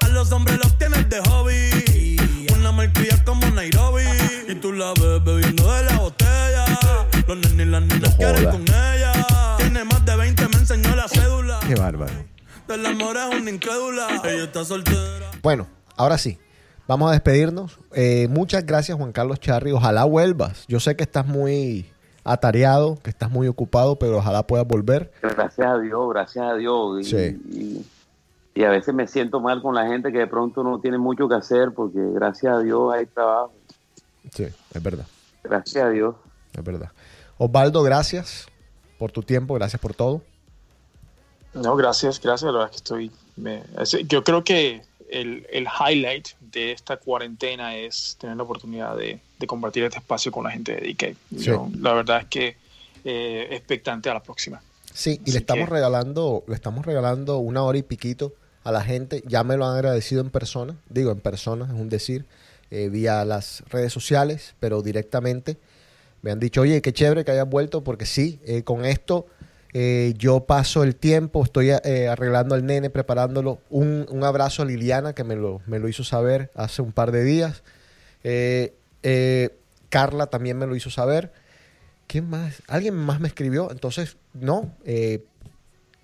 A 0.05 0.09
los 0.09 0.30
hombres 0.30 0.59
los 0.62 0.76
tienes 0.76 1.09
de 1.09 1.20
hobby. 1.20 2.18
Una 2.55 2.70
malcria 2.70 3.16
como 3.24 3.49
Nairobi. 3.49 4.05
Y 4.47 4.55
tú 4.57 4.74
la 4.74 4.93
ves 4.93 5.24
bebiendo 5.24 5.72
de 5.72 5.84
la 5.84 5.97
botella. 5.97 6.66
Los 7.26 7.39
nenes 7.39 7.66
y 7.66 7.70
las 7.70 7.82
nenas 7.82 8.11
No 8.11 8.16
quieren 8.18 8.51
con 8.51 8.62
ella. 8.62 9.12
Tiene 9.57 9.84
más 9.84 10.05
de 10.05 10.16
20, 10.16 10.49
me 10.49 10.57
enseñó 10.57 10.95
la 10.95 11.09
cédula. 11.09 11.61
Qué 11.66 11.74
bárbaro. 11.74 12.12
Del 12.68 12.84
amor 12.84 13.16
es 13.16 13.41
una 13.41 13.51
incrédula. 13.51 14.20
Ella 14.22 14.45
está 14.45 14.66
soltera. 14.66 15.30
Bueno, 15.43 15.66
ahora 15.97 16.18
sí. 16.18 16.39
Vamos 16.87 17.09
a 17.09 17.12
despedirnos. 17.12 17.78
Eh, 17.95 18.28
muchas 18.28 18.66
gracias, 18.66 18.99
Juan 18.99 19.12
Carlos 19.12 19.41
Charri. 19.41 19.72
Ojalá 19.72 20.05
vuelvas. 20.05 20.66
Yo 20.68 20.78
sé 20.78 20.95
que 20.95 21.05
estás 21.05 21.26
muy 21.26 21.91
atareado, 22.27 22.99
que 23.03 23.11
estás 23.11 23.31
muy 23.31 23.49
ocupado, 23.49 23.97
pero 23.97 24.18
ojalá 24.18 24.47
puedas 24.47 24.66
volver. 24.66 25.12
Gracias 25.22 25.66
a 25.66 25.79
Dios, 25.79 26.09
gracias 26.11 26.45
a 26.45 26.55
Dios. 26.55 27.01
Y, 27.01 27.05
Sí. 27.05 27.41
y- 27.51 27.87
y 28.61 28.64
a 28.64 28.70
veces 28.70 28.95
me 28.95 29.07
siento 29.07 29.41
mal 29.41 29.62
con 29.62 29.74
la 29.74 29.87
gente 29.87 30.11
que 30.12 30.18
de 30.18 30.27
pronto 30.27 30.62
no 30.62 30.81
tiene 30.81 30.99
mucho 30.99 31.29
que 31.29 31.35
hacer 31.35 31.72
porque 31.74 31.99
gracias 32.14 32.55
a 32.55 32.59
Dios 32.61 32.93
hay 32.95 33.07
trabajo. 33.07 33.53
Sí, 34.33 34.45
es 34.74 34.83
verdad. 34.83 35.07
Gracias 35.45 35.85
a 35.85 35.89
Dios. 35.91 36.14
Es 36.53 36.64
verdad. 36.64 36.91
Osvaldo, 37.39 37.83
gracias 37.83 38.47
por 38.99 39.12
tu 39.12 39.22
tiempo, 39.22 39.55
gracias 39.55 39.81
por 39.81 39.95
todo. 39.95 40.22
No, 41.55 41.77
gracias, 41.77 42.20
gracias. 42.20 42.43
La 42.51 42.53
verdad 42.53 42.66
es 42.66 42.70
que 42.72 42.77
estoy. 42.77 43.11
me- 43.37 43.62
es- 43.79 43.91
yo 44.09 44.24
creo 44.24 44.43
que 44.45 44.81
el, 45.11 45.47
el 45.51 45.67
highlight 45.67 46.29
de 46.41 46.73
esta 46.73 46.97
cuarentena 46.97 47.77
es 47.77 48.17
tener 48.21 48.37
la 48.37 48.43
oportunidad 48.43 48.97
de, 48.97 49.21
de 49.39 49.47
compartir 49.47 49.85
este 49.85 49.99
espacio 49.99 50.33
con 50.33 50.45
la 50.45 50.51
gente 50.51 50.75
de 50.77 50.89
DK. 50.93 51.17
Yo, 51.31 51.69
la 51.79 51.93
verdad 51.95 52.21
es 52.23 52.27
que 52.27 52.57
eh, 53.05 53.49
expectante 53.53 54.11
a 54.11 54.15
la 54.15 54.23
próxima. 54.23 54.61
Sí, 54.93 55.21
y 55.21 55.23
Así 55.23 55.33
le 55.33 55.39
estamos 55.39 55.69
que- 55.69 55.75
regalando, 55.75 56.45
le 56.49 56.55
estamos 56.55 56.85
regalando 56.87 57.39
una 57.39 57.63
hora 57.63 57.79
y 57.79 57.83
piquito 57.83 58.33
a 58.65 58.73
la 58.73 58.83
gente. 58.83 59.23
Ya 59.27 59.45
me 59.45 59.57
lo 59.57 59.67
han 59.67 59.75
agradecido 59.77 60.21
en 60.23 60.31
persona, 60.31 60.77
digo 60.89 61.13
en 61.13 61.21
persona, 61.21 61.67
es 61.67 61.73
un 61.73 61.89
decir, 61.89 62.25
eh, 62.71 62.89
vía 62.89 63.25
las 63.25 63.63
redes 63.69 63.93
sociales, 63.93 64.55
pero 64.59 64.83
directamente 64.83 65.57
me 66.23 66.33
han 66.33 66.41
dicho, 66.41 66.63
oye, 66.63 66.83
qué 66.83 66.93
chévere 66.93 67.25
que 67.25 67.31
hayas 67.31 67.49
vuelto, 67.49 67.85
porque 67.85 68.07
sí, 68.07 68.41
eh, 68.45 68.63
con 68.65 68.85
esto 68.85 69.27
eh, 69.79 70.14
yo 70.16 70.47
paso 70.47 70.83
el 70.85 70.97
tiempo, 70.97 71.45
estoy 71.45 71.68
eh, 71.70 72.09
arreglando 72.09 72.55
al 72.55 72.64
nene, 72.64 72.89
preparándolo. 72.89 73.59
Un, 73.68 74.07
un 74.09 74.24
abrazo 74.24 74.62
a 74.62 74.64
Liliana, 74.64 75.12
que 75.14 75.22
me 75.22 75.37
lo, 75.37 75.61
me 75.66 75.79
lo 75.79 75.87
hizo 75.89 76.03
saber 76.03 76.51
hace 76.55 76.81
un 76.81 76.93
par 76.93 77.12
de 77.12 77.24
días. 77.24 77.62
Eh, 78.24 78.74
Carla 79.91 80.29
también 80.29 80.57
me 80.57 80.66
lo 80.66 80.77
hizo 80.77 80.89
saber. 80.89 81.31
¿Quién 82.07 82.31
más? 82.31 82.62
Alguien 82.68 82.95
más 82.95 83.20
me 83.20 83.29
escribió. 83.29 83.70
Entonces, 83.70 84.16
no. 84.33 84.72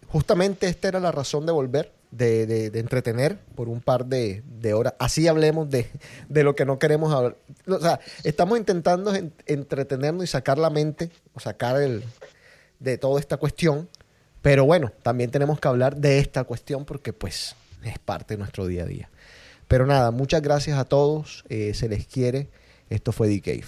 justamente 0.08 0.66
esta 0.66 0.88
era 0.88 1.00
la 1.00 1.10
razón 1.10 1.46
de 1.46 1.52
volver, 1.52 1.92
de, 2.10 2.46
de- 2.46 2.78
entretener 2.78 3.38
por 3.54 3.68
un 3.70 3.80
par 3.80 4.04
de, 4.04 4.42
de 4.60 4.74
horas. 4.74 4.92
Así 4.98 5.26
hablemos 5.28 5.70
de, 5.70 5.88
de 6.28 6.44
lo 6.44 6.54
que 6.54 6.66
no 6.66 6.78
queremos 6.78 7.12
hablar. 7.14 7.36
O 7.66 7.78
sea, 7.80 8.00
estamos 8.22 8.58
intentando 8.58 9.14
en- 9.14 9.32
entretenernos 9.46 10.24
y 10.24 10.26
sacar 10.26 10.58
la 10.58 10.68
mente, 10.68 11.10
o 11.34 11.40
sacar 11.40 11.80
el 11.80 12.02
de 12.82 12.98
toda 12.98 13.20
esta 13.20 13.36
cuestión. 13.36 13.88
Pero 14.42 14.64
bueno, 14.64 14.92
también 15.02 15.30
tenemos 15.30 15.60
que 15.60 15.68
hablar 15.68 15.96
de 15.96 16.18
esta 16.18 16.44
cuestión 16.44 16.84
porque 16.84 17.12
pues 17.12 17.54
es 17.84 17.98
parte 17.98 18.34
de 18.34 18.38
nuestro 18.38 18.66
día 18.66 18.82
a 18.82 18.86
día. 18.86 19.10
Pero 19.68 19.86
nada, 19.86 20.10
muchas 20.10 20.42
gracias 20.42 20.78
a 20.78 20.84
todos. 20.84 21.44
eh, 21.48 21.72
se 21.74 21.88
les 21.88 22.06
quiere. 22.06 22.48
Esto 22.90 23.12
fue 23.12 23.28
The 23.28 23.40
Cave. 23.40 23.64